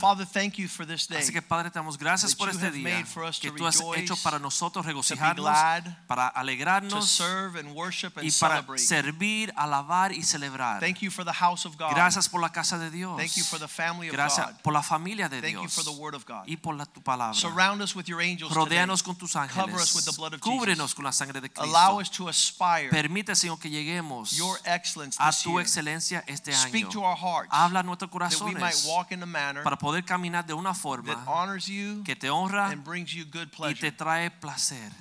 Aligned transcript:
Father, 0.00 0.24
thank 0.24 0.58
you 0.58 0.68
for 0.68 0.86
this 0.86 1.08
day. 1.08 1.18
Así 1.18 1.32
que 1.32 1.42
Padre, 1.42 1.72
te 1.72 1.78
damos 1.80 1.98
gracias 1.98 2.32
por 2.32 2.48
este 2.48 2.70
día 2.70 2.98
made 2.98 3.04
for 3.04 3.24
us 3.24 3.40
que 3.40 3.50
tú 3.50 3.66
has 3.66 3.82
hecho 3.96 4.14
para 4.22 4.38
nosotros 4.38 4.86
regocijarnos, 4.86 5.44
para 6.06 6.28
alegrarnos 6.28 7.10
serve 7.10 7.58
and 7.58 7.74
worship 7.74 8.12
and 8.14 8.24
y 8.24 8.30
para 8.30 8.64
servir, 8.78 9.52
alabar 9.56 10.12
y 10.12 10.22
celebrar. 10.22 10.78
Thank 10.78 11.00
you 11.00 11.10
for 11.10 11.24
the 11.24 11.32
house 11.32 11.66
of 11.66 11.76
God. 11.76 11.90
Gracias 11.96 12.28
por 12.28 12.40
la 12.40 12.50
casa 12.50 12.78
de 12.78 12.92
Dios. 12.92 13.16
Thank 13.16 13.32
you 13.36 13.42
for 13.42 13.58
the 13.58 13.66
family 13.66 14.06
of 14.06 14.14
Gracias 14.14 14.46
God. 14.46 14.62
por 14.62 14.72
la 14.72 14.84
familia 14.84 15.28
de 15.28 15.40
Thank 15.40 15.54
you 15.54 15.60
Dios 15.62 15.74
for 15.74 15.82
the 15.82 16.00
word 16.00 16.14
of 16.14 16.24
God. 16.24 16.44
y 16.46 16.54
por 16.54 16.76
la, 16.76 16.84
tu 16.84 17.02
palabra. 17.02 17.34
Surround 17.34 17.82
us 17.82 17.96
with 17.96 18.04
your 18.06 18.22
angels 18.22 18.52
today. 18.52 18.66
Rodéanos 18.66 19.02
con 19.02 19.16
tus 19.16 19.34
ángeles. 19.34 19.66
Cover 19.66 19.82
us 19.82 19.96
with 19.96 20.04
the 20.04 20.16
blood 20.16 20.32
of 20.32 20.40
Cúbrenos 20.40 20.94
con 20.94 21.06
la 21.06 21.12
sangre 21.12 21.40
de 21.40 21.48
Cristo. 21.48 21.64
Allow 21.64 21.98
us 21.98 22.08
to 22.08 22.28
aspire 22.28 22.88
Permite, 22.90 23.34
Señor, 23.34 23.58
que 23.58 23.68
lleguemos 23.68 24.30
your 24.30 24.60
excellence 24.64 25.16
a 25.18 25.32
tu 25.32 25.58
excelencia 25.58 26.22
este 26.28 26.54
año. 26.54 26.68
Speak 26.68 26.88
to 26.88 27.02
our 27.02 27.16
hearts 27.16 27.48
Habla 27.50 27.80
a 27.80 27.82
nuestros 27.82 28.08
that 28.12 28.44
we 28.44 28.52
might 28.52 28.74
corazones 28.74 28.86
walk 28.86 29.10
in 29.10 29.24
a 29.24 29.26
manner 29.26 29.64
para 29.64 29.76
poder 29.76 29.87
caminar 30.04 30.46
de 30.46 30.54
una 30.54 30.74
forma 30.74 31.14
that 31.14 31.26
honors 31.26 31.66
you 31.66 32.02
que 32.04 32.16
te 32.16 32.28
honra 32.30 32.70
and 32.70 32.84
brings 32.84 33.12
you 33.12 33.24
good 33.24 33.48
y 33.48 33.56
pleasure. 33.56 33.90
te 33.90 33.96
trae 33.96 34.30
placer. 34.30 34.92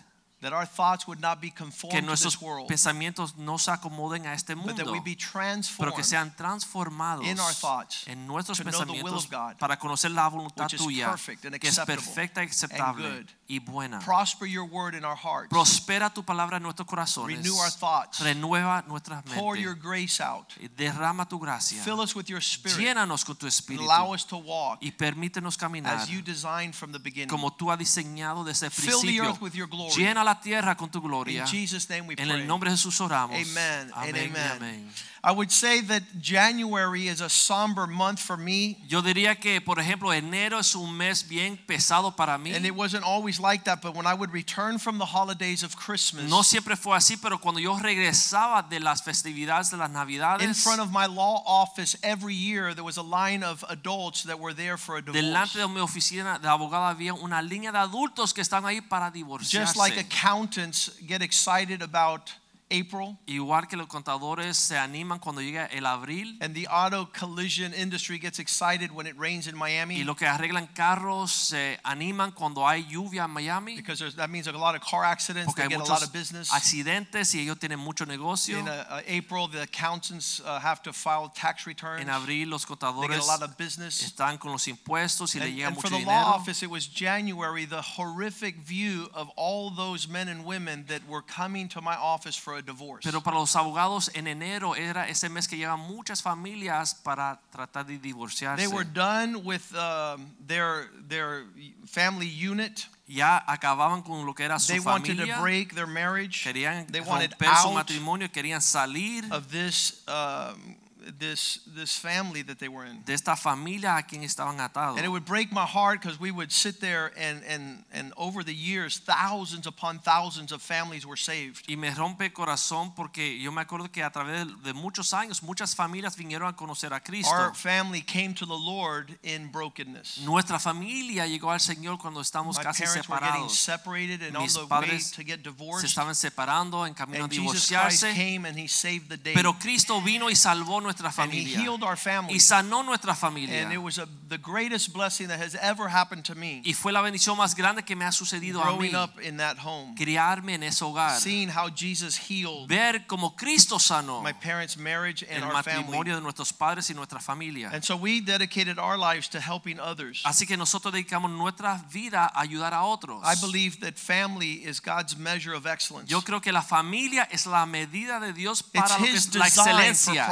That 0.41 0.53
our 0.53 0.67
thoughts 0.67 1.07
would 1.07 1.19
not 1.19 1.41
be 1.41 1.49
que 1.49 1.57
conformed 1.57 1.99
to 1.99 2.05
nuestros 2.05 2.35
this 2.35 2.41
world, 2.41 2.67
pensamientos 2.67 3.37
no 3.37 3.57
se 3.57 3.71
acomoden 3.71 4.27
a 4.27 4.33
este 4.33 4.53
but 4.55 4.75
that 4.75 4.85
mundo, 4.85 4.91
we 4.91 4.99
be 4.99 5.15
pero 5.15 5.31
transformed 5.31 5.95
que 5.95 6.03
sean 6.03 6.31
transformados 6.35 7.25
in 7.25 7.39
our 7.39 7.53
thoughts 7.53 8.07
en 8.07 8.27
nuestros 8.27 8.59
to 8.59 8.63
know 8.63 8.71
the 8.71 8.77
will 8.77 8.85
pensamientos 8.85 9.25
of 9.25 9.31
God, 9.31 9.57
para 9.57 9.79
conocer 9.79 10.11
la 10.11 10.29
voluntad 10.29 10.65
which 10.65 10.75
is 10.75 10.81
tuya, 10.81 11.09
perfect 11.09 11.45
and 11.45 11.59
que 11.59 11.67
es 11.67 11.79
acceptable 11.79 12.03
perfecta 12.03 12.41
y 12.41 12.43
and 12.43 12.51
aceptable 12.51 13.03
good. 13.03 13.27
Y 13.47 13.59
buena. 13.59 13.99
prosper 13.99 14.45
your 14.45 14.65
word 14.65 14.93
in 14.93 15.05
our 15.05 15.15
hearts. 15.15 15.49
Prospera 15.49 16.13
tu 16.13 16.23
palabra 16.23 16.57
en 16.57 16.63
nuestros 16.63 16.87
corazones. 16.87 17.37
Renew 17.37 17.55
our 17.55 17.71
thoughts. 17.71 18.19
Renueva 18.19 18.83
nuestras 18.87 19.23
mentes. 19.25 19.41
Pour 19.41 19.55
your 19.55 19.75
grace 19.75 20.19
out. 20.21 20.53
Derrama 20.75 21.27
tu 21.27 21.39
gracia. 21.39 21.81
Fill 21.83 22.01
us 22.01 22.15
with 22.15 22.27
your 22.27 22.41
spirit. 22.41 22.77
Llénanos 22.77 23.23
con 23.23 23.35
tu 23.35 23.47
espíritu 23.47 23.89
allow 23.89 24.13
us 24.13 24.25
to 24.25 24.37
walk 24.37 24.79
y 24.81 24.91
permítenos 24.91 25.57
caminar 25.57 25.95
as 25.95 26.09
you 26.09 26.21
designed 26.21 26.73
from 26.73 26.91
the 26.91 26.99
beginning. 26.99 27.29
como 27.29 27.51
tú 27.51 27.71
has 27.71 27.79
diseñado 27.79 28.43
desde 28.43 28.67
el 28.67 28.71
principio. 28.71 29.01
Fill 29.01 29.11
the 29.11 29.29
earth 29.29 29.41
with 29.41 29.53
your 29.53 29.67
glory. 29.67 29.93
Llena 29.93 30.23
la 30.23 30.39
tierra 30.39 30.75
con 30.75 30.89
tu 30.89 31.01
gloria. 31.01 31.41
In 31.41 31.47
Jesus' 31.47 31.89
name 31.89 32.07
we 32.07 32.15
pray. 32.15 32.29
En 32.29 32.31
el 32.31 32.45
nombre 32.45 32.69
de 32.69 32.75
Jesús 32.75 32.99
oramos. 32.99 33.37
Amen 33.37 33.91
Amén 33.93 34.33
amen. 34.35 34.91
I 35.23 35.31
would 35.31 35.51
say 35.51 35.81
that 35.81 36.03
January 36.21 37.07
is 37.07 37.21
a 37.21 37.29
somber 37.29 37.87
month 37.87 38.19
for 38.19 38.37
me, 38.37 38.77
Yo 38.87 39.01
diría 39.01 39.39
que, 39.39 39.59
por 39.59 39.77
ejemplo, 39.77 40.13
enero 40.13 40.59
es 40.59 40.75
un 40.75 40.95
mes 40.95 41.27
bien 41.27 41.57
pesado 41.57 42.15
para 42.15 42.37
mí. 42.37 42.53
and 42.55 42.65
it 42.65 42.75
wasn't 42.75 43.03
always 43.03 43.36
like 43.39 43.65
that. 43.65 43.81
But 43.81 43.95
when 43.95 44.05
I 44.05 44.13
would 44.13 44.31
return 44.31 44.77
from 44.77 44.97
the 44.97 45.05
holidays 45.05 45.63
of 45.63 45.75
Christmas, 45.75 46.29
No 46.29 46.41
siempre 46.43 46.75
fue 46.75 46.95
así, 46.95 47.17
pero 47.21 47.37
cuando 47.39 47.59
yo 47.59 47.77
regresaba 47.77 48.67
de 48.69 48.79
las 48.79 49.01
festividades 49.03 49.71
de 49.71 49.77
las 49.77 49.89
Navidades, 49.89 50.43
in 50.43 50.53
front 50.53 50.81
of 50.81 50.91
my 50.91 51.05
law 51.05 51.43
office 51.45 51.97
every 52.03 52.35
year, 52.35 52.73
there 52.73 52.83
was 52.83 52.97
a 52.97 53.03
line 53.03 53.43
of 53.43 53.63
adults 53.69 54.23
that 54.23 54.39
were 54.39 54.53
there 54.53 54.77
for 54.77 54.97
a 54.97 55.01
divorce. 55.01 55.21
delante 55.21 55.57
de 55.59 55.67
mi 55.67 55.81
oficina 55.81 56.39
de 56.39 56.47
abogado 56.47 56.85
había 56.85 57.13
una 57.13 57.41
línea 57.41 57.71
de 57.71 57.79
adultos 57.79 58.33
que 58.33 58.41
están 58.41 58.65
ahí 58.65 58.81
para 58.81 59.11
divorciarse. 59.11 59.73
Just 59.73 59.77
like 59.77 59.97
accountants 59.97 60.91
get 61.05 61.21
excited 61.21 61.81
about 61.81 62.31
April, 62.69 63.17
Igual 63.27 63.67
que 63.67 63.77
los 63.77 63.87
contadores 63.87 64.57
se 64.57 64.77
animan 64.77 65.19
cuando 65.19 65.41
llega 65.41 65.67
el 65.67 65.85
abril 65.85 66.37
and 66.41 66.53
the 66.53 66.67
auto 66.67 67.05
collision 67.17 67.73
industry 67.73 68.19
gets 68.19 68.39
excited 68.39 68.91
when 68.91 69.07
it 69.07 69.15
rains 69.17 69.47
in 69.47 69.55
Miami. 69.55 69.95
y 69.99 70.03
los 70.03 70.17
que 70.17 70.27
arreglan 70.27 70.67
carros 70.73 71.31
se 71.31 71.79
animan 71.83 72.31
cuando 72.33 72.67
hay 72.67 72.85
lluvia 72.89 73.23
en 73.23 73.31
Miami 73.31 73.75
because 73.77 74.03
that 74.17 74.29
means 74.29 74.47
a 74.47 74.51
lot 74.51 74.75
of 74.75 74.81
car 74.81 75.05
accidents. 75.05 75.45
porque 75.45 75.63
They 75.63 75.69
get 75.77 75.79
a 75.79 75.89
lot 75.89 76.03
of 76.03 76.11
business. 76.11 76.51
accidentes 76.51 77.33
y 77.35 77.39
ellos 77.39 77.57
tienen 77.57 77.79
mucho 77.79 78.05
negocio. 78.05 78.59
In 78.59 78.67
uh, 78.67 78.85
uh, 78.89 79.01
April, 79.07 79.47
the 79.47 79.61
accountants 79.61 80.41
uh, 80.41 80.59
have 80.59 80.81
to 80.83 80.91
file 80.91 81.29
tax 81.33 81.65
returns. 81.65 82.01
En 82.01 82.09
abril 82.09 82.49
los 82.49 82.63
They 82.65 82.73
get 82.73 82.79
contadores 82.79 83.19
a 83.23 83.31
lot 83.31 83.43
of 83.43 83.55
business. 83.57 84.01
están 84.03 84.37
con 84.37 84.51
los 84.51 84.67
impuestos 84.67 85.35
y 85.35 85.39
le 85.39 85.45
And, 85.45 85.55
llega 85.55 85.67
and 85.67 85.77
for 85.77 85.89
mucho 85.89 85.99
the 85.99 86.05
law 86.05 86.23
dinero. 86.23 86.35
office, 86.35 86.63
it 86.63 86.69
was 86.69 86.85
January, 86.87 87.65
the 87.65 87.81
horrific 87.81 88.57
view 88.57 89.09
of 89.13 89.29
all 89.37 89.69
those 89.69 90.07
men 90.09 90.27
and 90.27 90.43
women 90.45 90.83
that 90.87 91.07
were 91.07 91.21
coming 91.21 91.69
to 91.69 91.79
my 91.81 91.95
office 91.95 92.35
for 92.35 92.56
a 92.57 92.61
divorce. 92.61 93.03
Pero 93.03 93.21
para 93.21 93.37
los 93.37 93.55
abogados 93.55 94.11
en 94.13 94.27
enero 94.27 94.75
era 94.75 95.07
ese 95.07 95.29
mes 95.29 95.47
que 95.47 95.57
llegan 95.57 95.79
muchas 95.79 96.21
familias 96.21 96.95
para 96.95 97.39
tratar 97.51 97.85
de 97.85 97.97
divorciarse. 97.97 98.65
They 98.65 98.73
were 98.73 98.89
done 98.89 99.37
with 99.43 99.61
um, 99.73 100.35
their, 100.45 100.89
their 101.07 101.45
family 101.85 102.27
unit. 102.27 102.87
ya 103.07 103.43
acababan 103.47 104.01
con 104.01 104.25
lo 104.25 104.33
que 104.33 104.43
era 104.43 104.59
su 104.59 104.73
They 104.73 104.79
wanted 104.79 105.17
to 105.17 105.41
break 105.41 105.73
their 105.73 105.87
marriage. 105.87 106.43
Querían 106.43 106.85
They 106.87 107.01
wanted 107.01 107.31
romper 107.31 107.55
su 107.55 107.69
out 107.69 107.75
matrimonio, 107.75 108.29
querían 108.29 108.61
salir 108.61 109.23
of 109.31 109.49
this, 109.49 110.03
um, 110.07 110.75
this, 111.19 111.59
this 111.75 111.95
family 111.97 112.41
that 112.43 112.59
they 112.59 112.67
were 112.67 112.85
in. 112.85 113.03
de 113.05 113.13
esta 113.13 113.35
familia 113.35 113.97
a 113.97 114.03
quien 114.03 114.23
estaban 114.23 114.59
atados. 114.59 114.97
And 114.97 115.05
it 115.05 115.09
would 115.09 115.25
break 115.25 115.51
my 115.51 115.65
heart 115.65 116.01
because 116.01 116.19
we 116.19 116.31
would 116.31 116.51
sit 116.51 116.79
there 116.79 117.11
and, 117.17 117.41
and, 117.47 117.83
and 117.91 118.13
over 118.17 118.43
the 118.43 118.53
years, 118.53 118.97
thousands 118.99 119.67
upon 119.67 119.99
thousands 119.99 120.51
of 120.51 120.61
families 120.61 121.05
were 121.05 121.17
saved. 121.17 121.65
Y 121.67 121.75
me 121.75 121.89
rompe 121.91 122.31
corazón 122.33 122.93
porque 122.95 123.39
yo 123.39 123.51
me 123.51 123.61
acuerdo 123.61 123.91
que 123.91 124.03
a 124.03 124.09
través 124.11 124.47
de 124.63 124.73
muchos 124.73 125.13
años 125.13 125.43
muchas 125.43 125.75
familias 125.75 126.15
vinieron 126.15 126.47
a 126.47 126.55
conocer 126.55 126.93
a 126.93 126.99
Cristo. 126.99 127.33
Our 127.33 127.53
family 127.53 128.01
came 128.01 128.33
to 128.35 128.45
the 128.45 128.57
Lord 128.57 129.17
in 129.23 129.51
brokenness. 129.51 130.19
Nuestra 130.19 130.59
familia 130.59 131.25
llegó 131.27 131.51
al 131.51 131.59
Señor 131.59 131.97
cuando 131.99 132.21
estamos 132.21 132.57
My 132.57 132.63
casi 132.63 132.83
parents 132.83 133.07
were 133.09 133.19
getting 133.19 133.47
separados. 133.47 133.51
separated 133.51 134.21
and 134.23 134.35
on 134.35 134.43
Mis 134.43 134.53
the 134.53 134.61
way 134.61 134.67
padres 134.67 135.11
to 135.11 135.23
get 135.23 135.43
divorced. 135.43 135.81
Se 135.81 135.87
estaban 135.87 136.15
separando 136.15 136.85
en 136.85 136.93
camino 136.93 137.21
a 137.21 137.23
And 137.25 137.33
Jesus 137.33 137.67
Christ 137.67 138.03
divorciarse. 138.03 138.13
came 138.15 138.45
and 138.45 138.57
he 138.57 138.67
saved 138.67 139.09
the 139.09 139.17
day. 139.17 139.33
Pero 139.33 139.53
Cristo 139.59 140.01
vino 140.01 140.29
y 140.29 140.35
salvó 140.35 140.81
nuestra 140.81 140.96
He 141.05 141.11
familia. 141.11 141.59
healed 141.59 141.83
our 141.83 141.97
family. 141.97 142.33
Y 142.33 142.39
sanó 142.39 142.83
nuestra 142.83 143.15
familia. 143.15 143.63
And 143.63 143.71
it 143.71 143.77
was 143.77 143.97
a, 143.97 144.07
the 144.29 144.37
greatest 144.37 144.93
blessing 144.93 145.27
that 145.27 145.39
has 145.39 145.55
ever 145.55 145.87
happened 145.87 146.23
to 146.25 146.35
me 146.35 146.61
Y 146.65 146.73
fue 146.73 146.91
la 146.91 147.01
bendición 147.01 147.37
más 147.37 147.55
grande 147.55 147.83
que 147.83 147.95
me 147.95 148.05
ha 148.05 148.11
sucedido 148.11 148.61
a 148.61 148.71
mí. 148.71 148.89
growing 148.89 148.95
up 148.95 149.19
in 149.21 149.37
that 149.37 149.57
home. 149.57 149.95
Criarme 149.95 150.53
en 150.55 150.63
ese 150.63 150.81
hogar. 150.81 151.19
Seeing 151.19 151.49
how 151.49 151.69
Jesus 151.69 152.17
healed 152.17 152.67
Ver 152.67 153.05
como 153.07 153.35
Cristo 153.35 153.77
sanó 153.79 154.21
my 154.23 154.33
parents' 154.33 154.77
marriage 154.77 155.23
and 155.23 155.43
el 155.43 155.51
our 155.51 155.63
family. 155.63 155.83
matrimonio 155.83 156.15
de 156.15 156.21
nuestros 156.21 156.51
padres 156.53 156.89
y 156.89 156.93
nuestra 156.93 157.19
familia. 157.19 157.69
And 157.71 157.83
so 157.83 157.95
we 157.95 158.21
dedicated 158.21 158.79
our 158.79 158.97
lives 158.97 159.29
to 159.29 159.39
helping 159.39 159.79
others. 159.79 160.21
Así 160.25 160.47
que 160.47 160.57
nosotros 160.57 160.93
dedicamos 160.93 161.31
nuestra 161.31 161.83
vida 161.91 162.25
a 162.33 162.41
ayudar 162.41 162.73
a 162.73 162.83
otros. 162.83 163.21
I 163.23 163.35
believe 163.41 163.79
that 163.81 163.97
family 163.97 164.63
is 164.65 164.79
God's 164.79 165.17
measure 165.17 165.53
of 165.53 165.65
excellence. 165.65 166.09
Yo 166.09 166.21
creo 166.21 166.41
que 166.41 166.51
la 166.51 166.61
familia 166.61 167.27
es 167.31 167.45
la 167.45 167.65
medida 167.65 168.19
de 168.19 168.33
Dios 168.33 168.63
para 168.63 168.97
lo 168.97 169.05
que 169.05 169.11
His 169.11 169.27
es 169.27 169.35
la 169.35 169.47
excelencia. 169.47 170.27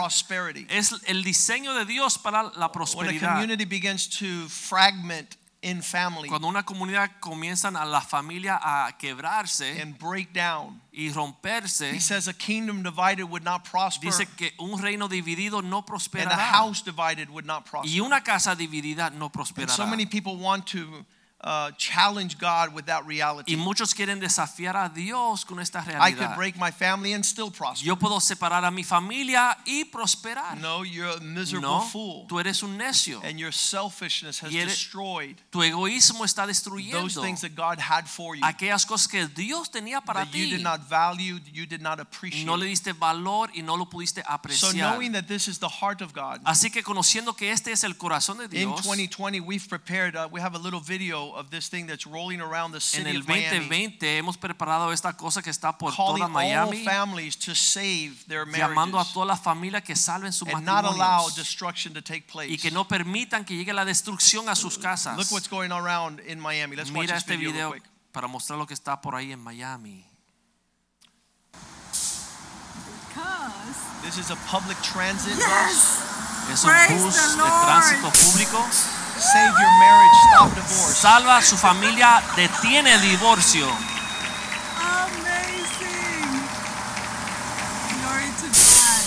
Prosperity. 0.63 0.67
Es 0.69 0.95
el 1.07 1.23
diseño 1.23 1.73
de 1.73 1.85
Dios 1.85 2.17
para 2.17 2.43
la 2.55 2.71
When 2.95 3.09
a 3.09 3.19
community 3.19 3.65
begins 3.65 4.07
to 4.19 4.47
fragment 4.49 5.35
in 5.61 5.81
family 5.81 6.29
Cuando 6.29 6.47
una 6.47 6.63
comunidad 6.63 7.09
comienzan 7.19 7.75
a 7.75 7.85
la 7.85 7.99
familia 8.01 8.59
a 8.61 8.95
quebrarse 8.99 9.81
and 9.81 9.97
break 9.97 10.31
down, 10.31 10.79
y 10.93 11.09
romperse, 11.11 11.91
He 11.91 11.99
says 11.99 12.27
a 12.27 12.33
kingdom 12.33 12.83
divided 12.83 13.23
would 13.23 13.43
not 13.43 13.63
prosper, 13.63 14.05
dice 14.11 14.27
que 14.37 14.51
un 14.59 14.79
reino 14.79 15.07
dividido 15.07 15.63
no 15.63 15.77
and 15.79 15.83
a 15.83 15.85
prosperará 15.85 16.37
house 16.51 16.83
divided 16.83 17.29
would 17.29 17.45
not 17.45 17.65
prosper. 17.65 17.89
y 17.89 17.99
una 17.99 18.21
casa 18.23 18.55
dividida 18.55 19.09
no 19.11 19.25
And 19.25 19.33
prosperará. 19.33 19.75
so 19.75 19.87
many 19.87 20.05
people 20.05 20.37
want 20.37 20.65
to 20.67 21.03
uh, 21.45 21.69
challenge 21.77 22.37
God 22.39 22.73
with 22.73 22.85
that 22.87 23.03
Y 23.03 23.07
reality. 23.07 23.55
muchos 23.55 23.93
quieren 23.93 24.19
desafiar 24.19 24.75
a 24.75 24.89
Dios 24.89 25.45
con 25.45 25.59
esta 25.59 25.85
I 26.01 26.11
could 26.13 26.35
break 26.35 26.57
my 26.57 26.71
family 26.71 27.13
and 27.13 27.23
still 27.23 27.51
prosper. 27.51 27.85
Yo 27.85 27.95
puedo 27.97 28.19
separar 28.19 28.65
a 28.65 28.71
mi 28.71 28.83
familia 28.83 29.55
y 29.65 29.85
prosperar. 29.85 30.57
No, 30.59 30.83
you're 30.83 31.07
a 31.17 31.19
miserable 31.21 31.69
No, 31.69 31.81
fool. 31.81 32.25
tú 32.27 32.39
eres 32.39 32.63
un 32.63 32.77
necio. 32.77 33.21
And 33.23 33.37
your 33.39 33.51
selfishness 33.53 34.39
has 34.41 34.51
Y 34.51 34.57
eres- 34.57 34.73
destroyed 34.73 35.35
Tu 35.51 35.61
egoísmo 35.61 36.25
está 36.25 36.47
those 36.47 37.15
things 37.21 37.41
that 37.41 37.55
God 37.55 37.79
had 37.79 38.07
for 38.07 38.35
you. 38.35 38.41
aquellas 38.43 38.85
cosas 38.85 39.07
que 39.07 39.27
Dios 39.27 39.69
tenía 39.69 40.01
para 40.01 40.21
That 40.25 40.33
you 40.33 40.45
ti. 40.45 40.51
did 40.57 40.63
not 40.63 40.81
value, 40.89 41.39
you 41.53 41.65
did 41.65 41.81
not 41.81 41.99
appreciate. 41.99 42.45
No 42.45 42.55
le 42.57 42.65
diste 42.65 42.93
valor 42.93 43.49
y 43.53 43.61
no 43.61 43.75
lo 43.75 43.85
pudiste 43.85 44.21
So 44.23 44.27
apreciar. 44.31 44.73
knowing 44.93 45.11
that 45.13 45.27
this 45.27 45.47
is 45.47 45.59
the 45.59 45.69
heart 45.69 46.01
of 46.01 46.13
God, 46.13 46.41
Así 46.45 46.71
que 46.71 46.81
conociendo 46.83 47.35
que 47.35 47.51
este 47.51 47.71
es 47.71 47.83
el 47.83 47.95
corazón 47.97 48.37
de 48.37 48.45
in 48.45 48.69
Dios, 48.69 48.81
2020 48.83 49.39
we've 49.41 49.67
prepared, 49.69 50.15
uh, 50.15 50.27
we 50.31 50.41
have 50.41 50.55
a 50.55 50.59
little 50.59 50.79
video 50.81 51.34
of 51.35 51.49
this 51.49 51.67
thing 51.69 51.85
that's 51.85 52.05
rolling 52.07 52.39
around 52.41 52.71
the 52.71 52.77
en 52.77 52.81
city 52.81 53.09
el 53.11 53.17
of 53.17 53.27
Miami, 53.27 53.59
2020 53.59 54.17
hemos 54.17 54.37
preparado 54.37 54.91
esta 54.93 55.13
cosa 55.17 55.41
que 55.41 55.49
está 55.51 55.77
por 55.77 55.93
calling 55.93 56.23
toda 56.23 56.25
all 56.25 56.31
Miami, 56.31 56.83
families 56.85 57.35
to 57.37 57.53
save 57.53 58.25
their 58.27 58.45
llamando 58.45 58.97
a 58.97 59.03
marriages 59.03 59.13
todas 59.13 59.27
las 59.27 59.41
familias 59.41 59.83
que 59.83 59.95
salven 59.95 60.31
sus 60.31 60.47
and 60.47 60.65
not 60.65 60.85
allow 60.85 61.23
matrimonios 61.27 61.35
destruction 61.35 61.93
to 61.93 62.01
take 62.01 62.25
y 62.27 62.31
place. 62.31 62.57
que 62.57 62.71
no 62.71 62.87
permitan 62.87 63.43
que 63.45 63.55
llegue 63.55 63.73
la 63.73 63.83
destrucción 63.85 64.47
a 64.49 64.55
sus 64.55 64.77
casas. 64.77 65.17
Look 65.17 65.31
what's 65.31 65.49
going 65.49 65.71
on 65.71 65.85
around 65.85 66.19
in 66.21 66.39
Miami. 66.39 66.75
Let's 66.75 66.89
watch 66.89 67.01
Mira 67.07 67.15
this 67.15 67.23
este 67.23 67.37
video, 67.37 67.71
real 67.71 67.81
quick. 67.81 67.83
para 68.11 68.27
mostrar 68.27 68.57
lo 68.57 68.65
que 68.65 68.73
está 68.73 69.01
por 69.01 69.13
ahí 69.15 69.31
en 69.33 69.39
Miami. 69.43 70.05
Because 73.09 74.01
This 74.03 74.17
is 74.19 74.29
a 74.31 74.35
public 74.47 74.77
transit 74.83 75.35
yes, 75.35 76.01
Es 76.51 76.63
un 76.63 76.69
Praise 76.69 77.01
bus 77.03 77.15
the 77.15 77.31
de 77.31 77.37
Lord. 77.37 77.65
tránsito 77.65 78.11
público. 78.11 78.65
Bus. 79.15 79.33
Save 79.33 79.53
your 79.59 79.79
marriage, 79.79 80.15
stop 80.29 80.49
divorce. 80.55 80.97
Salva 80.97 81.37
a 81.37 81.41
su 81.41 81.57
familia, 81.57 82.21
detiene 82.35 82.93
el 82.93 83.01
divorcio. 83.01 83.67
amazing. 84.77 86.39
Glory 88.01 88.29
to 88.41 88.47
God. 88.47 89.01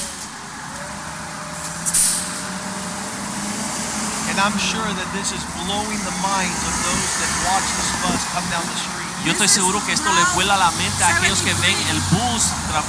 And 4.30 4.38
I'm 4.40 4.58
sure 4.58 4.86
that 4.86 5.08
this 5.12 5.32
is 5.32 5.42
blowing 5.64 5.98
the 6.04 6.16
minds 6.22 6.60
of 6.64 6.74
those 6.84 7.10
that 7.20 7.30
watch 7.48 7.66
this 7.76 7.90
bus 8.02 8.22
come 8.32 8.46
down 8.50 8.64
the 8.66 8.76
street. 8.76 8.97
Yo 9.24 9.32
estoy 9.32 9.48
seguro 9.48 9.84
que 9.84 9.92
esto 9.92 10.10
le 10.12 10.24
vuela 10.34 10.56
la 10.56 10.70
mente 10.70 11.04
a 11.04 11.16
aquellos 11.16 11.40
que 11.42 11.52
ven 11.54 11.76
el 11.90 12.00
bus 12.12 12.44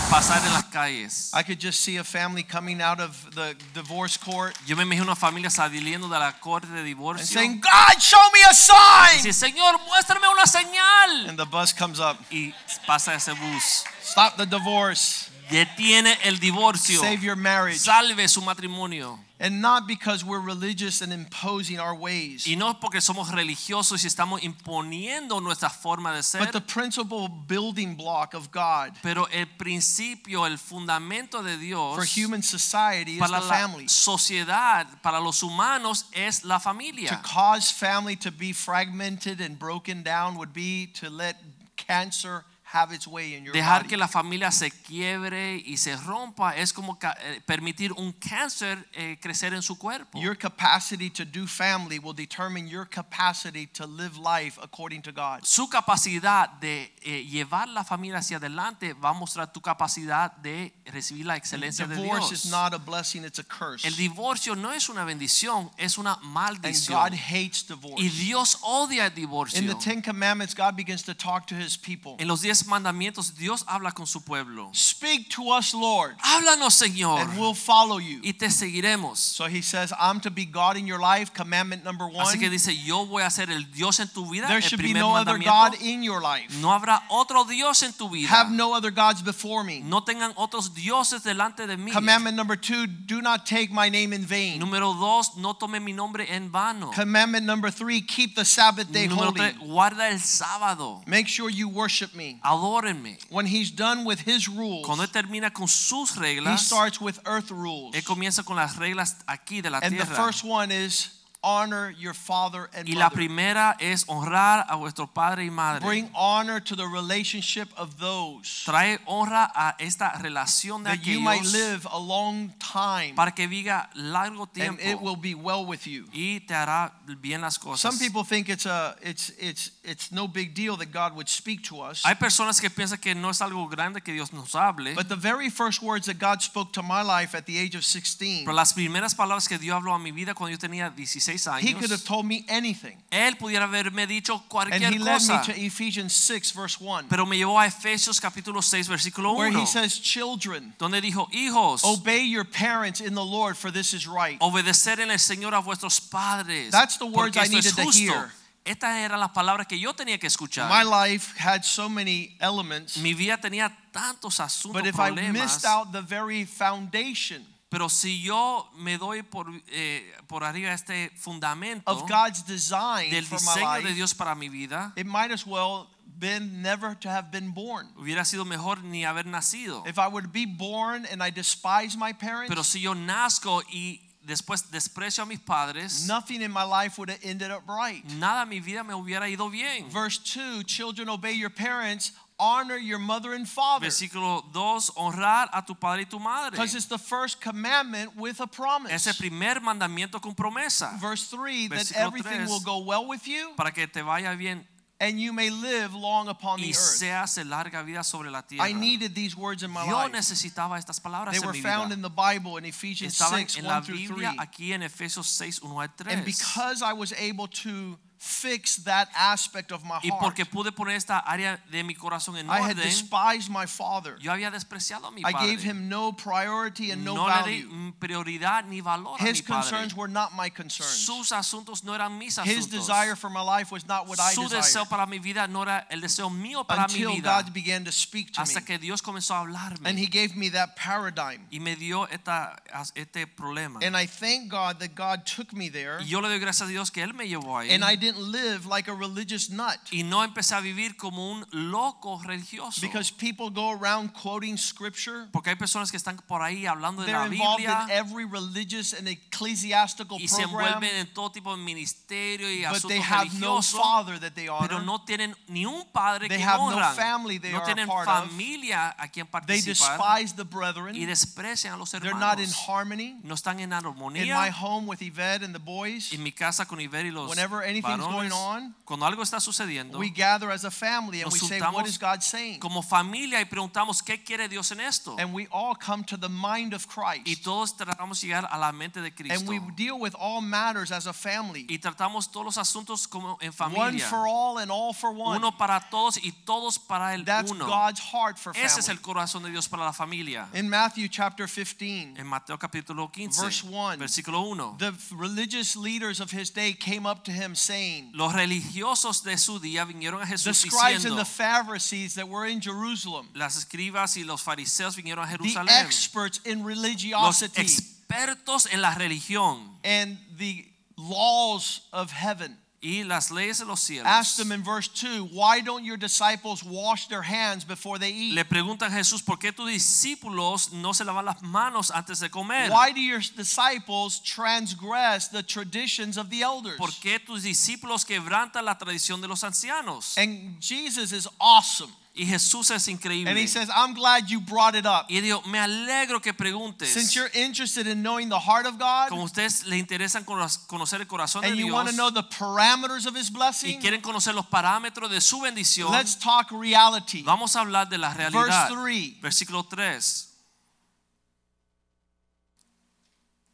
pasar 0.10 0.42
en 0.46 0.54
las 0.54 0.64
calles. 0.66 1.32
I 1.34 1.44
could 1.44 1.60
just 1.60 1.82
see 1.82 1.98
a 1.98 2.04
family 2.04 2.44
coming 2.44 2.82
out 2.82 3.00
of 3.02 3.16
the 3.36 3.56
divorce 3.74 4.18
court 4.18 4.56
Yo 4.66 4.76
me 4.78 4.84
imagino 4.84 5.04
una 5.04 5.16
familia 5.16 5.50
saliendo 5.50 6.08
de 6.08 6.18
la 6.18 6.32
corte 6.40 6.68
de 6.68 6.80
and 6.80 6.88
divorcio. 6.88 7.26
saying, 7.26 7.60
God, 7.60 8.00
show 8.00 8.22
me 8.34 8.40
a 8.50 8.54
sign. 8.54 9.24
Dice, 9.24 9.34
Señor, 9.34 9.80
muéstrame 9.88 10.28
una 10.32 10.46
señal. 10.46 11.28
And 11.30 11.38
the 11.38 11.46
bus 11.46 11.74
comes 11.74 12.00
up. 12.00 12.18
Y 12.32 12.54
pasa 12.88 13.16
ese 13.16 13.34
bus. 13.34 13.84
Stop 14.02 14.38
the 14.38 14.46
divorce. 14.46 15.30
Detiene 15.50 16.18
el 16.24 16.40
divorcio. 16.40 17.00
Save 17.00 17.22
your 17.24 17.36
marriage. 17.36 17.80
Salve 17.80 18.28
su 18.28 18.42
matrimonio. 18.42 19.20
And 19.42 19.62
not 19.62 19.88
because 19.88 20.26
we're 20.26 20.42
religious 20.42 21.02
and 21.02 21.14
imposing 21.14 21.80
our 21.80 21.96
ways, 21.96 22.46
Y 22.46 22.56
no 22.58 22.74
porque 22.78 23.00
somos 23.00 23.30
religiosos 23.32 24.04
y 24.04 24.08
estamos 24.08 24.44
imponiendo 24.44 25.40
nuestra 25.42 25.70
forma 25.70 26.14
de 26.14 26.24
ser. 26.24 26.40
but 26.42 26.52
the 26.52 26.60
principal 26.60 27.30
building 27.30 27.96
block 27.96 28.34
of 28.34 28.52
God 28.52 28.92
Pero 29.02 29.28
el 29.32 29.46
principio, 29.58 30.44
el 30.46 30.58
fundamento 30.58 31.42
de 31.42 31.56
Dios 31.58 31.96
for 31.96 32.04
human 32.04 32.44
society 32.44 33.14
is 33.14 33.20
the 33.22 33.30
la 33.30 33.40
family. 33.40 33.86
sociedad, 33.88 34.86
para 35.02 35.22
los 35.22 35.42
humanos 35.42 36.04
es 36.12 36.44
la 36.44 36.58
To 36.58 36.64
familia. 36.64 37.22
cause 37.24 37.72
family 37.72 38.18
to 38.18 38.32
be 38.32 38.52
fragmented 38.52 39.40
and 39.40 39.58
broken 39.58 40.04
down 40.04 40.36
would 40.36 40.52
be 40.52 40.88
to 41.00 41.10
let 41.10 41.38
cancer 41.78 42.44
have 42.72 42.94
its 42.94 43.08
way 43.08 43.34
in 43.34 43.44
your 43.44 43.54
Dejar 43.54 43.80
body. 43.82 43.90
que 43.90 43.98
la 43.98 44.08
familia 44.08 44.52
se 44.52 44.70
quiebre 44.70 45.56
y 45.66 45.78
se 45.78 45.96
rompa 45.96 46.56
es 46.56 46.72
como 46.72 46.98
eh, 47.02 47.42
permitir 47.46 47.92
un 47.94 48.14
cáncer 48.14 48.88
eh, 48.94 49.18
crecer 49.20 49.54
en 49.54 49.62
su 49.62 49.78
cuerpo. 49.78 50.20
Your 50.20 50.38
capacity 50.38 51.10
to 51.10 51.26
do 51.26 51.48
family 51.48 51.98
will 51.98 52.14
determine 52.14 52.68
your 52.68 52.86
capacity 52.88 53.66
to 53.68 53.88
live 53.88 54.18
life 54.18 54.60
according 54.62 55.02
to 55.02 55.12
God. 55.12 55.40
Su 55.44 55.68
capacidad 55.68 56.50
de 56.60 56.94
eh, 57.02 57.26
llevar 57.26 57.68
la 57.70 57.84
familia 57.84 58.20
hacia 58.20 58.38
adelante 58.38 58.94
va 58.94 59.10
a 59.10 59.14
mostrar 59.14 59.52
tu 59.52 59.62
capacidad 59.62 60.32
de 60.38 60.74
recibir 60.86 61.26
la 61.26 61.36
excelencia 61.38 61.88
de 61.88 61.96
Divorce 61.96 62.30
Dios. 62.30 62.46
is 62.46 62.52
not 62.52 62.74
a 62.74 62.78
blessing, 62.78 63.24
it's 63.26 63.40
a 63.40 63.44
curse. 63.44 63.88
El 63.88 63.96
divorcio 63.96 64.56
no 64.56 64.72
es 64.72 64.90
una 64.90 65.04
bendición, 65.06 65.72
es 65.78 65.98
una 65.98 66.18
maldición. 66.18 67.00
And. 67.00 67.14
God 67.14 67.20
hates 67.20 67.66
divorce. 67.68 68.04
Y 68.04 68.10
Dios 68.10 68.60
odia 68.62 69.08
el 69.08 69.16
divorcio. 69.16 69.60
In 69.60 69.68
the. 69.68 69.76
Ten 69.76 70.02
Commandments, 70.02 70.54
God 70.54 70.76
begins 70.76 71.04
to 71.04 71.16
talk 71.16 71.48
to 71.48 71.56
his 71.56 71.78
people. 71.78 72.16
En 72.20 72.28
los 72.28 72.42
diez 72.42 72.59
mandamientos 72.66 73.36
Dios 73.36 73.64
habla 73.68 73.92
con 73.92 74.06
su 74.06 74.22
pueblo. 74.22 74.70
Speak 74.74 75.30
to 75.30 75.52
us, 75.52 75.74
Lord, 75.74 76.16
Háblanos, 76.20 76.74
Señor, 76.74 77.22
and 77.22 77.40
we'll 77.40 77.54
follow 77.54 77.98
you. 78.00 78.20
y 78.24 78.34
te 78.34 78.48
seguiremos. 78.50 79.18
So 79.18 79.46
he 79.46 79.62
says, 79.62 79.94
I'm 80.00 80.20
to 80.22 80.32
be 80.32 80.46
God 80.46 80.78
in 80.78 80.88
your 80.88 81.00
life. 81.00 81.34
Commandment 81.34 81.84
number 81.84 82.06
one. 82.08 82.26
Así 82.26 82.40
que 82.40 82.50
dice, 82.50 82.76
yo 82.76 83.06
voy 83.06 83.24
a 83.24 83.30
ser 83.30 83.50
el 83.50 83.64
Dios 83.72 84.00
en 84.00 84.08
tu 84.08 84.26
vida. 84.30 84.48
There 84.48 84.62
should 84.62 84.82
be 84.82 84.94
no 84.94 85.16
other. 85.16 85.38
God 85.40 85.76
in 85.82 86.04
your 86.04 86.22
life. 86.22 86.60
No 86.62 86.70
habrá 86.70 87.02
otro 87.10 87.44
Dios 87.46 87.82
en 87.84 87.94
tu 87.94 88.10
vida. 88.10 88.30
Have 88.30 88.52
no 88.52 88.74
other 88.74 88.92
gods 88.92 89.22
before 89.22 89.64
me. 89.64 89.80
No 89.82 90.02
tengan 90.02 90.34
otros 90.36 90.74
dioses 90.74 91.24
delante 91.24 91.68
de 91.68 91.78
mí. 91.78 91.92
Commandment 91.92 92.36
number 92.36 92.56
two, 92.56 92.88
do 92.88 93.22
not 93.22 93.46
take 93.46 93.72
my 93.72 93.90
name 93.90 94.14
in 94.14 94.26
vain. 94.26 94.60
Número 94.60 94.94
dos, 95.00 95.36
no 95.38 95.54
tome 95.54 95.80
mi 95.80 95.94
nombre 95.94 96.26
en 96.30 96.52
vano. 96.52 96.92
Commandment 96.92 97.46
number 97.46 97.72
three, 97.72 98.02
keep 98.02 98.36
the 98.36 98.46
Sabbath 98.46 98.92
day 98.92 99.08
Número 99.08 99.28
holy. 99.32 99.40
tres, 99.40 99.56
guarda 99.60 100.12
el 100.12 100.20
sábado. 100.20 101.02
Make 101.08 101.28
sure 101.28 101.50
you 101.50 101.70
worship 101.70 102.14
me. 102.14 102.40
Adórenme. 102.50 103.18
When 103.30 103.46
he's 103.46 103.70
done 103.72 104.06
with 104.06 104.22
his 104.28 104.48
rules, 104.48 104.86
Cuando 104.86 105.04
él 105.04 105.12
termina 105.12 105.52
con 105.52 105.68
sus 105.68 106.18
he 106.18 106.58
starts 106.58 107.00
with 107.00 107.20
earth 107.26 107.52
rules. 107.52 107.94
él 107.94 108.04
comienza 108.04 108.44
con 108.44 108.56
las 108.56 108.76
reglas 108.78 109.18
aquí 109.28 109.62
de 109.62 109.70
la 109.70 109.80
And 109.80 109.98
the 109.98 110.06
first 110.06 110.44
one 110.44 110.72
is 110.72 111.19
honor 111.42 111.90
your 111.98 112.14
father 112.14 112.70
and 112.74 112.88
Y 112.88 112.96
la 112.96 113.06
mother. 113.06 113.16
primera 113.16 113.78
es 113.80 114.04
honrar 114.08 114.66
a 114.68 114.76
vuestro 114.76 115.08
padre 115.08 115.46
y 115.46 115.50
madre. 115.50 115.80
Bring 115.86 116.10
honor 116.14 116.60
to 116.60 116.76
the 116.76 116.86
relationship 116.86 117.70
of 117.78 117.98
those 118.00 118.64
Trae 118.66 119.00
honra 119.08 119.50
a 119.56 119.76
esta 119.80 120.12
relación 120.22 120.84
de 120.84 120.90
that 120.90 121.06
you 121.06 121.22
might 121.22 121.44
live 121.46 121.88
a 121.92 121.98
long 121.98 122.54
time 122.60 123.16
para 123.16 123.32
que 123.32 123.48
viva 123.48 123.90
largo 123.96 124.46
tiempo. 124.48 124.82
and 124.82 124.92
it 124.92 125.00
will 125.02 125.16
be 125.16 125.34
well 125.34 125.66
with 125.66 125.88
you. 125.88 126.06
y 126.14 126.42
te 126.46 126.54
hará 126.54 126.92
bien 127.22 127.42
las 127.42 127.58
cosas. 127.58 127.80
Some 127.80 127.98
people 128.00 128.24
think 128.24 128.50
it's 128.50 128.66
a 128.66 128.96
it's 129.02 129.32
it's 129.40 129.72
it's 129.84 130.12
no 130.12 130.28
big 130.28 130.54
deal 130.54 130.76
that 130.78 130.92
God 130.92 131.16
would 131.16 131.30
speak 131.30 131.64
to 131.70 131.82
us. 131.82 132.04
Hay 132.04 132.16
personas 132.16 132.60
que 132.60 132.70
piensan 132.70 133.00
que 133.00 133.16
no 133.16 133.30
es 133.30 133.42
algo 133.42 133.68
grande 133.70 134.02
que 134.02 134.14
Dios 134.14 134.34
nos 134.34 134.56
hable, 134.56 134.94
But 134.94 135.08
the 135.08 135.16
very 135.16 135.50
first 135.50 135.82
words 135.82 136.08
that 136.08 136.20
God 136.20 136.42
spoke 136.42 136.74
to 136.74 136.84
my 136.84 137.02
life 137.02 137.34
at 137.34 137.46
the 137.46 137.58
age 137.58 137.76
of 137.76 137.86
16, 137.86 138.44
pero 138.46 138.54
las 138.54 138.74
primeras 138.74 139.16
palabras 139.16 139.48
que 139.48 139.58
Dios 139.58 139.76
habló 139.76 139.94
a 139.94 140.00
mi 140.00 140.12
vida 140.12 140.34
cuando 140.34 140.52
yo 140.52 140.58
tenía 140.60 140.90
16 140.90 141.29
he 141.62 141.74
could 141.74 141.92
have 141.92 142.04
told 142.04 142.26
me 142.26 142.46
anything. 142.48 142.98
él 143.12 143.38
pudiera 143.38 143.66
haberme 143.66 144.08
dicho 144.08 144.44
cualquier 144.50 144.84
And 144.84 144.94
he 144.94 145.00
led 145.00 145.22
me 145.22 145.40
to 145.46 145.54
Ephesians 145.54 146.14
6 146.14 146.52
verse 146.52 146.80
1, 146.80 147.08
pero 147.10 147.26
me 147.26 147.38
llevó 147.38 147.60
a 147.60 147.68
Efesios 147.68 148.20
capítulo 148.20 148.62
6 148.62 148.88
versículo 148.88 149.36
where 149.36 149.50
1, 149.50 149.60
he 149.60 149.66
says, 149.66 150.00
"Children, 150.00 150.74
donde 150.78 151.02
dijo, 151.02 151.28
hijos, 151.32 151.84
obey 151.84 152.24
your 152.24 152.46
parents 152.46 153.02
in 153.02 153.16
the 153.16 153.24
Lord 153.24 153.56
for 153.56 153.72
this 153.72 153.94
is 153.94 154.08
right." 154.08 154.40
obedecer 154.42 155.00
en 155.00 155.12
el 155.12 155.20
Señor 155.20 155.54
a 155.54 155.62
vuestros 155.62 156.00
padres. 156.00 156.72
That's 156.72 156.98
the 156.98 157.06
words 157.06 157.38
I 157.38 157.48
needed 157.48 157.76
to 157.76 157.90
hear. 157.92 158.32
Estas 158.66 158.98
eran 158.98 159.20
las 159.20 159.32
palabras 159.32 159.68
que 159.68 159.80
yo 159.80 159.94
tenía 159.94 160.20
que 160.20 160.28
escuchar. 160.28 160.70
My 160.70 160.84
life 160.84 161.34
had 161.38 161.64
so 161.64 161.90
many 161.90 162.36
elements, 162.40 162.98
Mi 162.98 163.14
vida 163.14 163.38
tenía 163.38 163.76
tantos 163.92 164.40
asuntos, 164.40 164.74
but 164.74 164.86
if 164.86 165.00
I 165.00 165.12
missed 165.32 165.66
out 165.66 165.92
the 165.92 166.02
very 166.02 166.46
foundation 166.46 167.46
Pero 167.70 167.88
si 167.88 168.22
yo 168.22 168.68
me 168.78 168.98
doy 168.98 169.22
por, 169.22 169.48
eh, 169.68 170.12
por 170.28 170.44
arriba 170.44 170.72
este 170.74 171.12
fundamento 171.16 171.84
of 171.86 172.10
God's 172.10 172.44
design 172.46 173.12
del 173.12 173.26
for 173.26 173.40
my 173.42 173.54
diseño 173.54 173.74
de 173.76 173.84
life, 173.84 173.96
Dios 173.96 174.14
para 174.16 174.34
mi 174.34 174.50
vida, 174.50 174.92
it 174.96 175.06
might 175.06 175.32
as 175.32 175.46
well 175.46 175.88
been 176.18 176.64
never 176.64 176.96
to 176.96 177.10
have 177.10 177.32
been 177.32 177.52
born. 177.52 177.88
hubiera 177.96 178.26
sido 178.26 178.44
mejor 178.44 178.84
ni 178.84 179.04
haber 179.06 179.26
nacido. 179.26 179.86
If 179.88 180.00
I 180.00 180.08
would 180.08 180.34
be 180.34 180.46
born 180.46 181.06
and 181.12 181.22
I 181.22 181.30
despise 181.30 181.96
my 181.96 182.12
parents, 182.12 182.50
Pero 182.50 182.64
si 182.64 182.80
yo 182.82 182.96
nazco 182.96 183.62
y 183.72 184.02
después 184.26 184.72
desprecio 184.72 185.22
a 185.24 185.26
mis 185.28 185.40
padres, 185.40 186.08
nothing 186.08 186.42
in 186.42 186.52
my 186.52 186.64
life 186.64 186.98
would 186.98 187.12
have 187.12 187.20
ended 187.24 187.52
up 187.52 187.62
right. 187.68 188.04
nada 188.18 188.42
en 188.42 188.50
mi 188.50 188.60
vida 188.60 188.84
me 188.84 188.96
hubiera 188.96 189.30
ido 189.30 189.48
bien. 189.50 189.90
Verse 189.92 190.18
2 190.18 190.64
Children, 190.64 191.10
obey 191.10 191.34
your 191.34 191.52
parents, 191.52 192.14
honor 192.40 192.78
your 192.78 193.00
mother 193.00 193.34
and 193.34 193.48
father. 193.48 193.88
Versículo 193.88 194.44
2, 194.54 194.94
honrar 194.98 195.50
a 195.54 195.62
tu 195.66 195.76
padre 195.76 196.02
y 196.02 196.06
tu 196.10 196.20
madre. 196.20 196.52
Because 196.52 196.74
it's 196.76 196.86
the 196.88 196.98
first 196.98 197.42
commandment 197.42 198.16
with 198.16 198.40
a 198.40 198.48
promise. 198.48 198.92
Ese 198.92 199.14
primer 199.18 199.60
mandamiento 199.60 200.22
con 200.22 200.34
promesa. 200.34 200.98
Verse 201.00 201.28
3 201.28 201.68
that 201.68 201.76
Versículo 201.80 202.08
everything 202.08 202.38
tres. 202.38 202.50
will 202.50 202.62
go 202.62 202.80
well 202.80 203.08
with 203.08 203.28
you 203.28 203.52
Para 203.56 203.72
que 203.72 203.86
te 203.88 204.02
vaya 204.02 204.36
bien 204.36 204.66
and 205.02 205.20
you 205.20 205.32
may 205.32 205.50
live 205.50 205.94
long 205.94 206.28
upon 206.28 206.60
the 206.60 206.68
y 206.68 206.74
earth. 206.76 207.46
larga 207.46 207.84
vida 207.84 208.04
sobre 208.04 208.30
la 208.30 208.42
tierra. 208.42 208.68
I 208.68 208.74
needed 208.74 209.16
these 209.16 209.36
words 209.36 209.64
in 209.64 209.72
my 209.72 209.86
Yo 209.86 209.94
life. 209.94 210.12
necesitaba 210.12 210.78
estas 210.78 211.00
palabras 211.00 211.34
They 211.34 211.46
were 211.46 211.54
found 211.54 211.94
in 211.94 212.02
the 212.02 212.10
Bible 212.10 212.58
in 212.58 212.66
Ephesians 212.66 213.14
Estaban 213.14 213.48
6 213.48 213.58
en 213.60 213.66
la 213.66 213.78
1 213.80 213.84
through 213.86 213.98
3. 213.98 214.08
Biblia 214.08 214.36
aquí 214.38 214.74
en 214.74 214.84
Efesios 214.84 215.28
6, 215.28 215.62
1 215.62 215.82
al 215.82 215.88
3. 215.96 216.14
And 216.14 216.26
because 216.26 216.82
I 216.82 216.94
was 216.94 217.14
able 217.14 217.48
to 217.64 217.98
fix 218.22 218.84
that 218.84 219.08
aspect 219.16 219.72
of 219.72 219.84
my 219.86 219.98
y 220.04 220.10
heart, 220.10 220.20
porque 220.20 220.46
pude 220.46 220.74
poner 220.74 220.98
esta 220.98 221.20
área 221.20 221.58
de 221.72 221.84
mi 221.86 221.96
corazón 221.96 222.36
en 222.38 222.48
I 222.50 222.60
had 222.60 222.76
despised 222.76 223.50
my 223.50 223.66
father. 223.66 224.18
yo 224.20 224.30
había 224.34 224.52
despreciado 224.52 225.08
a 225.08 225.12
mi 225.12 225.22
I 225.22 225.32
padre. 225.32 225.48
gave 225.48 225.64
him 225.64 225.88
no 225.88 226.12
priority 226.12 226.92
and 226.92 227.06
no, 227.06 227.16
no 227.16 227.28
le 227.28 227.34
value. 227.34 227.70
mm, 227.70 227.94
prioridad 227.98 228.66
ni 228.66 228.82
valor 228.82 229.16
a 229.22 229.24
His 229.26 229.38
mi 229.42 229.48
padre. 229.48 229.70
concerns 229.70 229.96
were 229.96 230.12
not 230.12 230.34
my 230.36 230.50
concerns. 230.50 231.06
Sus 231.06 231.32
asuntos 231.32 231.84
no 231.86 231.94
eran 231.96 232.18
mis 232.18 232.38
His 232.44 232.68
desire 232.70 233.16
for 233.16 233.30
my 233.30 233.42
life 233.42 233.72
was 233.72 233.88
not 233.88 234.06
what 234.08 234.20
I 234.20 234.34
Su 234.34 234.50
deseo 234.50 234.84
desired. 234.84 234.90
para 234.90 235.06
mi 235.06 235.20
vida 235.20 235.48
no 235.48 235.64
era 235.64 235.88
el 235.90 236.02
deseo 236.02 236.30
mío 236.30 236.66
para 236.68 236.88
mi 236.90 236.96
Until 237.06 237.16
vida. 237.16 237.42
God 237.44 237.54
began 237.54 237.86
to 237.86 237.92
speak 237.92 238.34
to 238.34 238.42
me. 238.46 238.62
Que 238.66 238.78
Dios 238.78 239.02
comenzó 239.02 239.36
a 239.36 239.40
hablarme 239.40 239.88
And 239.90 239.98
He 239.98 240.08
gave 240.08 240.36
me 240.36 240.50
that 240.52 240.76
paradigm. 240.76 241.48
y 241.50 241.60
me 241.62 241.78
dio 241.78 242.06
esta, 242.10 242.62
este 242.96 243.26
problema. 243.28 243.80
And 243.82 243.96
I 243.96 244.06
thank 244.08 244.50
God 244.52 244.80
that 244.80 244.94
God 244.94 245.26
took 245.26 245.54
me 245.54 245.70
there. 245.70 246.00
y 246.02 246.06
yo 246.08 246.20
le 246.20 246.28
doy 246.28 246.40
gracias 246.40 246.68
a 246.68 246.70
Dios 246.70 246.92
que 246.92 247.02
Él 247.02 247.14
me 247.14 247.28
llevó 247.30 247.58
ahí. 247.58 247.72
And 247.72 247.86
I 247.86 247.96
didn't 248.12 248.32
live 248.32 248.66
like 248.66 248.90
a 248.90 248.94
religious 248.94 249.50
nut. 249.50 249.78
Y 249.92 250.04
no 250.04 250.24
empecé 250.24 250.56
a 250.56 250.62
vivir 250.62 250.98
como 250.98 251.32
un 251.32 251.46
loco 251.52 252.20
religioso. 252.24 252.82
Because 252.82 253.12
people 253.12 253.50
go 253.50 253.72
around 253.72 254.14
quoting 254.14 254.58
scripture. 254.58 255.28
Porque 255.32 255.50
hay 255.50 255.56
personas 255.56 255.92
que 255.92 255.98
están 255.98 256.18
por 256.28 256.42
ahí 256.42 256.66
hablando 256.66 257.02
de 257.02 257.08
They're 257.08 257.20
la 257.20 257.26
involved 257.28 257.58
Biblia 257.60 257.84
in 257.84 257.90
every 257.92 258.26
religious 258.26 258.94
and 258.94 259.08
ecclesiastical 259.08 260.18
y 260.20 260.28
se 260.28 260.44
envuelven 260.44 260.96
en 260.96 261.14
todo 261.14 261.32
tipo 261.32 261.56
de 261.56 261.62
ministerio 261.64 262.50
y 262.50 262.64
asuntos 262.64 262.84
but 262.84 262.90
they 262.90 263.00
have 263.02 263.34
no 263.40 263.62
father 263.62 264.20
that 264.20 264.34
they 264.34 264.48
are. 264.48 264.60
pero 264.68 264.78
honor. 264.78 264.86
no 264.86 265.06
tienen 265.06 265.36
ni 265.48 265.66
un 265.66 265.86
padre 265.92 266.28
They 266.28 266.38
que 266.38 266.46
have 266.46 266.60
no 266.60 266.80
family 266.94 267.40
they 267.40 267.52
no 267.52 267.58
are 267.58 267.64
a 267.64 267.66
tienen 267.66 267.88
part 267.88 268.08
of. 268.08 268.30
familia 268.30 268.96
a 268.98 269.08
quien 269.08 269.28
They 269.46 269.62
despise 269.62 270.34
the 270.36 270.44
brethren. 270.44 270.96
y 270.96 271.06
desprecian 271.06 271.74
a 271.74 271.78
los 271.78 271.94
hermanos. 271.94 272.20
They're 272.20 272.20
not 272.20 272.40
in 272.40 272.50
harmony. 272.68 273.18
No 273.24 273.36
están 273.36 273.60
en 273.60 273.74
armonía. 273.74 274.26
In 274.26 274.34
my 274.34 274.50
home 274.50 274.88
with 274.88 275.02
Yvette 275.02 275.44
and 275.44 275.54
the 275.54 275.60
boys, 275.60 276.12
En 276.12 276.24
mi 276.24 276.32
casa 276.32 276.66
con 276.66 276.80
Iber 276.80 277.06
y 277.06 277.12
los 277.12 277.30
Whenever 277.30 277.64
anything's 277.64 277.99
varones, 278.00 278.30
going 278.30 278.32
on, 278.32 278.76
cuando 278.86 279.06
algo 279.06 279.22
está 279.24 279.40
sucediendo, 279.40 279.98
we 279.98 280.10
gather 280.10 280.52
as 280.52 280.64
a 280.66 280.72
family 280.72 281.22
and 281.22 281.32
we 281.32 281.40
say, 281.40 281.60
What 281.60 281.88
is 281.88 281.98
God 281.98 282.22
saying? 282.22 282.60
como 282.60 282.82
familia 282.82 283.40
y 283.40 283.46
preguntamos 283.46 284.02
qué 284.02 284.24
quiere 284.24 284.48
Dios 284.48 284.72
en 284.72 284.80
esto. 284.80 285.16
And 285.20 285.34
we 285.34 285.48
all 285.52 285.76
come 285.76 286.04
to 286.06 286.18
the 286.18 286.30
mind 286.30 286.74
of 286.74 286.88
Christ. 286.88 287.28
Y 287.28 287.36
todos 287.36 287.76
tratamos 287.76 288.22
llegar 288.22 288.48
a 288.50 288.58
la 288.58 288.72
mente 288.72 289.02
de 289.02 289.12
And 289.30 289.48
we 289.48 289.60
deal 289.76 290.00
with 290.00 290.16
all 290.16 290.42
matters 290.42 290.92
as 290.92 291.06
a 291.06 291.14
family. 291.14 291.66
Y 291.70 291.78
tratamos 291.78 292.32
todos 292.32 292.46
los 292.46 292.58
asuntos 292.58 293.08
como 293.08 293.38
en 293.42 293.52
One 293.76 294.00
for 294.00 294.28
all 294.28 294.58
and 294.58 294.72
all 294.72 294.94
for 294.94 295.12
one. 295.12 295.38
Uno 295.38 295.52
para 295.52 295.80
todos 295.92 296.18
y 296.18 296.32
todos 296.46 296.78
para 296.78 297.14
el 297.14 297.26
That's 297.26 297.52
uno. 297.52 297.66
God's 297.66 298.00
heart 298.00 298.38
for 298.38 298.54
Ese 298.56 298.80
es 298.80 298.86
family. 298.88 298.98
el 298.98 299.02
corazón 299.02 299.44
de 299.44 299.52
Dios 299.52 299.68
para 299.68 299.84
la 299.84 299.92
familia. 299.92 300.48
In 300.54 300.70
Matthew 300.70 301.08
chapter 301.10 301.48
15, 301.48 302.16
En 302.18 302.28
Mateo 302.28 302.58
capítulo 302.58 303.12
15, 303.12 303.42
Verse 303.42 303.64
one. 303.64 303.98
versículo 304.00 304.50
1. 304.50 304.78
the 304.78 304.94
religious 305.16 305.76
leaders 305.76 306.20
of 306.20 306.32
his 306.32 306.50
day 306.50 306.74
came 306.74 307.06
up 307.06 307.24
to 307.24 307.32
him 307.32 307.56
saying, 307.56 307.89
Los 308.14 308.34
religiosos 308.34 309.24
de 309.24 309.38
su 309.38 309.60
día 309.60 309.86
vinieron 309.86 310.22
a 310.22 310.26
The 310.26 310.32
Jesús 310.34 310.58
scribes 310.58 311.06
and 311.06 311.18
the 311.18 311.26
Pharisees 311.26 312.16
that 312.16 312.28
were 312.28 312.46
in 312.46 312.62
Jerusalem, 312.62 313.28
las 313.34 313.56
escribas 313.58 314.18
y 314.18 314.24
los 314.24 314.42
fariseos 314.42 314.96
vinieron 314.96 315.26
a 315.26 315.38
the 315.38 315.66
experts 315.80 316.42
in 316.46 316.60
Los 316.60 316.68
religiosity 316.68 317.62
expertos 317.62 318.68
en 318.72 318.82
la 318.82 318.94
religión. 318.96 319.78
and 319.84 320.18
the 320.38 320.66
laws 320.98 321.82
of 321.94 322.12
heaven. 322.12 322.58
Y 322.82 323.04
las 323.04 323.32
leyes 323.32 323.60
de 323.60 323.66
los 323.66 323.80
cielos. 323.80 324.08
Asked 324.08 324.38
them 324.38 324.52
in 324.52 324.64
verse 324.64 324.88
2, 324.88 325.26
Why 325.34 325.62
don't 325.62 325.84
your 325.84 325.98
disciples 325.98 326.64
wash 326.64 327.08
their 327.08 327.22
hands 327.22 327.64
before 327.64 328.00
they 328.00 328.12
eat? 328.12 328.34
Le 328.34 328.46
preguntan 328.46 328.92
a 328.92 328.96
Jesús, 328.96 329.22
¿por 329.22 329.38
qué 329.38 329.52
tus 329.52 329.70
discípulos 329.70 330.72
no 330.72 330.94
se 330.94 331.04
lavan 331.04 331.26
las 331.26 331.42
manos 331.42 331.92
antes 331.92 332.20
de 332.20 332.30
comer? 332.30 332.70
Why 332.70 332.92
do 332.92 333.02
your 333.02 333.20
disciples 333.36 334.20
transgress 334.20 335.28
the 335.30 335.44
traditions 335.44 336.18
of 336.18 336.30
the 336.30 336.42
elders? 336.42 336.78
¿Por 336.78 336.92
qué 337.02 337.20
tus 337.20 337.44
discípulos 337.44 338.06
quebrantan 338.06 338.64
la 338.66 338.78
tradición 338.78 339.22
de 339.22 339.28
los 339.28 339.44
ancianos? 339.44 340.18
And 340.18 340.60
Jesus 340.62 341.12
is 341.12 341.28
awesome. 341.40 341.92
Y 342.16 342.26
Jesús 342.26 342.70
es 342.72 342.88
increíble. 342.88 343.30
And 343.30 343.38
he 343.38 343.48
says, 343.48 343.70
I'm 343.74 343.94
glad 343.94 344.30
you 344.30 344.42
brought 344.42 344.76
it 344.76 344.86
up. 344.86 345.06
y 345.10 345.22
digo, 345.22 345.42
me 345.48 345.58
alegro 345.60 346.22
que 346.22 346.34
preguntes. 346.34 346.88
Since 346.88 347.16
you're 347.16 347.30
interested 347.34 347.88
in 347.88 348.02
knowing 348.02 348.28
the 348.30 348.40
heart 348.40 348.66
of 348.66 348.78
God 348.78 349.10
Como 349.10 349.24
ustedes 349.24 349.66
le 349.66 349.78
interesan 349.78 350.26
cono- 350.26 350.48
conocer 350.68 351.00
el 351.00 351.06
corazón 351.06 351.42
de 351.44 351.48
and 351.50 351.58
you 351.58 351.66
Dios 351.66 351.74
want 351.74 351.90
to 351.90 351.96
know 351.96 352.10
the 352.10 352.24
parameters 352.24 353.06
of 353.06 353.16
his 353.16 353.30
y 353.30 353.34
blessing, 353.34 353.80
quieren 353.80 354.02
conocer 354.02 354.34
los 354.34 354.48
parámetros 354.48 355.10
de 355.10 355.22
su 355.22 355.40
bendición, 355.40 355.92
let's 355.92 356.16
talk 356.16 356.52
reality. 356.52 357.24
vamos 357.24 357.56
a 357.56 357.62
hablar 357.62 357.88
de 357.90 357.98
la 357.98 358.10
Verse 358.14 358.32
realidad. 358.34 358.70
3 358.70 359.22
Versículo 359.22 359.64
3. 359.70 360.26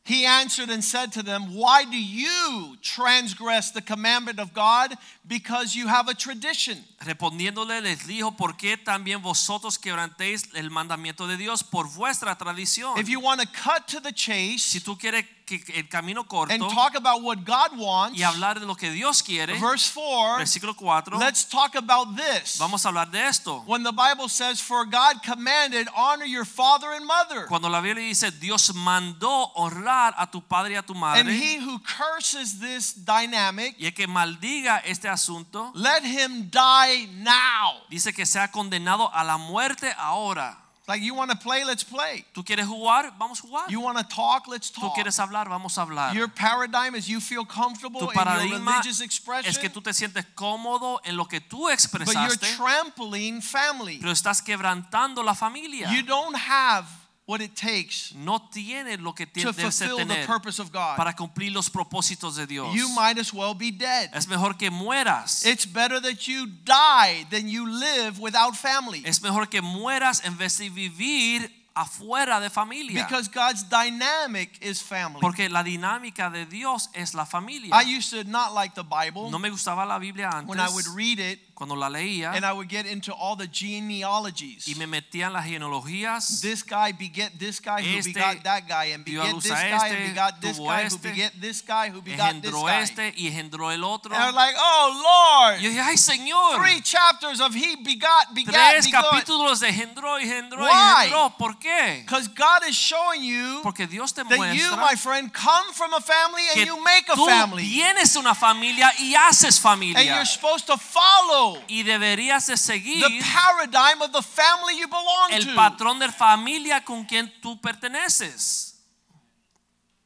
He 0.05 0.23
answered 0.23 0.69
and 0.69 0.83
said 0.83 1.11
to 1.13 1.23
them, 1.23 1.55
Why 1.55 1.83
do 1.83 1.97
you 1.97 2.77
transgress 2.83 3.71
the 3.71 3.81
commandment 3.81 4.39
of 4.39 4.53
God? 4.53 4.93
Because 5.27 5.75
you 5.75 5.87
have 5.87 6.07
a 6.07 6.13
tradition. 6.13 6.77
Respondiéndole 7.05 7.81
les 7.81 8.07
dijo, 8.07 8.35
¿por 8.35 8.57
qué 8.57 8.77
también 8.77 9.21
vosotros 9.21 9.77
quebrantéis 9.77 10.49
el 10.53 10.71
mandamiento 10.71 11.27
de 11.27 11.37
Dios 11.37 11.63
por 11.63 11.87
vuestra 11.93 12.35
tradición? 12.35 12.97
If 12.97 13.07
you 13.07 13.19
want 13.19 13.41
to 13.41 13.47
cut 13.47 13.85
to 13.87 14.01
the 14.01 14.09
Si 14.09 14.15
chase 14.15 14.81
tú 14.81 14.97
quieres 14.97 15.25
que 15.45 15.63
el 15.75 15.87
camino 15.87 16.21
and 16.21 16.27
corto 16.27 16.67
talk 16.69 16.95
about 16.95 17.21
what 17.21 17.45
God 17.45 17.77
wants, 17.77 18.17
y 18.17 18.23
hablar 18.23 18.59
de 18.59 18.65
lo 18.65 18.75
que 18.75 18.89
Dios 18.91 19.21
quiere, 19.21 19.53
verse 19.59 19.91
4, 19.93 20.37
versículo 20.37 20.75
4, 20.75 21.19
let's 21.19 21.47
talk 21.47 21.75
about 21.75 22.15
this. 22.15 22.57
vamos 22.57 22.85
a 22.85 22.89
hablar 22.89 23.11
de 23.11 23.27
esto. 23.27 23.63
When 23.67 23.83
the 23.83 23.91
Bible 23.91 24.27
says, 24.27 24.59
For 24.59 24.85
God 24.85 25.21
commanded, 25.23 25.87
honor 25.95 26.25
your 26.25 26.45
father 26.45 26.93
and 26.93 27.05
mother. 27.05 27.45
Cuando 27.47 27.69
la 27.69 27.81
Biblia 27.81 28.07
dice, 28.07 28.31
Dios 28.31 28.73
mandó 28.73 29.51
honrar 29.55 30.15
a 30.17 30.29
tu 30.29 30.41
padre 30.41 30.73
y 30.73 30.77
a 30.77 30.81
tu 30.81 30.93
And 30.93 31.01
madre, 31.01 31.33
he 31.33 31.57
who 31.57 31.79
curses 31.79 32.59
this 32.59 33.05
dynamic, 33.05 33.75
y 33.77 33.85
el 33.85 33.93
que 33.93 34.07
maldiga 34.07 34.81
este 34.83 35.07
asunto, 35.07 35.71
let 35.75 36.03
him 36.03 36.49
die 36.49 36.94
now. 37.07 37.81
dice 37.89 38.13
que 38.13 38.25
sea 38.25 38.51
condenado 38.51 39.13
a 39.13 39.23
la 39.23 39.37
muerte 39.37 39.93
ahora. 39.97 40.57
Like 40.87 41.01
you 41.03 41.15
want 41.15 41.31
to 41.31 41.37
play, 41.37 41.63
let's 41.65 41.83
play. 41.83 42.23
¿Tú 42.31 42.43
quieres 42.43 42.67
jugar? 42.67 43.11
Vamos 43.17 43.39
a 43.39 43.41
jugar. 43.41 43.67
You 43.69 43.81
want 43.81 43.97
to 43.97 44.03
talk, 44.03 44.47
let's 44.47 44.71
¿Tú 44.71 44.81
talk. 44.81 44.93
quieres 44.93 45.17
hablar? 45.17 45.49
Vamos 45.49 45.79
a 45.79 45.81
hablar. 45.81 46.13
Your 46.13 46.27
paradigm 46.27 46.93
is 46.95 47.07
you 47.07 47.19
feel 47.19 47.43
comfortable 47.43 47.99
Tu 48.01 48.05
in 48.05 48.13
your 48.13 48.23
paradigma 48.23 48.71
religious 48.73 49.01
expression, 49.01 49.49
es 49.49 49.57
que 49.57 49.69
tú 49.69 49.81
te 49.81 49.93
sientes 49.93 50.25
cómodo 50.35 51.01
en 51.03 51.17
lo 51.17 51.25
que 51.25 51.41
tú 51.41 51.61
but 51.61 51.63
you're 51.63 51.73
expresaste, 51.73 52.55
trampling 52.55 53.41
family. 53.41 53.97
pero 53.97 54.11
estás 54.11 54.43
quebrantando 54.43 55.23
la 55.23 55.33
familia. 55.33 55.89
You 55.91 56.03
don't 56.03 56.35
have 56.35 56.85
what 57.27 57.41
it 57.41 57.55
takes 57.55 58.13
No 58.15 58.39
tienes 58.39 58.99
lo 58.99 59.13
que 59.13 59.25
to 59.25 59.33
tienes 59.33 59.55
debes 59.55 59.79
de 59.79 59.87
fulfill 59.87 60.07
the 60.07 60.25
purpose 60.25 60.59
of 60.59 60.71
God. 60.71 60.95
para 60.95 61.13
cumplir 61.13 61.51
los 61.51 61.69
propósitos 61.69 62.35
de 62.35 62.45
Dios. 62.45 62.73
You 62.75 62.89
might 62.89 63.17
as 63.17 63.33
well 63.33 63.53
be 63.53 63.71
dead. 63.71 64.11
Es 64.13 64.27
mejor 64.27 64.57
que 64.57 64.69
mueras. 64.69 65.45
It's 65.45 65.65
better 65.65 65.99
that 66.01 66.27
you 66.27 66.47
die 66.63 67.25
than 67.29 67.47
you 67.47 67.67
live 67.67 68.19
without 68.19 68.55
family. 68.55 69.03
Es 69.05 69.21
mejor 69.21 69.47
que 69.47 69.61
mueras 69.61 70.23
en 70.23 70.37
vez 70.37 70.57
de 70.57 70.69
vivir 70.69 71.51
afuera 71.75 72.39
de 72.39 72.49
familia. 72.49 73.03
Because 73.03 73.27
God's 73.27 73.63
dynamic 73.63 74.57
is 74.61 74.81
family. 74.81 75.19
Porque 75.19 75.49
la 75.49 75.63
dinámica 75.63 76.29
de 76.31 76.45
Dios 76.45 76.89
es 76.93 77.13
la 77.13 77.25
familia. 77.25 77.71
I 77.73 77.83
used 77.83 78.11
to 78.11 78.23
not 78.29 78.53
like 78.53 78.73
the 78.75 78.83
Bible 78.83 79.29
No 79.29 79.39
me 79.39 79.49
gustaba 79.49 79.85
la 79.85 79.99
Biblia 79.99 80.43
when 80.45 80.59
I 80.59 80.69
would 80.69 80.87
read 80.95 81.19
it 81.19 81.39
cuando 81.55 81.75
la 81.75 81.87
leía 81.89 82.33
and 82.35 82.45
I 82.45 82.51
would 82.51 82.67
get 82.69 82.85
into 82.85 83.13
all 83.13 83.35
the 83.37 83.47
genealogies. 83.47 84.67
y 84.67 84.75
me 84.75 84.85
metía 84.87 85.27
en 85.27 85.33
las 85.33 85.45
genealogías. 85.45 86.41
This 86.41 86.63
guy 86.63 86.91
beget 86.91 87.37
this 87.39 87.59
guy 87.61 87.81
who 87.81 87.97
Este 87.99 88.13
begot 88.13 88.43
that 88.43 88.67
guy 88.67 88.91
and 88.93 89.05
beget 89.05 89.33
this 89.41 89.51
guy 89.51 89.71
este, 89.71 89.95
and 89.95 90.09
begot 90.13 90.41
this 90.41 90.57
guy 90.59 90.81
who 90.83 90.87
este, 90.87 91.01
beget 91.03 91.31
this 91.41 91.61
guy 91.61 91.89
who 91.89 92.01
begot 92.01 92.41
this 92.41 92.51
guy. 92.53 92.81
este 92.81 93.13
y 93.17 93.27
engendró 93.27 93.71
el 93.71 93.83
otro. 93.83 94.13
And 94.13 94.21
I 94.21 94.25
was 94.27 94.35
like, 94.35 94.55
oh 94.57 95.49
Lord, 95.49 95.61
yo 95.61 95.69
dije, 95.69 95.81
ay 95.81 95.95
Señor, 95.97 96.57
three 96.57 96.81
chapters 96.81 97.39
of 97.39 97.53
he 97.55 97.75
begot, 97.77 98.33
begot, 98.35 98.53
tres 98.53 98.85
begot. 98.87 99.05
capítulos 99.05 99.59
de 99.61 99.69
engendró 99.69 100.19
y 100.19 100.23
engendró 100.25 100.61
y 100.65 100.69
Why? 100.69 101.05
engendró. 101.05 101.37
¿Por 101.37 101.57
qué? 101.57 102.01
Because 102.05 102.27
God 102.27 102.67
is 102.67 102.75
showing 102.75 103.23
you 103.23 103.61
Porque 103.63 103.87
Dios 103.87 104.11
te 104.13 104.23
that 104.23 104.31
you, 104.31 104.37
muestra 104.37 104.77
my 104.77 104.95
friend, 104.95 105.31
come 105.33 105.71
from 105.73 105.93
a 105.93 106.01
family 106.01 106.43
and 106.55 106.65
you 106.67 106.83
make 106.83 107.07
a 107.09 107.15
tú 107.15 107.25
family. 107.25 107.63
vienes 107.63 108.13
de 108.13 108.19
una 108.19 108.35
familia 108.35 108.91
y 108.99 109.13
haces 109.15 109.55
And 109.55 109.63
familia. 109.63 110.03
you're 110.03 110.25
supposed 110.25 110.67
to 110.67 110.77
follow 110.77 111.44
Y 111.67 111.83
deberías 111.83 112.47
de 112.47 112.57
seguir 112.57 113.01
the 113.03 113.21
paradigm 113.33 114.01
of 114.01 114.11
the 114.11 114.21
family 114.21 114.77
you 114.79 114.87
belong 114.87 115.31
el 115.31 115.43
to. 115.45 115.55
patrón 115.55 115.99
de 115.99 116.11
familia 116.11 116.83
con 116.83 117.05
quien 117.05 117.31
tú 117.41 117.59
perteneces. 117.61 118.73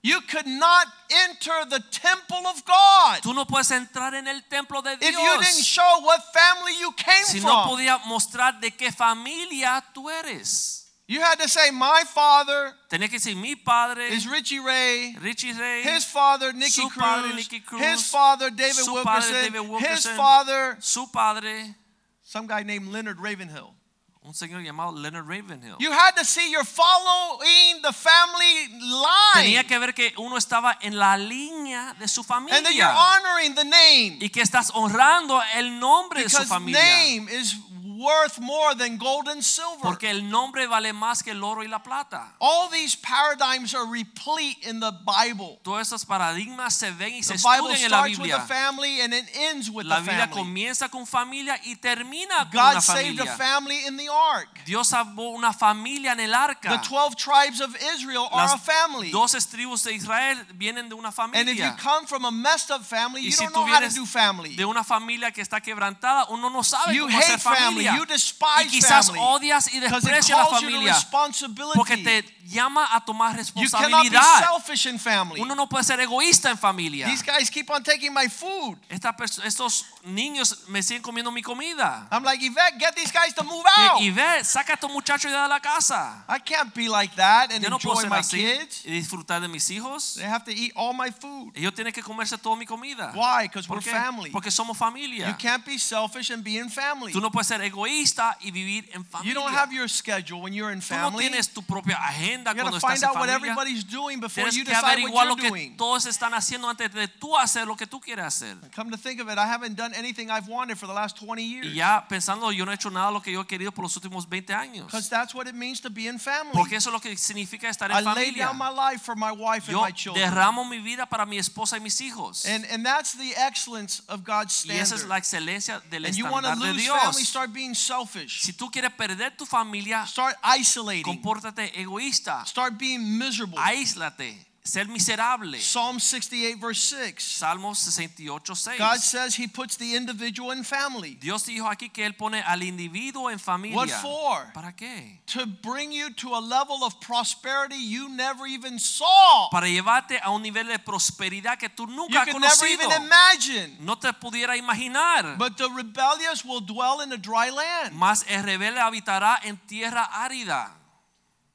You 0.02 0.22
could 0.22 0.48
not 0.48 0.88
enter 1.28 1.66
the 1.68 1.82
temple 1.92 2.48
of 2.48 2.64
God 2.66 3.20
Tú 3.22 3.34
no 3.34 3.46
puedes 3.46 3.70
entrar 3.72 4.14
en 4.16 4.28
el 4.30 4.44
templo 4.48 4.82
de 4.82 4.94
if 4.94 5.02
you 5.02 5.10
didn't 5.10 5.42
Dios 5.42 5.66
show 5.66 6.00
what 6.04 6.22
family 6.34 6.74
you 6.80 6.94
came 6.94 7.26
si 7.26 7.42
no 7.42 7.48
from. 7.64 7.70
podía 7.70 7.98
mostrar 8.06 8.60
de 8.62 8.72
qué 8.72 8.94
familia 8.94 9.84
tú 9.94 10.10
eres. 10.10 10.89
You 11.10 11.22
had 11.22 11.40
to 11.40 11.50
say, 11.50 11.72
My 11.72 12.04
father 12.06 12.72
Tenía 12.88 13.10
que 13.10 13.18
decir 13.18 13.36
mi 13.36 13.56
padre, 13.56 14.10
is 14.10 14.28
Richie 14.28 14.60
Ray. 14.60 15.16
Richie 15.20 15.54
Ray, 15.54 15.82
His 15.82 16.06
father, 16.06 16.54
Nicky 16.54 16.82
Cruz. 16.88 16.94
padre, 16.96 17.34
Nicky 17.34 17.62
Cruz. 17.62 17.82
His 17.82 18.12
father, 18.12 18.52
David 18.52 18.76
Su 18.76 19.04
padre, 19.04 19.50
Wilkerson. 19.60 19.92
His 19.92 20.06
father, 20.06 20.78
su 20.80 21.08
padre, 21.12 21.76
some 22.22 22.46
guy 22.46 22.62
named 22.62 22.90
Leonard 22.90 23.20
Ravenhill. 23.20 23.74
un 24.22 24.36
señor 24.36 24.62
llamado 24.62 24.92
Leonard 24.92 25.28
Ravenhill. 25.28 25.78
You 25.80 25.92
had 25.92 26.16
to 26.18 26.24
see 26.24 26.52
you're 26.52 26.64
following 26.64 27.82
the 27.82 27.92
family 27.92 28.68
line. 28.80 29.34
Tenía 29.34 29.64
que 29.68 29.80
ver 29.80 29.94
que 29.94 30.14
uno 30.18 30.38
estaba 30.38 30.78
en 30.82 30.96
la 30.96 31.18
línea 31.18 31.96
de 31.98 32.08
su 32.08 32.24
familia. 32.24 32.58
And 32.58 32.66
that 32.68 32.76
you're 32.76 32.86
honoring 32.86 33.56
the 33.56 33.64
name. 33.64 34.20
y 34.22 34.30
que 34.30 34.44
estás 34.44 34.70
honrando 34.76 35.42
el 35.56 35.80
nombre 35.80 36.22
de 36.22 36.30
su 36.30 36.38
Because 36.38 36.50
familia. 36.50 36.80
name 36.80 37.30
is 37.30 37.56
worth 38.00 38.40
more 38.40 38.74
than 38.76 38.98
gold 38.98 39.28
and 39.28 39.44
silver. 39.44 39.82
Porque 39.82 40.10
el 40.10 40.30
nombre 40.30 40.68
vale 40.68 40.94
más 40.94 41.22
que 41.24 41.32
el 41.32 41.44
oro 41.44 41.64
y 41.64 41.68
la 41.68 41.80
plata. 41.84 42.34
All 42.40 42.70
these 42.70 42.96
paradigms 42.96 43.74
are 43.76 43.86
replete 43.86 44.66
in 44.66 44.80
the 44.80 44.92
Bible. 45.06 45.60
Todos 45.64 45.82
estos 45.82 46.06
paradigmas 46.06 46.74
se 46.76 46.92
ven 46.92 47.16
y 47.16 47.22
se 47.24 47.34
The 47.36 47.40
Bible 47.44 47.74
estudian 47.74 47.86
en 47.86 47.92
la 47.92 47.98
starts 47.98 48.18
with 48.20 48.28
Biblia. 48.30 48.36
a 48.38 48.48
family 48.48 49.02
and 49.02 49.14
it 49.14 49.26
ends 49.36 49.70
with 49.70 49.86
La 49.86 50.00
Biblia 50.00 50.30
comienza 50.30 50.90
con 50.90 51.06
familia 51.06 51.60
y 51.66 51.76
termina 51.76 52.50
con 52.50 52.52
God 52.52 52.72
una 52.72 52.82
saved 52.82 53.20
a 53.20 53.26
family 53.38 53.86
in 53.88 53.98
the 53.98 54.08
ark. 54.10 54.64
Dios 54.66 54.88
salvó 54.90 55.30
una 55.32 55.52
familia 55.54 56.14
en 56.14 56.20
el 56.22 56.34
arca. 56.34 56.70
The 56.70 56.88
12 56.88 57.16
tribes 57.16 57.60
of 57.62 57.76
Israel 57.96 58.28
are 58.32 58.48
a 58.48 58.52
Las 58.52 58.62
family. 58.62 59.12
doce 59.12 59.38
tribus 59.42 59.84
de 59.84 59.94
Israel 59.94 60.38
vienen 60.56 60.88
de 60.90 60.96
una 60.96 61.12
familia. 61.12 61.42
And 61.42 61.50
if 61.50 61.58
you 61.58 61.72
come 61.84 62.08
from 62.08 62.26
a 62.26 62.32
messed 62.32 62.72
up 62.72 62.84
family, 62.84 63.22
Y 63.22 63.26
you 63.26 63.32
si 63.32 63.44
don't 63.44 63.54
know 63.54 63.66
how 63.66 63.80
to 63.80 63.90
do 63.94 64.06
family. 64.06 64.56
de 64.56 64.66
una 64.66 64.84
familia 64.84 65.32
que 65.32 65.42
está 65.42 65.60
quebrantada, 65.62 66.26
uno 66.30 66.50
no 66.50 66.64
sabe 66.64 66.94
You 66.96 67.06
cómo 67.08 67.18
hacer 67.18 67.36
hate 67.36 67.42
family. 67.42 67.89
Familia. 67.90 67.98
You 67.98 68.04
Y 68.04 68.14
despise 68.14 68.68
quizás 68.70 69.08
family. 69.08 69.20
odias 69.24 69.74
y 69.74 69.80
desprecias 69.80 70.30
la 70.38 70.46
calls 70.46 70.62
you 70.62 70.70
to 70.70 70.74
familia 70.76 71.74
porque 71.76 71.98
te 71.98 72.24
llama 72.46 72.88
a 72.92 73.04
tomar 73.06 73.38
You 73.38 73.70
cannot 73.70 74.04
be 74.04 74.10
responsabilidad. 74.10 74.40
selfish 74.40 74.86
in 74.88 75.00
family. 75.00 75.42
Uno 75.42 75.56
no 75.56 75.68
puede 75.68 75.84
ser 75.84 76.00
egoísta 76.00 76.50
en 76.50 76.58
familia. 76.58 77.08
These 77.08 77.24
guys 77.24 77.50
keep 77.50 77.70
on 77.70 77.84
taking 77.84 78.14
my 78.14 78.28
food. 78.28 78.78
Esta 78.90 79.16
estos 79.44 79.86
niños 80.04 80.68
me 80.68 80.82
siguen 80.82 81.02
comiendo 81.04 81.32
mi 81.32 81.42
comida. 81.42 82.08
I'm 82.12 82.24
like, 82.24 82.44
Yvette, 82.44 82.78
get 82.80 82.96
these 82.96 83.12
guys 83.12 83.34
to 83.36 83.44
move 83.44 83.64
Y, 83.66 83.88
out. 83.88 84.02
y 84.02 84.10
ve, 84.12 84.44
saca 84.44 84.74
a 84.74 84.76
estos 84.76 84.92
muchachos 84.92 85.32
de 85.32 85.38
la 85.48 85.60
casa. 85.60 86.26
I 86.28 86.40
can't 86.40 86.74
be 86.74 86.88
like 86.90 87.16
that 87.16 87.52
and 87.52 87.64
Yo 87.64 87.70
no 87.70 87.78
puedo 87.80 88.00
enjoy 88.00 88.02
ser 88.04 88.10
my 88.10 88.18
así 88.20 88.38
kids. 88.38 88.86
y 88.86 88.92
disfrutar 88.92 89.42
de 89.42 89.48
mis 89.48 89.70
hijos. 89.70 90.16
They 90.16 90.26
have 90.26 90.44
to 90.46 90.52
eat 90.52 90.72
all 90.76 90.94
my 90.94 91.12
food. 91.12 91.52
Ellos 91.56 91.74
tienen 91.74 91.94
que 91.94 92.02
comerse 92.02 92.38
toda 92.38 92.56
mi 92.56 92.66
comida. 92.66 93.12
Why? 93.14 93.44
Because 93.48 93.68
¿Por 93.68 93.78
we're 93.78 93.92
family. 93.92 94.32
Porque 94.32 94.50
somos 94.52 94.78
familia. 94.78 95.28
You 95.30 95.36
can't 95.38 95.66
be 95.66 95.78
selfish 95.78 96.32
and 96.32 96.44
be 96.44 96.58
in 96.58 96.70
family. 96.70 97.12
Tú 97.14 97.22
no 97.22 97.30
puedes 97.32 97.48
ser 97.48 97.62
egoísta 97.62 97.79
y 97.88 98.52
vivir 98.52 98.90
en 98.94 99.02
You 99.24 99.34
don't 99.34 99.46
familia. 99.46 99.60
have 99.60 99.74
your 99.74 99.88
schedule 99.90 100.42
when 100.42 100.54
you're 100.54 100.72
in 100.74 100.80
Tú 100.82 100.94
no 100.96 101.10
family. 101.12 101.30
tienes 101.30 101.50
tu 101.54 101.62
propia 101.62 101.98
agenda 101.98 102.52
You 102.54 102.62
cuando 102.62 102.78
estás 102.78 102.92
find 102.92 103.04
en 103.04 103.10
out 103.10 103.16
what 103.16 103.28
familia. 103.30 103.52
everybody's 103.54 103.84
doing 103.86 104.20
before 104.20 104.50
Tienes 104.50 104.56
you 104.56 104.66
que 104.66 104.74
averiguar 104.76 105.28
lo 105.28 105.36
que 105.36 105.50
doing. 105.50 105.78
todos 105.78 106.06
están 106.06 106.34
haciendo 106.34 106.70
antes 106.70 106.92
de 106.94 107.08
tú 107.08 107.38
hacer 107.38 107.66
lo 107.68 107.76
que 107.76 107.86
tú 107.88 108.00
quieres 108.00 108.26
hacer. 108.26 108.58
Come 108.76 108.92
to 108.92 108.98
think 108.98 109.20
of 109.22 109.30
it, 109.30 109.38
I 109.38 109.46
haven't 109.48 109.76
done 109.76 109.94
anything 109.96 110.30
I've 110.30 110.48
wanted 110.48 110.78
for 110.78 110.88
the 110.88 110.94
last 110.94 111.18
20 111.18 111.42
Y 111.42 111.46
years. 111.56 111.74
ya 111.74 112.06
pensando, 112.08 112.52
yo 112.52 112.66
no 112.66 112.72
he 112.72 112.76
hecho 112.76 112.90
nada 112.90 113.12
lo 113.12 113.22
que 113.22 113.32
yo 113.32 113.42
he 113.42 113.46
querido 113.48 113.72
por 113.72 113.84
los 113.84 113.96
últimos 113.96 114.28
20 114.28 114.54
años. 114.54 114.86
Because 114.88 115.10
that's 115.10 115.34
what 115.34 115.48
it 115.48 115.56
means 115.56 115.80
to 115.82 115.90
be 115.90 116.08
in 116.08 116.20
family. 116.20 116.54
Porque 116.54 116.76
eso 116.76 116.90
es 116.90 116.94
lo 116.94 117.00
que 117.00 117.16
significa 117.18 117.70
estar 117.70 117.92
I 117.92 117.98
en 118.00 118.06
lay 118.06 118.14
familia. 118.14 118.46
down 118.48 118.58
my 118.58 118.70
life 118.70 119.02
for 119.04 119.16
my 119.16 119.32
wife 119.32 119.68
and 119.70 119.78
Yo 119.78 119.82
my 119.82 119.92
children. 119.92 120.24
derramo 120.30 120.66
mi 120.66 120.80
vida 120.80 121.06
para 121.06 121.26
mi 121.26 121.38
esposa 121.38 121.78
y 121.78 121.80
mis 121.82 122.00
hijos. 122.02 122.46
And, 122.46 122.66
and 122.72 122.86
that's 122.86 123.14
the 123.18 123.34
excellence 123.36 124.02
of 124.08 124.24
God's 124.24 124.66
Y 124.66 124.72
esa 124.78 124.96
es 124.96 125.04
la 125.06 125.18
excelencia 125.18 125.82
del 125.90 126.06
And 126.06 126.16
you 126.16 126.26
want 126.26 126.46
to 126.46 126.52
estándar 126.54 126.68
de 126.68 126.74
lose 126.74 126.84
Dios. 126.84 127.00
family, 127.02 127.24
start 127.26 127.54
being 127.54 127.69
selfish. 127.76 128.42
Si 128.42 128.54
tú 128.54 128.70
quieres 128.72 128.92
perder 128.94 129.36
tu 129.38 129.46
familia, 129.46 130.06
Start 130.06 130.38
isolating. 130.60 131.04
compórtate 131.04 131.72
egoísta. 131.80 132.46
Start 132.46 132.78
being 132.78 133.00
miserable. 133.18 133.58
Aíslate. 133.60 134.46
Ser 134.64 134.86
miserable. 134.88 135.58
Psalm 135.60 136.00
68, 136.00 136.60
verse 136.60 136.82
6. 136.82 137.24
Salmo 137.24 137.74
68, 137.74 138.56
6. 138.56 138.78
God 138.78 139.00
says 139.00 139.36
he 139.36 139.48
puts 139.48 139.78
the 139.78 139.96
individual 139.96 140.52
in 140.52 140.64
family. 140.64 141.16
Dios 141.20 141.46
dijo 141.46 141.68
aquí 141.68 141.90
que 141.92 142.06
Él 142.06 142.16
pone 142.16 142.44
al 142.46 142.62
individuo 142.62 143.32
en 143.32 143.40
familia. 143.40 143.78
What 143.78 143.90
for? 143.90 144.52
¿Para 144.54 144.74
qué? 144.74 145.22
To 145.28 145.46
bring 145.48 145.92
you 145.92 146.12
to 146.12 146.36
a 146.36 146.42
level 146.42 146.84
of 146.84 147.00
prosperity 147.00 147.78
you 147.78 148.10
never 148.10 148.46
even 148.46 148.78
saw. 148.78 149.50
Para 149.50 149.68
llevarte 149.68 150.20
a 150.22 150.30
un 150.30 150.44
nivel 150.44 150.68
de 150.68 150.78
prosperidad 150.78 151.58
que 151.58 151.70
tú 151.70 151.88
You 151.88 151.96
nunca 151.96 152.20
has 152.20 152.28
can 152.28 152.42
never 152.42 152.68
even 152.68 152.92
imagine. 152.92 153.78
No 153.80 153.96
te 153.96 154.12
pudiera 154.14 154.58
imaginar. 154.58 155.38
But 155.38 155.58
the 155.58 155.70
rebellious 155.70 156.44
will 156.44 156.62
dwell 156.62 157.02
in 157.02 157.12
a 157.14 157.18
dry 157.18 157.50
land. 157.50 157.96
Mas 157.96 158.26
el 158.28 158.44
rebelde 158.44 158.80
habitará 158.82 159.40
en 159.44 159.58
tierra 159.58 160.04
árida. 160.04 160.79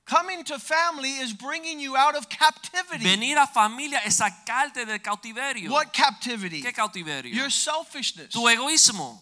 Coming 0.06 0.44
to 0.44 0.58
family 0.58 1.08
is 1.08 1.32
bringing 1.32 1.80
you 1.80 1.96
out 1.96 2.14
of 2.14 2.28
captivity. 2.28 3.04
Venir 3.04 3.38
a 3.38 3.46
familia 3.46 4.00
es 4.04 4.18
sacarte 4.18 4.84
del 4.84 4.98
cautiverio. 4.98 5.70
What 5.70 5.94
captivity? 5.94 6.62
¿Qué 6.62 6.74
cautiverio? 6.74 7.32
Your 7.32 7.50
selfishness. 7.50 8.28
Tu 8.32 8.40
egoísmo. 8.40 9.18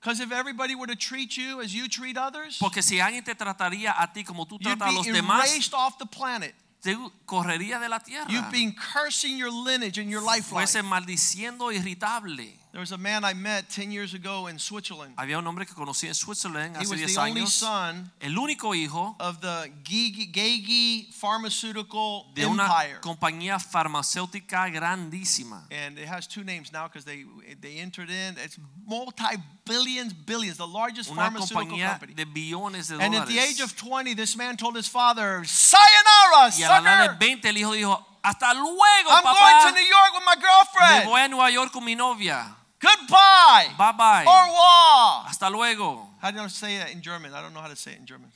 Because 0.00 0.20
if 0.20 0.30
everybody 0.30 0.74
were 0.74 0.86
to 0.86 0.94
treat 0.94 1.36
you 1.36 1.60
as 1.60 1.74
you 1.74 1.88
treat 1.88 2.16
others, 2.16 2.58
Porque 2.58 2.82
si 2.82 3.00
alguien 3.00 3.24
te 3.24 3.34
trataría 3.34 3.94
a 3.98 4.06
ti 4.12 4.22
como 4.22 4.44
tú 4.44 4.58
tratas 4.60 4.88
a 4.88 4.92
los 4.92 5.06
be 5.06 5.12
demás, 5.12 5.50
erased 5.50 5.74
off 5.74 5.98
the 5.98 6.06
planet. 6.06 6.54
te 6.80 6.94
correría 7.26 7.80
de 7.80 7.88
la 7.88 7.98
tierra. 7.98 8.26
You've 8.28 8.52
been 8.52 8.72
cursing 8.72 9.36
your 9.36 9.50
lineage 9.50 9.98
and 9.98 10.10
your 10.10 10.22
lifeline. 10.22 10.66
Fuese 10.66 10.82
maldiciendo 10.82 11.72
irritable. 11.72 12.54
There 12.74 12.80
was 12.80 12.90
a 12.90 12.98
man 12.98 13.24
I 13.24 13.34
met 13.34 13.70
10 13.70 13.92
years 13.92 14.14
ago 14.14 14.48
in 14.48 14.58
Switzerland. 14.58 15.14
Había 15.16 15.38
un 15.38 15.46
hombre 15.46 15.64
que 15.64 15.76
conocí 15.76 16.08
en 16.08 16.14
Switzerland 16.14 16.74
He 16.74 16.80
hace 16.80 16.90
was 16.90 16.98
10 16.98 17.14
the 17.14 17.20
only 17.20 17.40
años. 17.42 17.50
son 17.52 18.10
El 18.20 18.36
único 18.36 18.74
hijo 18.74 19.14
of 19.20 19.40
the 19.40 19.70
Gigi- 19.84 20.26
Geigy 20.32 21.08
pharmaceutical 21.12 22.24
de 22.34 22.44
una 22.46 22.64
empire. 22.64 22.98
compañía 23.00 23.60
farmacéutica 23.60 24.68
grandísima. 24.70 25.68
And 25.70 26.00
it 26.00 26.08
has 26.08 26.26
two 26.26 26.42
names 26.42 26.72
now 26.72 26.88
because 26.88 27.04
they, 27.04 27.24
they 27.60 27.78
entered 27.78 28.10
in. 28.10 28.36
It's 28.44 28.58
multi-billions, 28.84 30.12
billions, 30.12 30.56
the 30.56 30.66
largest 30.66 31.10
Una 31.12 31.22
pharmaceutical 31.30 31.66
compañía 31.68 31.90
company. 31.92 32.14
de 32.14 32.24
billones 32.26 32.88
de 32.88 33.00
And 33.00 33.14
at 33.14 33.28
the 33.28 33.38
age 33.38 33.60
of 33.60 33.76
20, 33.76 34.14
this 34.14 34.36
man 34.36 34.56
told 34.56 34.74
his 34.76 34.88
father, 34.88 35.44
Sayonara, 35.44 36.50
Y 36.58 36.64
a 36.64 36.68
la 36.68 36.80
edad 36.80 36.98
de 37.02 37.06
sucker! 37.06 37.18
20 37.20 37.48
el 37.50 37.56
hijo 37.56 37.72
dijo, 37.72 38.06
hasta 38.24 38.52
luego 38.52 39.10
I'm 39.10 39.22
going 39.22 39.60
to 39.62 39.80
New 39.80 39.86
York 39.86 40.12
with 40.14 40.24
my 40.26 40.34
girlfriend. 40.34 41.04
me 41.04 41.10
voy 41.12 41.20
a 41.20 41.28
Nueva 41.28 41.50
York 41.52 41.70
con 41.72 41.84
mi 41.84 41.94
novia. 41.94 42.56
Goodbye. 42.84 43.68
Bye 43.78 43.92
bye. 43.92 44.24
Au 44.26 44.44
revoir. 44.44 45.26
Hasta 45.26 45.48
luego. 45.50 46.06
How 46.20 46.30
do 46.30 46.40
you 46.40 46.48
say 46.48 46.78
that 46.78 46.92
in 46.92 47.00
German? 47.00 47.32
I 47.32 47.40
don't 47.40 47.54
know 47.54 47.60
how 47.60 47.68
to 47.68 47.76
say 47.76 47.92
it 47.92 47.98
in 47.98 48.06
German. 48.06 48.30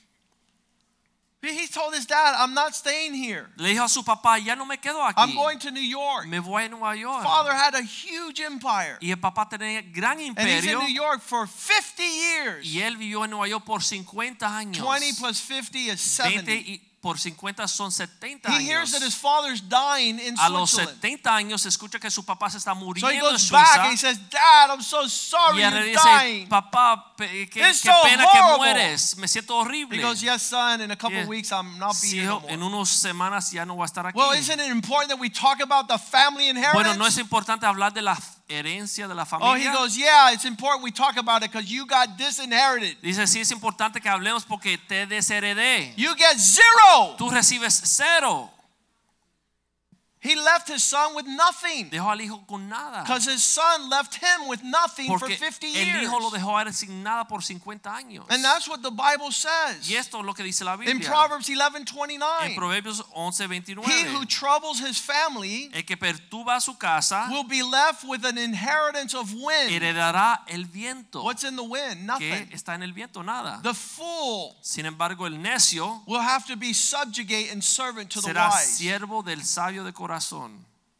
He 1.40 1.52
he 1.60 1.66
told 1.68 1.94
his 1.94 2.04
dad, 2.04 2.34
I'm 2.36 2.52
not 2.52 2.74
staying 2.74 3.14
here. 3.14 3.48
Le 3.58 3.68
dijo 3.68 3.84
a 3.84 3.88
su 3.88 4.02
papá, 4.02 4.44
ya 4.44 4.56
no 4.56 4.64
me 4.64 4.76
quedo 4.76 5.00
aquí. 5.00 5.14
I'm 5.18 5.36
going 5.36 5.58
to 5.60 5.70
New 5.70 5.80
York. 5.80 6.26
Me 6.26 6.40
voy 6.40 6.64
a 6.64 6.68
Nueva 6.68 6.96
York. 6.96 7.22
Father 7.22 7.52
had 7.52 7.74
a 7.74 7.82
huge 7.82 8.40
empire. 8.40 8.98
Y 9.00 9.10
el 9.10 9.18
papá 9.18 9.48
tenía 9.48 9.82
gran 9.92 10.18
And 10.18 10.36
he's 10.36 10.66
in. 10.66 10.78
New 10.78 10.88
York 10.88 11.20
for 11.20 11.46
50 11.46 12.02
years. 12.02 12.66
Y 12.66 12.80
él 12.80 12.96
vivió 12.96 13.24
en 13.24 13.30
Nueva 13.30 13.46
York 13.46 13.64
por 13.64 13.82
50 13.82 14.46
años. 14.46 14.84
20 14.84 15.20
plus 15.20 15.38
50 15.38 15.78
is 15.78 16.18
20 16.18 16.40
70. 16.40 16.52
y 16.52 16.80
por 17.08 17.18
50 17.18 17.66
son 17.68 17.90
70 17.90 18.50
He 18.50 18.70
hears 18.70 18.92
that 18.92 19.02
his 19.02 19.14
father's 19.14 19.62
dying 19.66 20.18
in 20.18 20.38
A 20.38 20.50
los 20.50 20.72
Switzerland. 20.72 21.00
70 21.00 21.34
años 21.34 21.64
escucha 21.64 21.98
que 21.98 22.10
su 22.10 22.22
papá 22.22 22.50
se 22.50 22.58
está 22.58 22.74
So 22.74 22.80
he 22.80 22.84
muriendo 22.84 23.10
en 23.10 23.20
goes 23.20 23.50
back 23.50 23.78
and 23.78 23.92
he 23.92 23.96
says, 23.96 24.18
Dad, 24.28 24.68
I'm 24.70 24.82
so 24.82 25.08
sorry 25.08 25.60
Y 25.60 25.62
él 25.64 25.72
you're 25.72 25.86
dice, 25.86 26.04
dying. 26.04 26.48
papá, 26.50 27.14
qué, 27.16 27.48
qué 27.48 27.72
so 27.72 27.90
pena 28.02 28.26
que 28.30 28.42
mueres. 28.58 29.16
Me 29.16 29.26
siento 29.26 29.56
horrible. 29.56 29.96
He 29.98 30.02
goes, 30.02 30.20
Yes, 30.20 30.42
son, 30.42 30.82
in 30.82 30.90
a 30.90 30.96
couple 30.96 31.16
Yeah. 31.20 31.26
weeks 31.26 31.50
I'm 31.50 31.78
not 31.78 31.94
being 32.02 32.12
Sí, 32.12 32.18
here 32.18 32.26
no 32.28 32.42
en 32.46 32.60
more. 32.60 32.76
unas 32.76 32.90
semanas 32.90 33.50
ya 33.52 33.64
no 33.64 33.74
va 33.76 33.84
a 33.84 33.86
estar 33.86 34.04
aquí. 34.06 34.18
Well, 34.18 34.34
isn't 34.38 34.60
it 34.60 34.68
important 34.70 35.08
that 35.10 35.18
we 35.18 35.30
talk 35.30 35.60
about 35.62 35.88
the 35.88 35.96
family 35.98 36.48
inheritance? 36.50 36.74
Bueno, 36.74 36.94
no 36.94 37.06
es 37.06 37.16
importante 37.16 37.64
hablar 37.64 37.94
de 37.94 38.02
la 38.02 38.18
herencia 38.48 39.06
de 39.06 39.14
la 39.14 39.26
Oh, 39.40 39.54
he 39.54 39.70
goes, 39.70 39.96
Yeah, 39.96 40.32
it's 40.32 40.44
important 40.44 40.82
we 40.82 40.90
talk 40.90 41.16
about 41.16 41.42
it 41.42 41.50
because 41.52 41.70
you 41.70 41.86
got 41.86 42.16
disinherited. 42.16 42.96
Dice, 43.02 43.26
sí 43.26 43.40
es 43.40 43.50
importante 43.50 44.00
que 44.00 44.08
hablemos 44.08 44.44
porque 44.44 44.78
te 44.78 45.06
desheredé. 45.06 45.94
You 45.96 46.14
get 46.14 46.38
zero. 46.38 47.16
Tú 47.16 47.30
recibes 47.30 47.80
cero. 47.84 48.50
He 50.20 50.34
left 50.34 50.68
his 50.68 50.82
son 50.82 51.14
with 51.14 51.26
nothing 51.26 51.90
Dejó 51.90 52.10
al 52.10 52.20
hijo 52.20 52.44
con 52.48 52.68
nada. 52.68 53.02
because 53.04 53.24
his 53.30 53.42
son 53.42 53.88
left 53.88 54.14
him 54.16 54.48
with 54.48 54.62
nothing 54.64 55.06
for 55.06 55.20
Porque 55.20 55.36
50 55.36 55.66
el 55.68 55.72
years. 55.86 56.02
hijo 56.02 56.18
lo 56.18 56.30
dejó 56.30 56.58
a 56.58 56.62
él 56.62 56.74
sin 56.74 57.02
nada 57.04 57.24
por 57.28 57.42
50 57.42 57.88
años. 57.94 58.26
And 58.28 58.42
that's 58.42 58.66
what 58.68 58.80
the 58.82 58.90
Bible 58.90 59.30
says 59.30 59.88
Y 59.88 59.94
esto 59.94 60.18
es 60.18 60.24
lo 60.26 60.34
que 60.34 60.42
dice 60.42 60.64
la 60.64 60.74
Biblia. 60.76 60.92
in. 60.94 61.00
Proverbs 61.00 61.48
En 61.48 61.58
11:29. 61.58 62.54
Proverbios 62.56 63.04
11, 63.14 63.44
He 63.86 64.04
who 64.12 64.24
troubles 64.26 64.80
his 64.80 64.98
family 65.00 65.70
El 65.72 65.84
que 65.84 65.96
perturba 65.96 66.60
su 66.60 66.76
casa 66.76 67.28
will 67.30 67.44
be 67.46 67.62
left 67.62 68.02
with 68.04 68.24
an 68.24 68.38
inheritance 68.38 69.14
of 69.14 69.32
wind. 69.32 69.70
heredará 69.70 70.42
el 70.48 70.64
viento. 70.64 71.22
What's 71.22 71.44
in 71.44 71.54
the 71.54 71.62
wind? 71.62 72.08
¿Qué 72.18 72.28
Nothing. 72.30 72.52
está 72.52 72.74
en 72.74 72.82
el 72.82 72.92
viento? 72.92 73.22
Nada. 73.22 73.60
The 73.62 73.72
fool 73.74 74.56
Sin 74.62 74.84
embargo, 74.84 75.26
el 75.26 75.40
necio 75.40 76.02
will 76.06 76.20
have 76.20 76.44
to 76.46 76.56
be 76.56 76.74
subjugate 76.74 77.50
and 77.52 77.62
servant 77.62 78.10
to 78.10 78.20
the 78.20 78.32
wise. 78.32 78.34
será 78.34 78.50
siervo 78.98 79.22
del 79.22 79.44
sabio 79.44 79.84
de 79.84 79.92
corazón. 79.92 80.07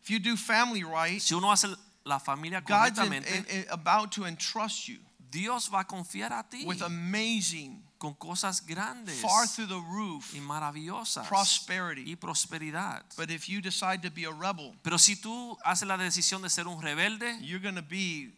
If 0.02 0.10
you 0.10 0.18
do 0.18 0.36
family 0.36 0.82
right, 0.84 1.20
Si 1.20 1.34
uno 1.34 1.50
hace 1.50 1.68
la 2.04 2.18
familia 2.18 2.60
God's 2.60 2.98
in- 2.98 3.12
in- 3.12 3.44
in- 3.50 3.66
about 3.70 4.10
to 4.12 4.24
entrust 4.26 4.88
you 4.88 4.98
Dios 5.30 5.68
va 5.68 5.80
a 5.80 5.84
confiar 5.84 6.32
a 6.32 6.42
ti 6.42 6.64
with 6.64 6.80
amazing, 6.80 7.82
con 7.98 8.14
cosas 8.14 8.60
grandes 8.64 9.20
far 9.20 9.46
through 9.46 9.66
the 9.66 9.78
roof 9.78 10.32
y 10.34 10.40
maravillosas 10.40 11.26
prosperity. 11.26 12.04
y 12.10 12.16
prosperidad. 12.16 13.02
But 13.16 13.30
if 13.30 13.46
you 13.48 13.60
decide 13.60 14.00
to 14.02 14.10
be 14.10 14.24
a 14.24 14.30
rebel, 14.32 14.74
Pero 14.82 14.96
si 14.96 15.16
tú 15.16 15.54
haces 15.66 15.86
la 15.86 15.98
decisión 15.98 16.40
de 16.40 16.48
ser 16.48 16.66
un 16.66 16.80
rebelde, 16.80 17.38
you're 17.42 17.60
going 17.60 17.74
to 17.74 17.82
be 17.82 18.32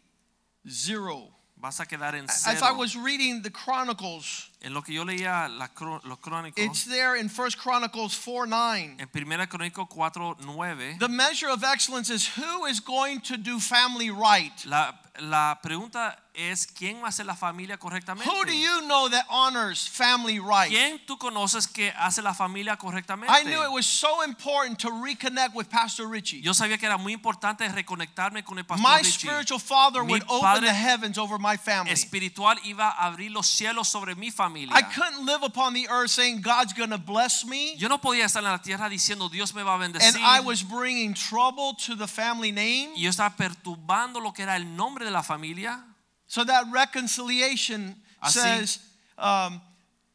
zero. 0.67 1.33
Vas 1.61 1.79
a 1.79 1.85
quedar 1.85 2.15
en 2.15 2.25
As 2.25 2.61
I 2.61 2.71
was 2.71 2.95
reading 2.95 3.43
the 3.43 3.51
Chronicles, 3.51 4.49
En 4.63 4.73
lo 4.73 4.81
que 4.81 4.93
yo 4.93 5.03
leía 5.03 5.47
la 5.47 5.69
los 6.03 6.19
crónicos, 6.19 6.63
it's 6.63 6.85
there 6.85 7.15
in 7.15 7.29
First 7.29 7.57
Chronicles 7.59 8.15
4 8.15 8.47
9. 8.47 8.97
en 8.99 9.07
1 9.13 9.47
Crónico 9.47 9.87
4, 9.87 10.37
9, 10.43 10.97
The 10.99 11.07
measure 11.07 11.49
of 11.49 11.63
excellence 11.63 12.09
is 12.09 12.27
who 12.27 12.65
is 12.65 12.79
going 12.79 13.21
to 13.21 13.37
do 13.37 13.59
family 13.59 14.09
right. 14.09 14.53
la, 14.65 14.93
la 15.19 15.55
pregunta 15.61 16.15
es 16.33 16.65
quién 16.65 17.03
hace 17.05 17.23
la 17.23 17.35
familia 17.35 17.77
correctamente. 17.77 18.25
Who 18.29 18.45
do 18.45 18.53
you 18.53 18.81
know 18.87 19.09
that 19.09 19.25
honors 19.29 19.87
family 19.87 20.39
right? 20.39 20.69
¿Quién 20.69 20.99
tú 21.05 21.17
conoces 21.17 21.67
que 21.67 21.91
hace 21.97 22.21
la 22.21 22.33
familia 22.33 22.77
correctamente? 22.77 23.29
I 23.33 23.43
knew 23.43 23.61
it 23.63 23.71
was 23.71 23.85
so 23.85 24.23
important 24.23 24.79
to 24.79 24.89
reconnect 24.91 25.53
with 25.53 25.67
Pastor 25.69 26.07
Richie. 26.07 26.41
Yo 26.41 26.53
sabía 26.53 26.77
que 26.77 26.85
era 26.87 26.97
muy 26.97 27.13
importante 27.13 27.67
reconectarme 27.67 28.43
con 28.45 28.57
el 28.59 28.63
pastor 28.65 28.89
My 28.89 28.99
Richie. 28.99 29.27
spiritual 29.27 29.59
father 29.59 30.03
Mi 30.03 30.13
would 30.13 30.23
open 30.29 30.61
the 30.63 30.73
heavens 30.73 31.17
over 31.17 31.37
my 31.37 31.57
family. 31.57 31.91
espiritual 31.91 32.57
iba 32.63 32.89
a 32.89 33.07
abrir 33.07 33.31
los 33.31 33.47
cielos 33.47 33.89
sobre 33.89 34.15
mi 34.15 34.31
familia. 34.31 34.73
I 34.73 34.83
couldn't 34.83 35.25
live 35.25 35.43
upon 35.43 35.73
the 35.73 35.87
earth 35.89 36.11
saying 36.11 36.41
God's 36.41 36.73
going 36.73 36.91
to 36.91 36.97
bless 36.97 37.43
me. 37.45 37.75
Yo 37.77 37.89
no 37.89 37.97
podía 37.99 38.25
estar 38.25 38.41
en 38.43 38.49
la 38.51 38.61
tierra 38.61 38.87
diciendo 38.89 39.29
Dios 39.29 39.53
me 39.53 39.63
va 39.63 39.73
a 39.73 39.83
And 39.83 39.93
bendecir. 39.93 40.21
I 40.21 40.39
was 40.39 40.63
bringing 40.63 41.13
trouble 41.13 41.75
to 41.85 41.95
the 41.95 42.07
family 42.07 42.51
name. 42.53 42.91
y 42.95 43.01
yo 43.03 43.09
estaba 43.09 43.35
perturbando 43.35 44.21
lo 44.21 44.31
que 44.31 44.43
era 44.43 44.55
el 44.55 44.75
nombre 44.77 45.03
de 45.03 45.11
la 45.11 45.23
familia. 45.23 45.83
So 46.31 46.45
that 46.45 46.63
reconciliation 46.71 47.93
Así. 48.23 48.39
says, 48.39 48.79
um, 49.17 49.59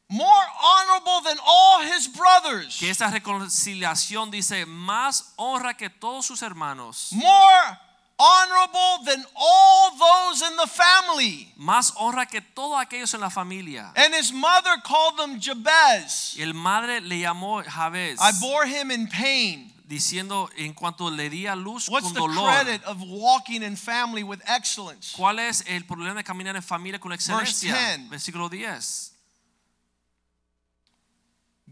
more 0.09 0.27
honorable 0.65 1.21
than 1.27 1.37
all 1.47 1.83
his 1.83 2.09
brothers, 2.09 2.79
Que 2.81 2.89
esa 2.89 3.11
reconciliación 3.11 4.31
dice 4.31 4.65
más 4.65 5.35
honra 5.37 5.77
que 5.77 5.91
todos 5.91 6.25
sus 6.25 6.41
hermanos. 6.41 7.13
more 7.13 7.79
honorable 8.19 9.05
than 9.05 9.23
all 9.37 9.91
those 9.99 10.41
in 10.41 10.57
the 10.57 10.67
family. 10.67 11.53
Más 11.61 11.93
honra 12.01 12.25
que 12.25 12.41
todos 12.41 12.81
aquellos 12.83 13.13
en 13.13 13.21
la 13.21 13.29
familia. 13.29 13.93
And 13.95 14.15
his 14.15 14.33
mother 14.33 14.79
called 14.83 15.21
him 15.21 15.39
Jabez. 15.39 16.35
Y 16.39 16.43
el 16.45 16.55
madre 16.55 17.03
le 17.03 17.17
llamó 17.17 17.63
Jabez. 17.63 18.17
I 18.23 18.33
bore 18.41 18.65
him 18.65 18.91
in 18.91 19.07
pain. 19.07 19.71
Diciendo 19.87 20.51
en 20.57 20.75
cuanto 20.75 21.11
le 21.11 21.29
di 21.29 21.47
a 21.47 21.55
luz 21.55 21.89
What's 21.89 22.07
con 22.07 22.15
the 22.15 22.21
dolor. 22.21 22.51
credit 22.51 22.83
of 22.85 23.01
walking 23.03 23.63
in 23.63 23.77
family 23.77 24.23
with 24.23 24.41
excellence? 24.47 25.15
¿Cuál 25.17 25.39
es 25.39 25.63
el 25.69 25.83
problema 25.85 26.17
de 26.17 26.25
caminar 26.25 26.57
en 26.57 26.63
familia 26.63 26.99
con 26.99 27.13
excelencia? 27.13 27.73
10. 27.73 28.11
Versículo 28.11 28.51
10. 28.51 29.13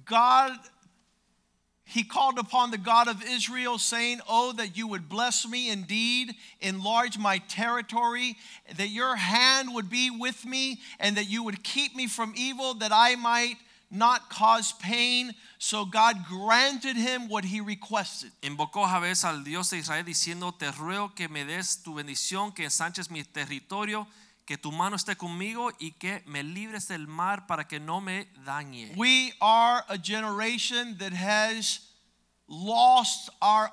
God, 0.05 0.53
he 1.85 2.05
called 2.05 2.39
upon 2.39 2.71
the 2.71 2.79
God 2.79 3.09
of 3.09 3.23
Israel, 3.25 3.79
saying, 3.79 4.21
Oh, 4.29 4.53
that 4.53 4.77
you 4.77 4.87
would 4.87 5.09
bless 5.09 5.47
me 5.47 5.71
indeed, 5.71 6.35
enlarge 6.61 7.19
my 7.19 7.39
territory, 7.39 8.37
that 8.77 8.89
your 8.89 9.17
hand 9.17 9.75
would 9.75 9.89
be 9.91 10.11
with 10.11 10.45
me, 10.45 10.81
and 11.01 11.17
that 11.17 11.29
you 11.29 11.43
would 11.43 11.65
keep 11.65 11.97
me 11.97 12.07
from 12.07 12.35
evil, 12.37 12.75
that 12.75 12.93
I 12.93 13.17
might 13.17 13.57
not 13.95 14.29
cause 14.29 14.73
pain. 14.73 15.35
So 15.59 15.87
God 15.87 16.27
granted 16.29 16.97
him 16.97 17.29
what 17.29 17.45
he 17.45 17.61
requested. 17.61 18.33
Invocó 18.43 18.87
Jabez 18.87 19.25
al 19.25 19.45
Dios 19.45 19.71
de 19.71 19.79
Israel 19.79 20.05
diciendo, 20.05 20.53
te 20.53 20.71
ruego 20.73 21.15
que 21.15 21.29
me 21.29 21.45
des 21.45 21.83
tu 21.83 21.95
bendición, 21.95 22.53
que 22.53 22.65
ensanches 22.65 23.11
mi 23.11 23.23
territorio, 23.23 24.07
que 24.45 24.59
tu 24.59 24.73
mano 24.73 24.97
esté 24.97 25.17
conmigo 25.17 25.71
y 25.79 25.93
que 25.93 26.23
me 26.27 26.43
libres 26.43 26.89
del 26.89 27.07
mar 27.07 27.47
para 27.47 27.67
que 27.67 27.81
no 27.81 28.01
me 28.01 28.27
dañe. 28.45 28.93
We 28.97 29.33
are 29.41 29.85
a 29.89 29.97
generation 29.97 30.99
that 30.99 31.13
has 31.13 31.81
lost 32.47 33.31
our 33.41 33.73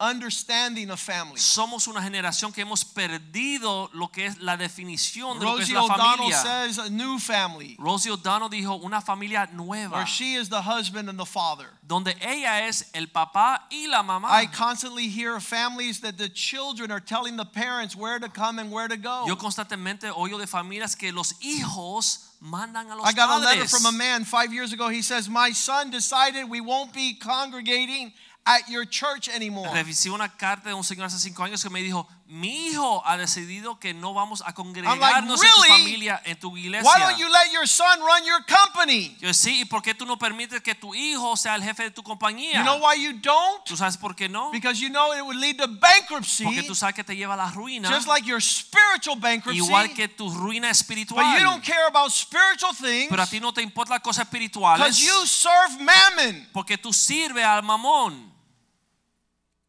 understanding 0.00 0.90
of 0.90 1.00
family. 1.00 1.38
Somos 1.38 1.88
una 1.88 2.00
generación 2.00 2.52
que 2.52 2.62
hemos 2.62 2.84
perdido 2.84 3.90
lo 3.92 4.08
que 4.08 4.26
es 4.26 4.38
la 4.38 4.56
definición 4.56 5.38
de 5.38 5.44
lo 5.44 5.56
que 5.56 5.62
es 5.62 5.70
Rosie 5.70 5.74
la 5.74 5.84
O'Donnell 5.84 6.16
familia. 6.16 6.36
says 6.36 6.78
a 6.78 6.90
new 6.90 7.18
family, 7.18 7.76
Rosie 7.78 8.10
O'Donnell 8.10 8.48
dijo 8.48 8.82
una 8.82 9.00
familia 9.00 9.48
nueva, 9.52 9.96
where 9.96 10.06
she 10.06 10.34
is 10.34 10.48
the 10.48 10.62
husband 10.62 11.08
and 11.08 11.18
the 11.18 11.26
father. 11.26 11.66
donde 11.86 12.14
ella 12.20 12.68
es 12.68 12.90
el 12.94 13.06
papá 13.06 13.62
y 13.70 13.86
la 13.88 14.02
mamá. 14.02 14.28
I 14.30 14.46
constantly 14.46 15.08
hear 15.08 15.34
of 15.36 15.42
families 15.42 16.00
that 16.00 16.16
the 16.16 16.28
children 16.28 16.92
are 16.92 17.00
telling 17.00 17.36
the 17.36 17.44
parents 17.44 17.96
where 17.96 18.18
to 18.20 18.28
come 18.28 18.58
and 18.58 18.70
where 18.70 18.88
to 18.88 18.96
go. 18.96 19.24
Yo 19.26 19.36
constantemente 19.36 20.10
oigo 20.14 20.38
de 20.38 20.46
familias 20.46 20.96
que 20.96 21.12
los 21.12 21.34
hijos 21.40 22.28
mandan 22.40 22.90
a 22.90 22.96
los 22.96 23.04
I 23.04 23.12
got 23.12 23.30
a 23.30 23.44
letter 23.44 23.66
from 23.66 23.86
a 23.86 23.92
man 23.92 24.24
five 24.24 24.52
years 24.52 24.72
ago. 24.72 24.88
He 24.88 25.02
says, 25.02 25.28
My 25.28 25.50
son 25.50 25.90
decided 25.90 26.48
we 26.48 26.60
won't 26.60 26.92
be 26.92 27.14
congregating 27.14 28.12
at 28.44 28.68
your 28.68 28.86
church 28.86 29.28
anymore. 29.28 29.68
Recibí 29.72 30.14
una 30.14 30.28
carta 30.28 30.68
de 30.68 30.74
un 30.74 30.84
señor 30.84 31.06
hace 31.06 31.18
cinco 31.18 31.42
años 31.44 31.62
que 31.62 31.70
me 31.70 31.82
dijo, 31.82 32.08
mi 32.30 32.66
hijo 32.66 33.02
ha 33.06 33.16
decidido 33.16 33.80
que 33.80 33.94
no 33.94 34.12
vamos 34.12 34.42
a 34.42 34.48
like, 34.48 34.54
congregarnos 34.54 35.40
en 35.42 35.48
"Really? 35.48 35.68
tu 35.68 35.72
familia, 35.78 36.22
en 36.26 36.38
tu 36.38 36.54
iglesia. 36.58 36.86
Why 36.86 37.00
don't 37.00 37.18
you 37.18 37.26
let 37.26 37.50
your 37.54 37.66
son 37.66 38.00
run 38.00 38.22
your 38.26 38.44
company? 38.44 39.16
Yo 39.18 39.32
sí, 39.32 39.60
¿y 39.60 39.64
por 39.64 39.80
qué 39.82 39.94
tú 39.94 40.04
no 40.04 40.18
permites 40.18 40.60
que 40.62 40.74
tu 40.74 40.94
hijo 40.94 41.36
sea 41.38 41.54
el 41.54 41.62
jefe 41.62 41.84
de 41.84 41.90
tu 41.90 42.02
compañía? 42.02 42.52
You 42.58 42.62
know 42.64 42.76
why 42.86 43.02
you 43.02 43.14
don't? 43.22 43.64
¿Tú 43.64 43.78
sabes 43.78 43.96
por 43.96 44.14
qué 44.14 44.28
no? 44.28 44.50
Because 44.50 44.78
you 44.78 44.90
know 44.90 45.14
it 45.14 45.22
would 45.22 45.36
lead 45.38 45.56
to 45.56 45.68
bankruptcy, 45.68 46.44
Porque 46.44 46.62
tú 46.64 46.74
sabes 46.74 46.94
que 46.94 47.02
te 47.02 47.16
lleva 47.16 47.32
a 47.32 47.36
la 47.38 47.50
ruina, 47.50 47.88
just 47.88 48.06
like 48.06 48.26
your 48.28 48.42
spiritual 48.42 49.16
bankruptcy. 49.16 49.64
igual 49.64 49.94
que 49.94 50.06
tu 50.08 50.28
ruina 50.30 50.68
espiritual. 50.68 51.24
But 51.24 51.38
you 51.40 51.44
don't 51.46 51.64
care 51.64 51.86
about 51.86 52.10
spiritual 52.12 52.74
things 52.74 53.08
Pero 53.08 53.22
a 53.22 53.26
ti 53.26 53.40
no 53.40 53.54
te 53.54 53.62
importa 53.62 53.94
las 53.94 54.02
cosas 54.02 54.26
espirituales 54.26 54.84
because 54.84 55.00
you 55.02 55.26
serve 55.26 55.78
mammon. 55.80 56.46
porque 56.52 56.76
tú 56.76 56.92
sirves 56.92 57.42
al 57.42 57.62
mamón. 57.62 58.30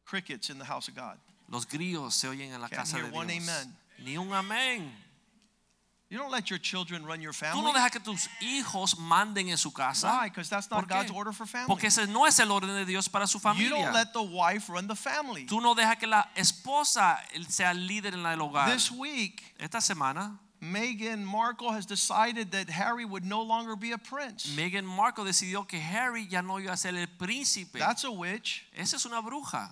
Crickets 0.03 0.49
in 0.49 0.59
the 0.59 0.65
house 0.65 0.89
of 0.89 0.95
God. 0.95 1.17
Los 1.49 1.67
grillos 1.67 2.13
se 2.15 2.27
oyen 2.27 2.53
en 2.53 2.61
la 2.61 2.69
Can't 2.69 2.81
casa 2.81 2.97
hear 2.97 3.09
de 3.11 3.17
one 3.17 3.33
Dios. 3.33 3.47
amen. 3.49 3.77
Ni 3.99 4.17
un 4.17 4.31
amén. 4.33 4.91
You 6.11 6.17
don't 6.17 6.31
let 6.31 6.49
your 6.49 6.57
children 6.59 7.05
run 7.05 7.21
your 7.21 7.33
Tú 7.33 7.39
family. 7.39 7.61
no 7.61 7.71
dejas 7.71 7.91
que 7.91 7.99
tus 7.99 8.27
hijos 8.41 8.97
manden 8.97 9.49
en 9.49 9.57
su 9.57 9.71
casa. 9.71 10.07
Why? 10.21 10.29
Because 10.29 10.49
that's 10.49 10.67
not 10.71 10.79
¿Por 10.79 10.87
qué? 10.87 10.95
God's 11.03 11.11
order 11.11 11.31
for 11.33 11.45
family. 11.45 11.67
Porque 11.67 11.85
ese 11.87 12.07
no 12.07 12.25
es 12.25 12.39
el 12.39 12.49
orden 12.51 12.73
de 12.73 12.85
Dios 12.85 13.07
para 13.07 13.27
su 13.27 13.37
You 13.37 13.41
familia. 13.43 13.69
don't 13.69 13.93
let 13.93 14.11
the 14.13 14.21
wife 14.23 14.69
run 14.71 14.87
the 14.87 14.95
family. 14.95 15.45
Tú 15.45 15.61
no 15.61 15.75
dejas 15.75 15.97
que 15.99 16.07
la 16.07 16.27
esposa 16.35 17.19
sea 17.47 17.71
el 17.71 17.85
líder 17.85 18.15
en 18.15 18.25
hogar. 18.41 18.71
This 18.71 18.89
week, 18.91 19.53
Esta 19.59 19.79
semana, 19.81 20.39
Meghan 20.61 21.23
Markle 21.23 21.71
has 21.71 21.85
decided 21.85 22.51
that 22.51 22.69
Harry 22.69 23.05
would 23.05 23.23
no 23.23 23.43
longer 23.43 23.75
be 23.75 23.91
a 23.91 23.97
prince. 23.99 24.47
Meghan 24.55 24.85
Markle 24.85 25.25
decidió 25.25 25.67
que 25.67 25.79
Harry 25.79 26.27
ya 26.27 26.41
no 26.41 26.59
iba 26.59 26.73
a 26.73 26.77
ser 26.77 26.95
el 26.95 27.05
príncipe. 27.07 27.77
That's 27.77 28.03
a 28.03 28.09
witch. 28.09 28.65
Esa 28.75 28.95
es 28.95 29.05
una 29.05 29.21
bruja, 29.21 29.71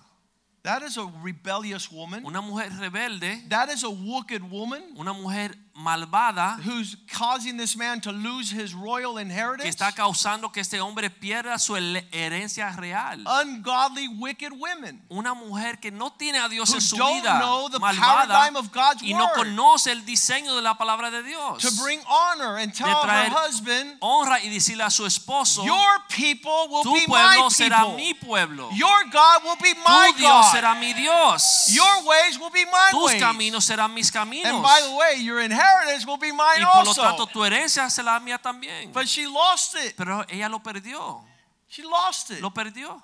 That 0.64 0.82
is 0.84 0.98
a 0.98 1.06
rebellious 1.24 1.90
woman. 1.92 2.26
una 2.26 2.42
mujer 2.42 2.70
rebelde, 2.80 3.48
That 3.50 3.70
is 3.70 3.84
a 3.84 3.90
wicked 3.90 4.42
woman 4.50 4.84
una 4.98 5.14
mujer 5.14 5.56
malvada 5.78 6.58
who's 6.66 6.98
causing 7.14 7.56
this 7.58 7.78
man 7.78 8.02
to 8.02 8.12
lose 8.12 8.50
his 8.52 8.74
royal 8.74 9.18
inheritance 9.20 9.64
que 9.64 9.70
está 9.70 9.92
causando 9.92 10.52
que 10.52 10.62
este 10.62 10.82
hombre 10.82 11.10
pierda 11.10 11.60
su 11.60 11.76
herencia 11.76 12.76
real. 12.78 13.24
Ungodly, 13.28 14.08
wicked 14.08 14.52
women. 14.52 15.02
Una 15.10 15.34
mujer 15.36 15.80
que 15.80 15.92
no 15.92 16.12
tiene 16.12 16.40
a 16.40 16.50
Dios 16.50 16.74
en 16.74 16.82
su 16.82 16.96
vida, 16.96 17.40
malvada, 17.80 18.28
paradigm 18.28 18.56
of 18.56 18.72
God's 18.72 19.04
y 19.04 19.14
no 19.14 19.30
conoce 19.36 19.92
el 19.92 20.04
diseño 20.06 20.56
de 20.56 20.62
la 20.62 20.76
palabra 20.76 21.12
de 21.12 21.22
Dios. 21.24 21.62
To 21.62 21.70
bring 21.84 22.02
honor 22.08 22.58
and 22.58 22.74
tell 22.74 22.88
her 22.88 23.30
husband, 23.30 23.98
honra 24.02 24.42
y 24.42 24.50
decirle 24.50 24.84
a 24.84 24.90
su 24.90 25.06
esposo, 25.06 25.64
Your 25.64 26.02
people 26.10 26.68
will 26.70 26.84
tu 26.84 26.94
be 26.94 27.06
my 27.08 27.36
pueblo 27.38 27.50
será 27.52 27.82
people. 27.82 27.96
mi 27.96 28.14
pueblo, 28.16 28.70
Your 28.74 29.04
God 29.12 29.44
will 29.44 29.58
be 29.62 29.74
my 29.86 30.12
tu 30.14 30.20
Dios 30.20 30.52
será 30.52 30.74
mi 30.80 30.94
Dios, 30.94 31.68
Your 31.70 32.04
ways 32.08 32.40
will 32.40 32.52
be 32.52 32.66
my 32.66 32.90
tus 32.92 33.12
ways. 33.12 33.22
caminos 33.22 33.66
serán 33.66 33.94
mis 33.94 34.12
caminos, 34.12 34.48
And 34.54 34.64
by 34.64 34.82
the 34.82 34.96
way, 34.96 35.22
your 35.22 35.40
inheritance 35.68 36.06
will 36.06 36.18
be 36.18 36.32
mine 36.32 36.62
y 36.62 36.66
por 36.66 36.84
lo 36.84 36.90
also. 36.90 37.02
tanto 37.02 37.28
tu 37.28 37.44
herencia 37.44 37.90
será 37.90 38.20
mía 38.20 38.38
también. 38.42 38.92
But 38.94 39.08
she 39.08 39.26
lost 39.28 39.76
it. 39.76 39.96
Pero 39.96 40.26
ella 40.30 40.48
lo 40.50 40.60
perdió, 40.60 41.24
She 41.70 41.84
lost 41.84 42.32
it. 42.32 42.42
lo 42.42 42.52
perdió. 42.52 43.04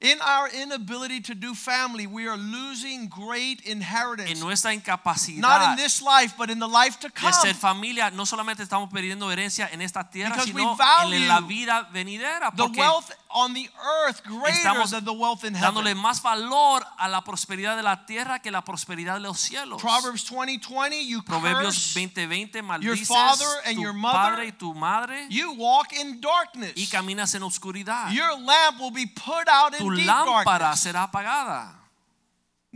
In 0.00 0.20
our 0.20 0.48
inability 0.54 1.20
to 1.22 1.34
do 1.34 1.56
family, 1.56 2.06
we 2.06 2.28
are 2.28 2.36
losing 2.36 3.08
great 3.08 3.60
En 3.66 3.78
inheritance. 3.78 4.38
nuestra 4.40 4.70
Not 5.40 5.70
in 5.70 5.76
this 5.76 6.00
life, 6.00 6.34
but 6.38 6.50
in 6.50 6.60
the 6.60 6.68
life 6.68 7.00
to 7.00 7.08
de 7.08 7.14
come. 7.14 7.32
ser 7.32 7.52
familia, 7.54 8.08
no 8.12 8.24
solamente 8.24 8.62
estamos 8.62 8.90
perdiendo 8.92 9.28
herencia 9.32 9.68
en 9.72 9.82
esta 9.82 10.08
tierra, 10.08 10.36
Because 10.36 10.52
sino 10.52 10.76
en 11.12 11.26
la 11.26 11.40
vida 11.40 11.88
venidera, 11.92 12.52
The 12.54 12.62
wealth 12.78 13.10
on 13.30 13.52
the 13.54 13.68
earth 14.06 14.22
greater 14.24 14.86
than 14.90 15.04
the 15.04 15.12
wealth 15.12 15.44
in 15.44 15.54
heaven. 15.54 15.74
dándole 15.74 15.94
más 15.94 16.22
valor 16.22 16.84
a 16.96 17.08
la 17.08 17.22
prosperidad 17.22 17.76
de 17.76 17.82
la 17.82 18.06
tierra 18.06 18.38
que 18.40 18.50
la 18.50 18.62
prosperidad 18.62 19.14
de 19.14 19.20
los 19.20 19.38
cielos. 19.38 19.80
Proverbs 19.80 20.24
20:20, 20.24 21.06
you 21.06 21.22
Proverbios 21.22 21.74
curse, 21.74 21.94
20:20 21.94 22.62
maldices 22.62 23.06
father 23.08 23.46
and 23.66 23.76
tu 23.76 23.82
your 23.82 23.92
mother, 23.92 24.18
padre 24.18 24.46
y 24.46 24.52
tu 24.52 24.74
madre 24.74 25.26
you 25.28 25.52
walk 25.52 25.92
in 25.92 26.20
darkness. 26.20 26.72
y 26.76 26.86
caminas 26.86 27.34
en 27.34 27.42
oscuridad. 27.42 28.10
Your 28.12 28.38
lamp 28.40 28.80
will 28.80 28.92
be 28.92 29.06
put 29.06 29.48
out 29.48 29.74
in 29.74 29.78
Tu 29.86 29.90
deep 29.96 30.06
lámpara 30.06 30.58
darkness. 30.58 30.80
será 30.80 31.02
apagada. 31.04 31.77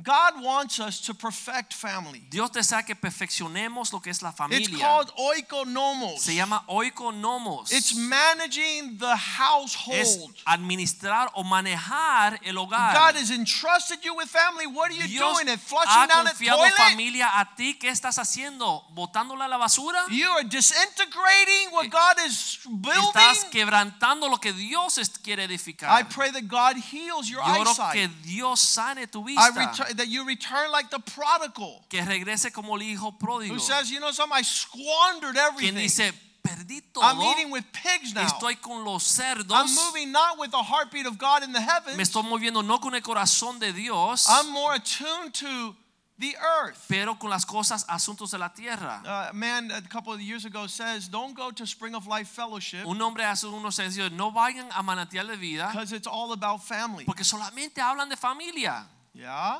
God 0.01 0.43
wants 0.43 0.81
us 0.81 1.03
to 1.03 1.13
perfect 1.13 1.75
family. 1.75 2.25
Dios 2.31 2.51
desea 2.51 2.83
que 2.83 2.95
perfeccionemos 2.95 3.93
lo 3.93 4.01
que 4.01 4.11
es 4.11 4.23
la 4.23 4.33
familia. 4.33 4.67
It's 4.67 4.81
called 4.81 5.13
oikonomos. 5.19 6.21
Se 6.21 6.35
llama 6.35 6.65
oikonomos. 6.67 7.71
It's 7.71 7.95
managing 7.95 8.97
the 8.97 9.15
household. 9.15 9.99
es 9.99 10.19
administrar 10.47 11.31
o 11.35 11.45
manejar 11.45 12.41
el 12.43 12.57
hogar. 12.57 12.95
God 12.95 13.17
has 13.17 13.31
entrusted 13.31 14.03
you 14.03 14.15
with 14.15 14.29
family. 14.29 14.67
What 14.67 14.91
are 14.91 14.95
you 14.95 15.07
Dios 15.07 15.37
doing? 15.37 15.49
It 15.49 15.61
flushing 15.61 16.09
down 16.09 16.25
the 16.25 16.31
confiado 16.31 16.61
toilet? 16.61 16.73
familia 16.73 17.29
a 17.39 17.55
ti. 17.55 17.75
¿Qué 17.75 17.91
estás 17.91 18.19
haciendo? 18.19 18.87
¿Botándola 18.95 19.45
a 19.45 19.49
la 19.49 19.59
basura? 19.59 20.07
You 20.09 20.31
are 20.31 20.45
disintegrating 20.45 21.71
what 21.71 21.85
eh, 21.85 21.91
God 21.91 22.17
is 22.27 22.61
building. 22.65 23.13
Estás 23.13 23.45
quebrantando 23.51 24.27
lo 24.31 24.39
que 24.39 24.55
Dios 24.55 24.99
quiere 25.23 25.45
edificar. 25.45 26.01
I 26.01 26.05
pray 26.05 26.31
that 26.31 26.49
God 26.49 26.77
heals 26.79 27.29
your 27.29 27.43
Yo 27.43 27.61
oro 27.61 27.75
que. 27.93 28.09
Dios 28.25 28.59
sane 28.59 29.07
tu 29.07 29.23
vista. 29.23 29.83
That 29.97 30.09
you 30.09 30.27
return 30.27 30.71
like 30.71 30.91
the 30.91 30.99
prodigal 30.99 31.85
que 31.89 32.03
regrese 32.03 32.53
como 32.53 32.75
el 32.75 32.83
hijo 32.83 33.13
pródigo. 33.13 33.51
who 33.51 33.59
says, 33.59 33.91
you 33.91 34.01
know 34.01 34.11
something, 34.11 34.37
I 34.39 34.43
squandered 34.43 35.37
everything. 35.37 35.75
Quien 35.75 35.83
dice, 35.83 36.13
perdí 36.43 36.83
todo. 36.93 37.05
I'm 37.05 37.21
eating 37.21 37.51
with 37.51 37.65
pigs 37.73 38.15
now. 38.15 38.27
estoy 38.27 38.61
con 38.61 38.85
los 38.85 39.05
cerdos, 39.05 39.51
I'm 39.51 39.75
moving 39.75 40.13
not 40.13 40.39
with 40.39 40.51
the 40.51 40.63
heartbeat 40.63 41.07
of 41.07 41.19
God 41.19 41.43
in 41.43 41.53
the 41.53 41.61
heavens. 41.61 41.97
me 41.97 42.03
estoy 42.03 42.23
moviendo 42.25 42.65
no 42.65 42.79
con 42.79 42.95
el 42.95 43.01
corazón 43.01 43.59
de 43.59 43.73
Dios, 43.73 44.27
I'm 44.29 44.51
more 44.51 44.75
attuned 44.75 45.35
to 45.35 45.77
the 46.19 46.37
earth. 46.37 46.85
pero 46.89 47.17
con 47.19 47.31
las 47.31 47.45
cosas, 47.45 47.85
asuntos 47.89 48.31
de 48.31 48.39
la 48.39 48.51
tierra. 48.51 49.03
Uh, 49.05 49.31
a 49.31 49.33
man 49.33 49.71
a 49.73 49.83
couple 49.83 50.13
of 50.13 50.21
years 50.21 50.45
ago 50.45 50.67
says, 50.67 51.09
don't 51.09 51.35
go 51.35 51.51
to 51.51 51.67
Spring 51.67 51.95
of 51.95 52.07
Life 52.07 52.29
Fellowship 52.29 52.87
Un 52.87 53.01
hombre 53.01 53.25
hace 53.25 53.45
unos 53.47 53.75
sencillos, 53.77 54.13
no 54.13 54.31
vayan 54.31 54.69
a 54.71 54.83
manantial 54.83 55.27
de 55.29 55.37
vida, 55.37 55.69
because 55.73 55.93
it's 55.93 56.07
all 56.07 56.33
about 56.33 56.63
family. 56.63 57.05
porque 57.05 57.25
solamente 57.25 57.81
hablan 57.81 58.09
de 58.09 58.17
familia. 58.17 58.85
Yeah? 59.15 59.59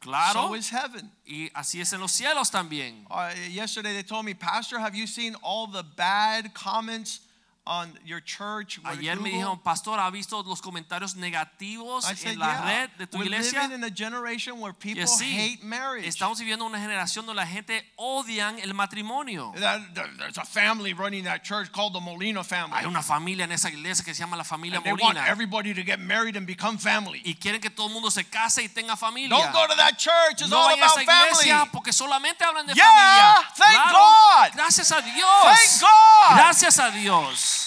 Claro, 0.00 0.48
So 0.48 0.54
is 0.54 0.70
heaven. 0.70 1.10
y 1.26 1.50
así 1.54 1.80
es 1.80 1.92
en 1.92 2.00
los 2.00 2.12
cielos 2.12 2.50
también. 2.50 3.04
Uh, 3.10 3.30
yesterday 3.50 3.92
they 3.92 4.02
told 4.04 4.24
me, 4.24 4.32
Pastor, 4.34 4.78
have 4.78 4.94
you 4.94 5.06
seen 5.06 5.34
all 5.42 5.66
the 5.66 5.82
bad 5.96 6.54
comments 6.54 7.20
on 7.68 7.92
your 8.04 8.20
church? 8.24 8.80
Ayer 8.84 9.16
me 9.16 9.30
Google?" 9.30 9.32
dijeron, 9.32 9.58
pastor, 9.62 10.00
¿ha 10.00 10.10
visto 10.10 10.42
los 10.42 10.62
comentarios 10.62 11.14
negativos 11.16 12.04
I 12.10 12.14
said, 12.16 12.32
en 12.32 12.38
la 12.38 12.46
yeah. 12.46 12.64
red 12.64 12.90
de 12.98 13.06
tu 13.06 13.18
We're 13.18 13.26
iglesia? 13.26 13.60
living 13.62 13.74
in 13.76 13.84
a 13.84 13.90
generation 13.94 14.58
where 14.60 14.72
people 14.72 15.06
sí, 15.06 15.36
hate 15.36 15.62
marriage. 15.62 16.06
estamos 16.08 16.38
viviendo 16.40 16.64
una 16.64 16.78
generación 16.78 17.26
donde 17.26 17.40
la 17.42 17.46
gente 17.46 17.84
odian 17.96 18.58
el 18.58 18.72
matrimonio. 18.74 19.52
That- 19.56 19.94
there's 20.18 20.38
a 20.38 20.44
family 20.44 20.94
running 20.94 21.24
that 21.24 21.42
church 21.44 21.70
called 21.70 21.92
the 21.92 22.00
Molina 22.00 22.42
family. 22.42 22.78
Hay 22.78 22.86
una 22.86 23.02
familia 23.02 23.44
en 23.44 23.52
esa 23.52 23.68
iglesia 23.68 24.04
que 24.04 24.14
se 24.14 24.20
llama 24.20 24.36
la 24.36 24.44
familia 24.44 24.78
And 24.78 24.84
they 24.86 24.92
want 24.94 25.18
everybody 25.18 25.74
to 25.74 25.82
get 25.84 25.98
married 26.00 26.36
and 26.36 26.46
become 26.46 26.78
family. 26.78 27.20
y 27.24 27.34
quieren 27.34 27.60
que 27.60 27.70
todo 27.70 27.88
el 27.88 27.92
mundo 27.92 28.10
se 28.10 28.24
case 28.24 28.62
y 28.62 28.68
tenga 28.68 28.96
familia. 28.96 29.28
Don't 29.36 29.52
go 29.52 29.66
to 29.66 29.76
that 29.76 29.96
church. 29.98 30.40
It's 30.40 30.48
no 30.48 30.56
all 30.58 30.72
about 30.72 31.04
family. 31.04 31.68
porque 31.72 31.92
solamente 31.92 32.44
hablan 32.44 32.66
de 32.66 32.74
Yeah, 32.74 32.84
familia. 32.86 33.48
thank 33.56 33.74
Claro, 33.74 33.98
God. 33.98 34.52
Gracias 34.54 34.90
a 34.92 35.00
Dios. 35.02 35.44
Thank 35.44 35.80
God. 35.82 36.36
Gracias 36.36 36.78
a 36.78 36.90
Dios. 36.90 37.57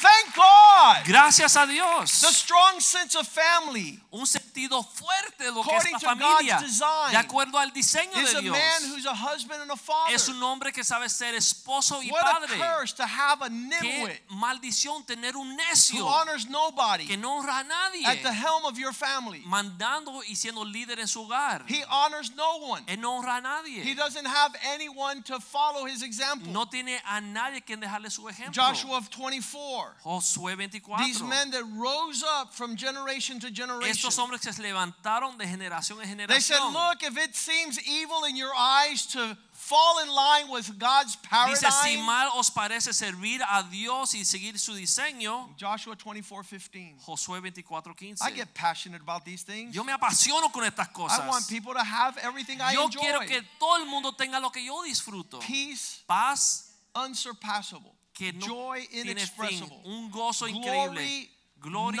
Thank 0.00 0.34
God. 0.36 1.04
Gracias 1.06 1.56
a 1.56 1.66
Dios. 1.66 2.20
The 2.20 2.32
strong 2.32 2.80
sense 2.80 3.16
of 3.16 3.26
family 3.26 4.00
Un 4.12 4.26
sentido 4.26 4.82
fuerte 4.82 5.44
de 5.44 5.50
lo 5.52 5.62
que 5.62 5.76
es 5.76 5.90
la 5.92 5.98
familia. 5.98 6.58
Design, 6.60 7.10
De 7.10 7.16
acuerdo 7.16 7.58
al 7.58 7.72
diseño 7.72 8.16
is 8.16 8.32
de 8.32 8.38
a 8.38 8.40
Dios. 8.40 8.56
man 8.56 8.90
who's 8.90 9.06
a 9.06 9.14
husband 9.14 9.60
and 9.62 9.70
a 9.70 9.76
father. 9.76 10.14
Es 10.14 10.28
un 10.28 10.42
hombre 10.42 10.72
que 10.72 10.84
sabe 10.84 11.08
ser 11.08 11.34
esposo 11.34 12.00
y 12.02 12.10
What 12.10 12.44
a 12.44 12.46
curse 12.46 12.94
to 12.94 13.04
have 13.04 13.42
a 13.42 13.48
Qué 13.48 14.22
maldición 14.30 15.04
tener 15.04 15.36
un 15.36 15.50
who 15.50 15.56
necio 15.56 16.06
honors 16.06 16.44
que 16.44 16.50
nobody 16.50 17.16
no 17.16 17.38
honra 17.38 17.60
a 17.60 17.64
nadie. 17.64 18.06
at 18.06 18.22
the 18.22 18.32
helm 18.32 18.64
of 18.64 18.78
your 18.78 18.92
family. 18.92 19.40
Mandando 19.44 20.22
y 20.24 20.36
siendo 20.36 20.64
líder 20.64 21.00
en 21.00 21.08
su 21.08 21.22
hogar. 21.26 21.64
He 21.66 21.84
honors 21.90 22.30
no 22.36 22.56
one. 22.58 22.84
Él 22.86 23.00
no 23.00 23.16
honra 23.16 23.38
a 23.38 23.62
He 23.66 23.94
doesn't 23.94 24.26
have 24.26 24.54
anyone 24.74 25.22
to 25.24 25.40
follow 25.40 25.86
his 25.86 26.02
example. 26.02 26.50
No 26.52 26.66
tiene 26.66 27.00
a 27.04 27.20
nadie 27.20 27.62
quien 27.62 27.80
dejarle 27.80 28.10
su 28.10 28.28
ejemplo. 28.28 28.54
Joshua 28.54 29.00
24. 29.00 29.87
Josué 30.04 30.56
24. 30.56 31.04
These 31.04 31.22
men 31.22 31.50
that 31.50 31.64
rose 31.76 32.22
up 32.22 32.54
from 32.54 32.76
generation 32.76 33.40
to 33.40 33.50
generation. 33.50 33.90
Estos 33.90 34.18
hombres 34.18 34.40
que 34.40 34.52
se 34.52 34.62
levantaron 34.62 35.36
de 35.38 35.46
generación 35.46 36.02
en 36.02 36.26
They 36.26 36.40
said. 36.40 36.60
Look, 36.72 37.02
if 37.02 37.16
it 37.16 37.34
seems 37.34 37.78
evil 37.86 38.24
in 38.24 38.36
your 38.36 38.52
eyes 38.56 39.06
to 39.12 39.36
fall 39.52 39.98
in 40.02 40.08
line 40.08 40.50
with 40.50 40.78
God's 40.78 41.16
Dice, 41.16 41.58
si 41.60 41.66
paradigm. 41.66 42.06
mal 42.06 42.30
os 42.36 42.50
parece 42.50 42.92
servir 42.94 43.40
a 43.42 43.62
Dios 43.64 44.14
y 44.14 44.24
seguir 44.24 44.58
su 44.58 44.72
diseño, 44.74 45.54
Joshua 45.58 45.94
24 45.96 46.42
15. 46.44 46.96
Josué 47.04 47.40
24, 47.40 47.94
15. 47.94 48.24
I 48.24 48.30
get 48.30 48.54
passionate 48.54 49.02
about 49.02 49.24
these 49.24 49.42
things. 49.42 49.74
Yo 49.74 49.84
me 49.84 49.92
apasiono 49.92 50.52
con 50.52 50.64
estas 50.64 50.88
I 50.88 50.98
want 50.98 51.10
cosas. 51.10 51.46
people 51.48 51.74
to 51.74 51.82
have 51.82 52.16
everything 52.18 52.60
I 52.60 52.72
Yo 52.72 52.84
enjoy. 52.84 53.00
quiero 53.00 53.20
que 53.20 53.42
todo 53.58 53.76
el 53.82 53.86
mundo 53.86 54.12
tenga 54.12 54.40
lo 54.40 54.50
que 54.50 54.64
yo 54.64 54.82
disfruto. 54.84 55.40
Peace 55.40 56.02
Paz 56.06 56.70
unsurpassable. 56.94 57.97
Que 58.18 58.32
no 58.32 58.46
Joy 58.46 58.88
tiene 58.88 59.26
fin, 59.26 59.64
un 59.84 60.10
gozo 60.10 60.48
increíble, 60.48 61.00
Glory 61.00 61.30
gloria 61.60 62.00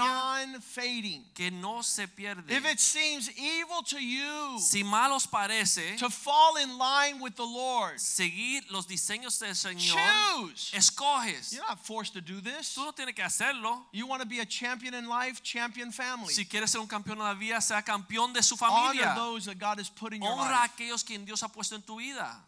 non-fading. 0.52 1.24
que 1.34 1.50
no 1.50 1.82
se 1.82 2.06
pierde. 2.06 2.48
If 2.50 2.64
it 2.64 2.78
seems 2.78 3.28
evil 3.36 3.82
to 3.90 3.98
you 4.00 4.58
Si 4.60 4.84
mal 4.84 5.12
os 5.12 5.26
parece 5.26 5.96
to 5.98 6.08
fall 6.10 6.56
in 6.58 6.78
line 6.78 7.20
with 7.20 7.34
the 7.36 7.44
Lord, 7.46 7.98
seguir 8.00 8.62
los 8.70 8.86
diseños 8.86 9.38
del 9.38 9.54
Señor, 9.56 9.96
choose. 9.96 10.72
escoges. 10.74 11.52
You're 11.52 11.66
not 11.68 11.84
forced 11.84 12.12
to 12.14 12.20
do 12.20 12.40
this. 12.40 12.74
Tú 12.74 12.84
no 12.84 12.92
tienes 12.92 13.14
que 13.16 13.24
hacerlo. 13.24 13.86
You 13.92 14.06
want 14.06 14.22
to 14.22 14.28
be 14.28 14.38
a 14.40 14.46
champion 14.46 14.94
in 14.94 15.08
life, 15.08 15.42
champion 15.42 15.90
family. 15.92 16.32
Si 16.32 16.44
quieres 16.44 16.70
ser 16.70 16.80
un 16.80 16.86
campeón 16.86 17.18
de 17.18 17.24
la 17.24 17.34
vida, 17.34 17.60
sea 17.60 17.82
campeón 17.82 18.32
de 18.32 18.42
su 18.42 18.54
Honor 18.60 18.92
familia. 18.94 19.14
those 19.16 19.46
that 19.46 19.58
God 19.58 19.78
has 19.80 19.88
put 19.88 20.12
in 20.12 20.22
your 20.22 20.30
Honra 20.30 20.50
a 20.50 20.62
life. 20.62 20.72
aquellos 20.76 21.04
quien 21.04 21.24
Dios 21.24 21.42
ha 21.42 21.48
puesto 21.48 21.74
en 21.74 21.82
tu 21.82 21.96
vida. 21.98 22.44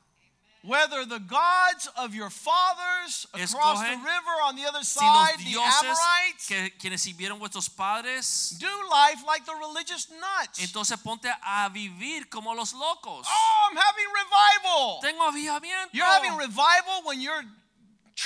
Whether 0.63 1.07
the 1.07 1.19
gods 1.21 1.89
of 1.97 2.15
your 2.15 2.29
fathers 2.29 3.27
across 3.33 3.81
the 3.81 3.97
river 3.97 4.35
on 4.45 4.57
the 4.57 4.67
other 4.67 4.85
side, 4.85 5.39
Si 5.39 5.55
the 5.55 5.59
Amorites, 5.59 6.47
que 6.47 6.71
quienes 6.79 7.01
sirvieron 7.01 7.39
vuestros 7.39 7.69
padres, 7.71 8.57
do 8.59 8.67
life 8.91 9.25
like 9.27 9.47
the 9.47 9.55
religious 9.55 10.09
nuts. 10.11 10.59
entonces 10.61 10.99
ponte 11.03 11.29
a 11.43 11.71
vivir 11.71 12.29
como 12.29 12.55
los 12.55 12.75
locos. 12.75 13.27
Oh, 13.27 13.69
I'm 13.71 13.77
having 13.77 14.07
revival. 14.13 15.01
Tengo 15.01 15.23
avivamiento. 15.31 15.89
You're 15.93 16.05
having 16.05 16.37
revival 16.37 17.03
when 17.05 17.23
you're 17.23 17.43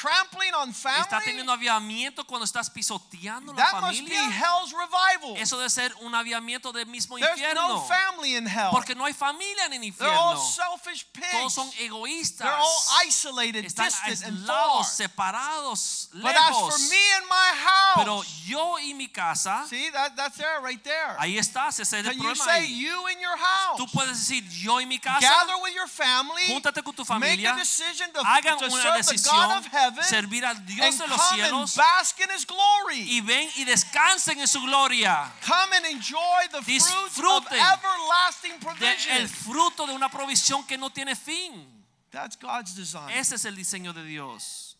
trampling 0.00 0.52
on 0.54 0.72
family. 0.72 1.04
teniendo 1.24 1.52
avivamiento 1.52 2.24
cuando 2.26 2.44
estás 2.44 2.68
pisoteando 2.70 3.52
la 3.52 3.64
That 3.64 3.80
must 3.80 4.00
be 4.00 4.08
familia. 4.08 4.30
hell's 4.30 4.72
revival. 4.72 5.36
Eso 5.36 5.56
debe 5.58 5.70
ser 5.70 5.94
un 6.00 6.14
avivamiento 6.14 6.72
del 6.72 6.86
mismo 6.86 7.16
There's 7.18 7.38
no 7.38 7.46
infierno. 7.46 7.86
family 7.88 8.36
in 8.36 8.46
hell. 8.46 8.70
Porque 8.70 8.94
no 8.94 9.04
hay 9.04 9.12
familia 9.12 9.66
en 9.66 9.74
el 9.74 9.92
They're 9.94 10.10
all 10.10 10.36
infierno. 10.36 10.78
selfish 10.80 11.06
Todos 11.30 11.54
son 11.54 11.70
egoístas. 11.78 12.46
They're 12.46 12.52
all 12.58 13.06
isolated, 13.06 13.64
Están 13.64 13.86
distant, 13.86 14.22
and 14.24 14.46
far. 14.46 14.56
aislados, 14.56 14.86
separados, 14.88 16.08
But 16.12 16.36
as 16.36 16.50
for 16.50 16.70
lejos. 16.72 16.90
me 16.90 17.12
and 17.16 17.26
my 17.28 17.50
Pero 17.96 18.16
house, 18.18 18.26
yo 18.46 18.78
y 18.78 18.94
mi 18.94 19.08
casa, 19.08 19.64
see 19.68 19.90
that 19.90 20.14
that's 20.16 20.36
there, 20.36 20.60
right 20.62 20.82
there. 20.82 21.16
ahí 21.18 21.38
estás, 21.38 21.78
ese 21.80 21.82
es 21.82 21.92
el 21.92 22.10
Can 22.10 22.14
you 22.18 22.22
problema 22.24 22.44
say 22.44 22.64
ahí. 22.64 22.76
you 22.78 23.08
in 23.08 23.20
your 23.20 23.36
house? 23.36 23.76
Tú 23.78 23.86
puedes 23.92 24.18
decir 24.18 24.44
yo 24.50 24.80
y 24.80 24.86
mi 24.86 24.98
casa, 24.98 25.20
Gather 25.20 25.56
with 25.62 25.74
your 25.74 25.88
family. 25.88 26.42
júntate 26.48 26.82
con 26.82 26.94
tu 26.94 27.02
Make 27.02 27.08
familia, 27.08 27.54
a 27.54 27.56
decision 27.58 28.12
to, 28.12 28.22
hagan 28.24 28.58
to 28.58 28.66
una 28.66 28.82
serve 28.82 29.04
the 29.06 29.12
God 29.12 29.12
decisión, 29.12 29.58
of 29.58 29.66
heaven 29.84 30.04
servir 30.04 30.44
al 30.44 30.64
Dios 30.66 30.98
de 30.98 31.06
los 31.06 31.20
cielos 31.30 31.76
bask 31.76 32.18
in 32.20 32.30
His 32.30 32.44
glory. 32.46 33.00
y 33.16 33.20
ven 33.20 33.48
y 33.56 33.64
descansen 33.64 34.38
en 34.40 34.46
su 34.48 34.60
gloria. 34.62 35.30
Come 35.46 35.76
and 35.76 35.86
enjoy 35.86 36.48
the 36.50 36.62
fruits 36.62 36.90
of 36.92 37.04
Disfruten 37.14 37.58
everlasting 37.58 38.52
De 38.52 38.58
provision. 38.66 39.16
el 39.16 39.28
fruto 39.28 39.86
de 39.86 39.92
una 39.94 40.08
provisión 40.08 40.66
que 40.66 40.76
no 40.78 40.90
tiene 40.90 41.14
fin. 41.14 41.66
That's 42.10 42.36
God's 42.36 42.74
design. 42.74 43.10
Ese 43.10 43.34
es 43.34 43.44
el 43.44 43.56
diseño 43.56 43.92
de 43.92 44.04
Dios. 44.04 44.76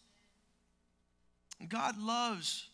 God 1.68 1.96
loves 1.96 2.68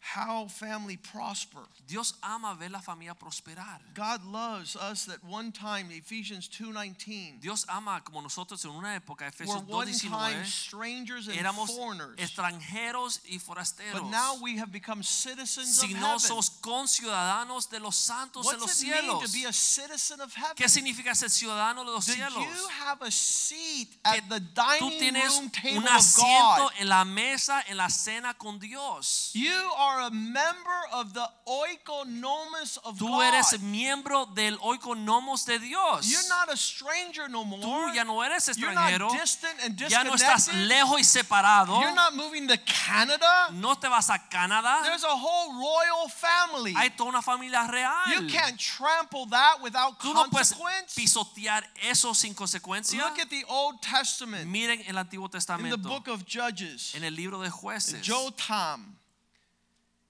how 0.00 0.46
family 0.46 0.96
prosper. 0.96 1.60
Dios 1.86 2.14
ama 2.22 2.54
ver 2.58 2.70
la 2.70 2.80
familia 2.80 3.14
prosperar. 3.14 3.80
God 3.94 4.24
loves 4.24 4.76
us 4.76 5.04
that 5.06 5.22
one 5.24 5.50
time, 5.52 5.90
Ephesians 5.90 6.48
2.19, 6.48 7.40
Dios 7.40 7.64
ama 7.68 8.00
como 8.04 8.20
nosotros 8.20 8.64
en 8.64 8.70
una 8.70 8.94
época, 9.00 9.26
Efesios 9.26 9.56
one 9.66 9.86
time 9.86 10.12
2.19, 10.42 10.44
strangers 10.46 11.28
and 11.28 11.36
éramos 11.36 11.66
foreigners. 11.68 12.16
extranjeros 12.18 13.20
y 13.28 13.38
forasteros. 13.38 14.00
But 14.02 14.10
now 14.10 14.36
we 14.40 14.56
have 14.58 14.70
become 14.70 15.02
citizens 15.02 15.82
of 15.82 15.88
Si 15.88 15.94
no 15.94 16.00
heaven. 16.00 16.18
somos 16.20 16.50
conciudadanos 16.60 17.68
de 17.70 17.80
los 17.80 17.96
santos 17.96 18.46
en 18.46 18.52
los 18.60 18.62
What's 18.68 18.82
it 18.82 18.88
mean 18.90 19.20
to 19.20 19.32
be 19.32 19.44
a 19.44 19.52
citizen 19.52 20.20
of 20.20 20.32
heaven? 20.34 20.56
¿Qué 20.56 20.68
significa 20.68 21.14
ser 21.14 21.30
ciudadano 21.30 21.84
de 21.84 21.90
los 21.92 22.06
Did 22.06 22.14
cielos? 22.16 22.34
you 22.44 22.68
have 22.84 23.02
a 23.02 23.10
seat 23.10 23.88
at 24.04 24.28
the 24.28 24.40
Tú 24.40 24.54
dining 24.54 24.98
tienes 25.00 25.36
room 25.38 25.50
table 25.50 25.78
un 25.78 25.84
of 25.84 25.90
asiento 25.96 26.64
God? 26.64 26.72
en 26.80 26.88
la 26.88 27.04
mesa, 27.04 27.62
en 27.68 27.76
la 27.76 27.88
cena 27.88 28.34
con 28.34 28.58
Dios. 28.58 29.30
You 29.34 29.52
are 29.76 29.87
a 29.88 30.10
member 30.10 30.80
of 30.92 31.12
the 31.14 31.28
oikonomos 31.46 32.78
of 32.84 32.98
Tú 32.98 33.22
eres 33.22 33.60
miembro 33.60 34.26
del 34.34 34.58
oikonomos 34.58 35.44
de 35.46 35.58
Dios. 35.58 36.10
You're 36.10 36.28
not 36.28 36.52
a 36.52 36.56
stranger 36.56 37.28
no 37.28 37.44
more. 37.44 37.60
Tú 37.60 37.94
ya 37.94 38.04
no 38.04 38.22
eres 38.22 38.48
extranjero. 38.48 38.98
You're 38.98 38.98
not 38.98 39.20
distant 39.20 39.54
and 39.64 39.76
disconnected. 39.76 39.90
Ya 39.90 40.04
no 40.04 40.14
estás 40.14 40.48
lejos 40.66 40.98
y 40.98 41.04
separado. 41.04 41.80
You're 41.80 41.94
not 41.94 42.14
moving 42.14 42.46
to 42.48 42.56
Canada. 42.58 43.50
No 43.52 43.74
te 43.74 43.88
vas 43.88 44.10
a 44.10 44.18
Canadá. 44.30 44.82
There's 44.84 45.04
a 45.04 45.16
whole 45.16 45.52
royal 45.54 46.08
family. 46.08 46.74
Hay 46.74 46.90
toda 46.90 47.10
una 47.10 47.22
familia 47.22 47.68
real. 47.70 48.22
You 48.22 48.28
can't 48.28 48.58
trample 48.58 49.26
that 49.30 49.60
without 49.62 49.98
Tú 50.00 50.12
no 50.14 50.24
puedes 50.30 50.54
pisotear 50.94 51.64
eso 51.82 52.14
sin 52.14 52.34
consecuencia. 52.34 52.98
Look 52.98 53.18
at 53.18 53.30
the 53.30 53.44
Old 53.48 53.80
Testament 53.80 54.48
Miren 54.50 54.82
el 54.86 54.96
Antiguo 54.96 55.30
Testamento. 55.30 55.74
in 55.74 55.82
the 55.82 55.88
book 55.88 56.08
of 56.08 56.24
Judges. 56.26 56.94
En 56.94 57.04
el 57.04 57.14
libro 57.14 57.40
de 57.40 57.50
jueces. 57.50 58.06
Jotham, 58.06 58.96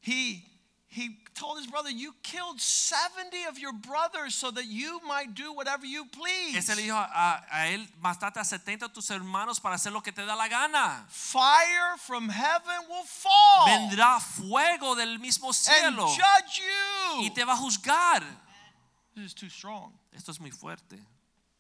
he 0.09 0.45
he 0.91 1.11
told 1.35 1.59
his 1.59 1.67
brother, 1.71 1.91
"You 1.91 2.15
killed 2.23 2.61
seventy 2.61 3.45
of 3.45 3.59
your 3.59 3.73
brothers 3.75 4.35
so 4.35 4.51
that 4.53 4.65
you 4.67 5.01
might 5.07 5.35
do 5.35 5.53
whatever 5.53 5.85
you 5.87 6.07
please." 6.07 6.55
Le 6.69 6.75
dijo 6.83 6.95
a, 6.97 7.45
a 7.51 7.69
él, 7.69 7.87
mataste 8.01 8.39
a 8.41 8.45
70 8.45 8.89
de 8.89 8.95
tus 8.95 9.11
hermanos 9.11 9.61
para 9.61 9.75
hacer 9.75 9.93
lo 9.93 10.01
que 10.01 10.13
te 10.13 10.25
da 10.25 10.35
la 10.35 10.49
gana. 10.49 11.05
Fire 11.09 11.97
from 11.99 12.29
heaven 12.31 12.89
will 12.89 13.05
fall 13.05 13.67
Vendrá 13.67 14.19
fuego 14.21 14.95
del 14.97 15.19
mismo 15.19 15.53
cielo. 15.53 16.07
and 16.07 16.17
judge 16.17 16.63
y 17.19 17.25
you. 17.25 17.35
te 17.35 17.45
va 17.45 17.53
a 17.53 17.57
juzgar. 17.57 18.25
This 19.15 19.27
is 19.27 19.35
too 19.35 19.51
strong. 19.51 19.93
Esto 20.17 20.31
es 20.33 20.41
muy 20.41 20.51
fuerte. 20.51 20.99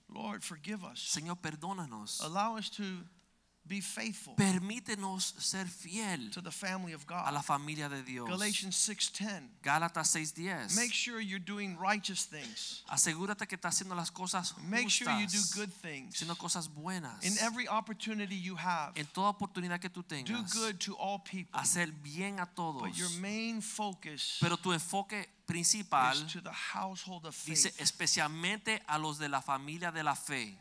Lord, 0.08 0.42
forgive 0.42 0.82
us. 0.84 1.00
Señor, 1.00 1.36
perdónanos. 1.36 2.20
Allow 2.22 2.56
us 2.56 2.70
to 2.70 2.82
be 3.68 3.80
faithful 3.80 4.34
Permítenos 4.36 5.34
ser 5.38 5.66
fiel 5.68 6.30
to 6.30 6.40
the 6.42 6.50
family 6.50 6.92
of 6.94 7.06
God. 7.06 7.22
a 7.26 7.30
la 7.32 7.42
familia 7.42 7.88
de 7.88 8.02
Dios. 8.02 8.28
Galatians 8.28 8.74
6:10. 8.76 9.48
Gálatas 9.62 10.08
6:10. 10.14 10.74
Make 10.74 10.92
sure 10.92 11.20
you're 11.20 11.38
doing 11.44 11.76
righteous 11.78 12.26
things. 12.26 12.82
Asegúrate 12.88 13.46
que 13.46 13.56
estás 13.56 13.74
haciendo 13.74 13.94
las 13.94 14.10
cosas 14.10 14.54
Make 14.64 14.88
sure 14.90 15.12
you 15.20 15.26
do 15.26 15.38
good 15.54 15.70
things. 15.82 16.14
haciendo 16.14 16.36
cosas 16.36 16.68
buenas. 16.68 17.22
In 17.24 17.36
every 17.38 17.66
opportunity 17.68 18.34
you 18.40 18.56
have, 18.56 18.92
En 18.96 19.06
toda 19.06 19.28
oportunidad 19.30 19.80
que 19.80 19.90
tú 19.90 20.02
tengas. 20.02 20.28
do 20.52 20.60
good 20.60 20.78
to 20.78 20.94
all 20.96 21.20
people. 21.22 21.58
hacer 21.60 21.92
bien 22.02 22.40
a 22.40 22.46
todos. 22.46 22.82
But 22.82 22.96
your 22.96 23.10
main 23.20 23.60
focus 23.60 24.38
Pero 24.40 24.56
tu 24.56 24.72
enfoque 24.72 25.28
principal 25.46 26.14
is 26.14 26.32
to 26.32 26.40
the 26.42 26.52
household 26.52 27.24
of 27.26 27.34
dice 27.46 27.70
faith, 27.70 27.80
especialmente 27.80 28.82
a 28.86 28.98
los 28.98 29.18
de 29.18 29.28
la 29.28 29.40
familia 29.40 29.90
de 29.90 30.02
la 30.02 30.14
fe, 30.14 30.56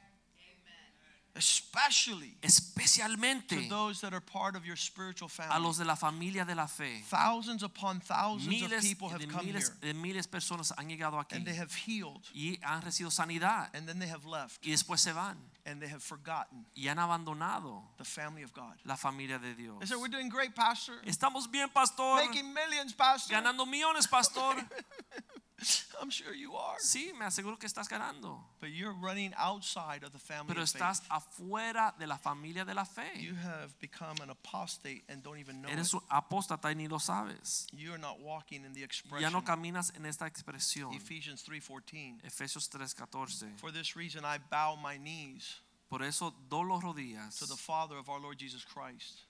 especially 1.38 2.36
to 2.41 2.47
especialmente 2.47 3.69
those 3.69 4.02
that 4.02 4.13
are 4.13 4.21
part 4.21 4.56
of 4.56 4.65
your 4.65 4.76
spiritual 4.76 5.28
a 5.28 5.30
family. 5.30 5.63
los 5.63 5.78
de 5.78 5.86
la 5.86 5.95
familia 5.95 6.43
de 6.45 6.56
la 6.56 6.67
fe. 6.67 7.04
Thousands 7.10 7.63
upon 7.63 8.00
thousands 8.00 8.62
of 8.63 8.82
people 8.82 9.10
have 9.10 9.19
de 9.19 9.28
come 9.28 9.45
miles, 9.45 9.71
here 9.82 9.93
de 9.93 10.00
miles 10.00 10.28
personas 10.28 10.73
han 10.78 10.88
llegado 10.89 11.17
aquí 11.19 11.36
and 11.36 11.45
they 11.45 11.56
have 11.56 11.73
healed 11.73 12.21
y 12.34 12.58
han 12.62 12.82
recibido 12.82 13.12
sanidad 13.12 13.69
and 13.73 13.88
then 13.88 14.00
they 14.00 14.08
have 14.08 14.26
left 14.26 14.65
y 14.65 14.71
después 14.71 15.00
se 15.00 15.12
van 15.12 15.38
and 15.65 15.82
they 15.82 15.88
have 15.88 16.02
forgotten 16.02 16.65
y 16.76 16.88
han 16.88 16.97
abandonado 16.97 17.84
the 17.97 18.06
family 18.06 18.43
of 18.43 18.54
God. 18.54 18.76
la 18.86 18.95
familia 18.95 19.38
de 19.39 19.54
Dios. 19.54 19.80
They 19.80 19.86
said, 19.88 19.97
We're 19.97 20.08
doing 20.10 20.30
great, 20.30 20.56
Pastor. 20.56 20.93
Estamos 21.06 21.52
bien, 21.52 21.69
pastor, 21.69 22.15
Making 22.15 22.54
millions, 22.54 22.93
Pastor. 22.93 23.34
ganando 23.36 23.65
millones, 23.65 24.08
pastor. 24.08 24.56
I'm 26.02 26.12
sure 26.12 26.34
you 26.36 26.56
are. 26.56 26.78
Sí, 26.80 27.12
me 27.17 27.26
aseguro 27.26 27.58
que 27.58 27.65
estás 27.67 27.89
ganando, 27.89 28.39
But 28.60 28.70
you're 28.70 28.93
running 28.93 29.34
outside 29.38 30.04
of 30.04 30.12
the 30.12 30.20
family 30.20 30.48
pero 30.54 30.62
of 30.62 30.70
estás 30.70 31.02
faith. 31.02 31.10
afuera 31.12 31.96
de 31.98 32.06
la 32.06 32.17
familia 32.17 32.63
de 32.63 32.74
la 32.76 32.86
fe. 32.86 33.10
You 33.20 33.34
have 33.36 33.74
become 33.80 34.22
an 34.22 34.30
apostate 34.30 35.04
and 35.10 35.24
don't 35.24 35.39
even 35.39 35.62
know 35.62 35.70
Eres 35.70 35.93
it. 35.93 35.96
un 35.96 36.02
apóstata 36.10 36.70
y 36.70 36.76
ni 36.76 36.88
lo 36.88 37.00
sabes. 37.00 37.65
You 37.72 37.91
are 37.91 37.98
not 37.98 38.20
walking 38.20 38.63
in 38.65 38.74
the 38.74 38.84
expression. 38.84 39.22
Ya 39.22 39.30
no 39.32 39.41
caminas 39.43 39.91
en 39.96 40.06
esta 40.06 40.26
expresión. 40.28 40.93
Ephesians 40.93 41.43
3:14. 41.43 42.22
Efesios 42.24 42.70
3:14. 42.70 43.58
For 43.60 43.72
this 43.72 43.96
reason 43.96 44.24
I 44.24 44.38
bow 44.38 44.76
my 44.76 44.98
knees 44.98 45.62
Por 45.89 46.04
eso 46.04 46.32
do 46.50 46.63
los 46.63 46.84
rodillas 46.84 47.39
to 47.39 47.48
the 47.48 47.56
Father 47.56 47.98
of 47.98 48.10
our 48.10 48.20
Lord 48.20 48.38
Jesus 48.38 48.63
Christ. 48.65 49.26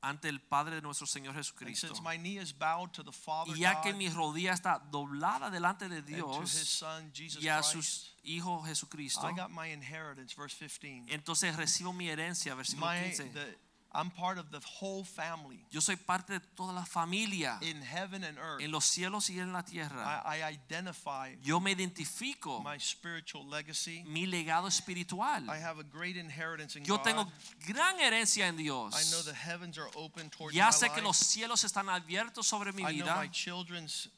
Ante 0.00 0.28
el 0.28 0.40
Padre 0.40 0.76
de 0.76 0.82
nuestro 0.82 1.06
Señor 1.06 1.34
And 1.34 1.38
Jesucristo. 1.44 1.88
since 1.88 2.00
my 2.02 2.16
knee 2.16 2.38
is 2.38 2.52
bowed 2.52 2.92
to 2.92 3.02
the 3.02 3.12
Father 3.12 3.52
Y 3.54 3.60
ya 3.60 3.80
que 3.80 3.92
God 3.92 3.98
mi 3.98 4.08
rodilla 4.08 4.52
está 4.52 4.78
doblada 4.90 5.50
delante 5.50 5.88
de 5.88 5.96
and 5.96 6.06
to 6.06 6.12
his 6.42 6.52
Dios 6.52 6.68
Son 6.68 7.12
Jesus 7.12 7.42
y 7.42 7.48
a 7.48 7.60
Christ, 7.60 7.72
su 7.72 8.08
Hijo 8.24 8.62
Jesucristo, 8.62 9.26
I 9.28 9.32
got 9.32 9.50
my 9.50 9.68
inheritance, 9.72 10.34
verse 10.34 10.54
15. 10.54 11.06
entonces 11.12 11.56
recibo 11.56 11.92
mi 11.92 12.08
herencia, 12.08 12.54
versículo 12.54 12.86
My, 12.90 13.00
15. 13.00 13.67
I'm 13.90 14.10
part 14.10 14.36
of 14.38 14.50
the 14.50 14.60
whole 14.60 15.02
family 15.02 15.64
Yo 15.70 15.80
soy 15.80 15.96
parte 15.96 16.34
de 16.34 16.40
toda 16.54 16.72
la 16.74 16.84
familia 16.84 17.58
in 17.62 17.80
heaven 17.80 18.22
and 18.22 18.36
earth. 18.38 18.60
en 18.62 18.70
los 18.70 18.84
cielos 18.84 19.30
y 19.30 19.40
en 19.40 19.52
la 19.52 19.62
tierra. 19.62 20.22
I, 20.26 20.42
I 20.42 20.52
identify 20.52 21.34
Yo 21.42 21.58
me 21.58 21.72
identifico 21.72 22.62
my 22.62 22.78
spiritual 22.78 23.46
legacy. 23.48 24.04
mi 24.06 24.26
legado 24.26 24.68
espiritual. 24.68 25.48
I 25.48 25.56
have 25.58 25.78
a 25.78 25.84
great 25.84 26.16
inheritance 26.16 26.76
in 26.76 26.84
Yo 26.84 26.96
God. 26.98 27.04
tengo 27.04 27.32
gran 27.66 27.98
herencia 27.98 28.46
en 28.46 28.56
Dios. 28.56 28.94
I 28.94 29.10
know 29.10 29.22
the 29.22 29.32
heavens 29.34 29.78
are 29.78 29.88
open 29.96 30.28
towards 30.30 30.54
Ya 30.54 30.66
my 30.66 30.72
sé 30.72 30.88
que 30.88 30.96
life. 30.96 31.04
los 31.04 31.16
cielos 31.16 31.64
están 31.64 31.88
abiertos 31.88 32.46
sobre 32.46 32.72
mi 32.72 32.82
I 32.82 33.00
know 33.00 33.16
my 33.16 33.28
children's 33.30 34.08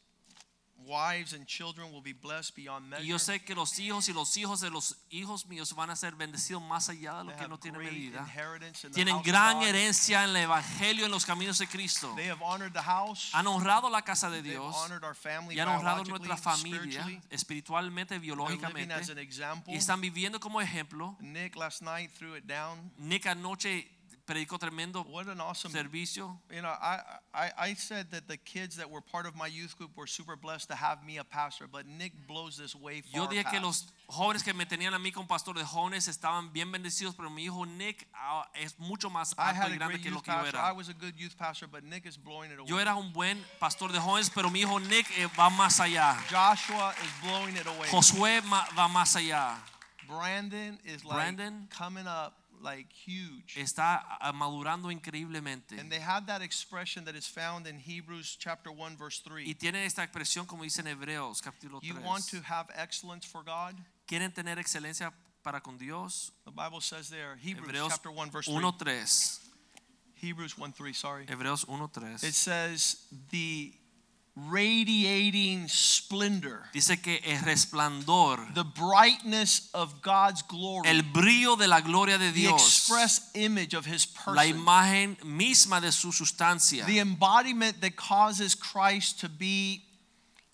wives 0.90 1.33
and 1.33 1.46
children 1.46 1.92
will 1.92 2.03
be 2.03 2.12
blessed 2.12 2.57
beyond 2.57 2.88
measure. 2.88 3.05
Y 3.05 3.09
yo 3.09 3.18
sé 3.18 3.44
que 3.44 3.55
los 3.55 3.79
hijos 3.79 4.09
y 4.09 4.12
los 4.12 4.37
hijos 4.37 4.61
de 4.61 4.70
los 4.70 4.96
hijos 5.11 5.46
míos 5.46 5.72
van 5.74 5.90
a 5.90 5.96
ser 5.96 6.14
bendecidos 6.16 6.62
más 6.62 6.88
allá 6.88 7.18
de 7.18 7.24
lo 7.24 7.37
que 7.37 7.48
no 7.48 7.59
tiene 7.59 7.79
medida. 7.79 8.20
inheritance 8.20 8.87
in 8.87 8.92
the 8.92 8.94
Tienen 8.94 9.22
gran 9.22 9.62
herencia 9.62 10.24
en 10.24 10.31
el 10.31 10.37
evangelio, 10.37 11.05
en 11.05 11.11
los 11.11 11.24
caminos 11.24 11.59
de 11.59 11.66
Cristo. 11.68 12.12
They 12.16 12.29
have 12.29 12.42
honored 12.42 12.72
the 12.72 12.83
house. 12.83 13.31
Han 13.33 13.46
honrado 13.46 13.88
la 13.88 14.03
casa 14.03 14.29
de 14.31 14.42
Dios 14.42 14.74
honored 14.74 15.05
our 15.05 15.14
family 15.14 15.57
y 15.57 15.61
han 15.61 15.68
honrado 15.68 16.05
nuestra 16.05 16.37
familia 16.37 17.07
espiritualmente, 17.31 18.18
biológicamente. 18.18 18.94
as 18.94 19.11
an 19.11 19.18
example. 19.18 19.72
Y 19.72 19.76
están 19.76 20.00
viviendo 20.00 20.40
como 20.40 20.61
ejemplo. 20.61 21.16
Nick 21.20 21.57
last 21.57 21.83
night 21.83 22.11
threw 22.12 22.37
it 22.37 22.44
down. 22.46 22.92
Nick 22.98 23.26
anoche 23.26 23.99
predicó 24.30 24.58
tremendo 24.58 25.04
What 25.08 25.28
an 25.28 25.40
awesome 25.40 25.72
servicio. 25.72 26.38
You 26.50 26.62
know, 26.62 26.70
I, 26.70 27.00
I, 27.34 27.50
I 27.58 27.74
said 27.74 28.10
that 28.12 28.28
the 28.28 28.36
kids 28.36 28.76
that 28.76 28.88
were 28.88 29.00
part 29.00 29.26
of 29.26 29.34
my 29.34 29.48
youth 29.48 29.76
group 29.76 29.96
were 29.96 30.06
super 30.06 30.36
blessed 30.36 30.68
to 30.68 30.76
have 30.76 31.04
me 31.04 31.18
a 31.18 31.24
pastor, 31.24 31.66
but 31.66 31.86
Nick 31.86 32.12
blows 32.28 32.56
this 32.56 32.74
way 32.74 33.00
far 33.00 33.22
Yo 33.22 33.26
dije 33.26 33.44
que 33.44 33.58
past. 33.58 33.62
los 33.62 33.86
jóvenes 34.08 34.44
que 34.44 34.54
me 34.54 34.66
tenían 34.66 34.94
a 34.94 34.98
mí 34.98 35.12
como 35.12 35.26
pastor 35.26 35.54
de 35.54 35.64
jóvenes 35.64 36.06
estaban 36.06 36.52
bien 36.52 36.70
bendecidos, 36.70 37.16
pero 37.16 37.28
mi 37.28 37.44
hijo 37.44 37.64
Nick 37.66 38.06
ah, 38.14 38.48
es 38.54 38.78
mucho 38.78 39.10
más 39.10 39.32
I 39.32 39.50
alto 39.50 39.74
y 39.74 39.76
grande 39.76 40.00
que 40.00 40.10
lo 40.10 40.22
que 40.22 40.30
yo 40.30 40.38
pastor. 40.38 40.60
I 40.60 40.72
was 40.72 40.88
a 40.88 40.94
good 40.94 41.14
youth 41.16 41.36
pastor, 41.36 41.66
but 41.66 41.82
Nick 41.82 42.06
is 42.06 42.16
blowing 42.16 42.52
it 42.52 42.58
away. 42.58 42.68
Yo 42.68 42.78
era 42.78 42.94
un 42.94 43.12
buen 43.12 43.44
pastor 43.58 43.90
de 43.90 43.98
jóvenes, 43.98 44.30
pero 44.30 44.48
mi 44.50 44.60
hijo 44.60 44.78
Nick 44.78 45.06
eh, 45.18 45.28
va 45.38 45.50
más 45.50 45.80
allá. 45.80 46.16
Joshua 46.30 46.94
is 47.02 47.10
blowing 47.22 47.56
it 47.56 47.66
away. 47.66 47.88
Josué 47.90 48.40
va 48.76 48.88
más 48.88 49.16
allá. 49.16 49.56
Brandon 50.06 50.78
is 50.84 51.04
like 51.04 51.14
Brandon 51.14 51.68
coming 51.70 52.06
up 52.06 52.39
like 52.62 52.88
huge. 52.92 53.57
Está 53.57 54.05
madurando 54.35 54.90
increíblemente. 54.90 55.79
And 55.79 55.90
they 55.90 56.01
have 56.01 56.27
that 56.27 56.42
expression 56.42 57.05
that 57.05 57.14
is 57.14 57.27
found 57.27 57.66
in 57.66 57.79
Hebrews 57.79 58.37
chapter 58.38 58.70
1 58.70 58.96
verse 58.96 59.20
3. 59.20 59.44
Y 59.46 59.55
tiene 59.55 59.85
esta 59.85 60.03
expresión 60.03 60.46
como 60.46 60.64
dice 60.64 60.81
en 60.81 60.87
Hebreos 60.88 61.40
capítulo 61.40 61.81
You 61.83 61.96
want 62.05 62.29
to 62.31 62.38
have 62.42 62.68
excellence 62.75 63.27
for 63.27 63.42
God? 63.42 63.75
¿Quieren 64.07 64.33
tener 64.33 64.59
excelencia 64.59 65.12
para 65.42 65.61
con 65.61 65.79
Dios? 65.79 66.33
The 66.44 66.51
Bible 66.51 66.81
says 66.81 67.09
there, 67.09 67.37
Hebrews 67.37 67.68
Hebreos 67.68 67.88
chapter 67.88 68.11
1 68.11 68.31
verse 68.31 68.46
3. 68.46 68.55
1.3. 68.57 69.40
Hebrews 70.20 70.59
1 70.59 70.73
3, 70.73 70.92
sorry. 70.92 71.27
Hebreos 71.27 71.64
It 72.23 72.35
says 72.35 72.96
the 73.31 73.73
radiating 74.48 75.68
splendor, 75.68 76.62
Dice 76.72 77.00
que 77.03 77.20
el 77.24 77.38
resplandor, 77.42 78.38
the 78.55 78.64
brightness 78.64 79.68
of 79.74 80.00
God's 80.03 80.42
glory, 80.42 80.88
el 80.88 81.03
brillo 81.03 81.57
de 81.57 81.66
la 81.66 81.81
gloria 81.81 82.18
de 82.18 82.33
Dios. 82.33 82.53
the 82.57 82.64
express 82.64 83.31
image 83.35 83.74
of 83.74 83.87
his 83.87 84.07
person. 84.07 84.35
la 84.35 84.46
imagen 84.46 85.16
misma 85.24 85.81
de 85.81 85.92
su 85.92 86.12
sustancia, 86.12 86.85
the 86.87 86.98
embodiment 87.00 87.81
that 87.81 87.96
causes 87.96 88.55
Christ 88.55 89.20
to 89.20 89.29
be 89.29 89.83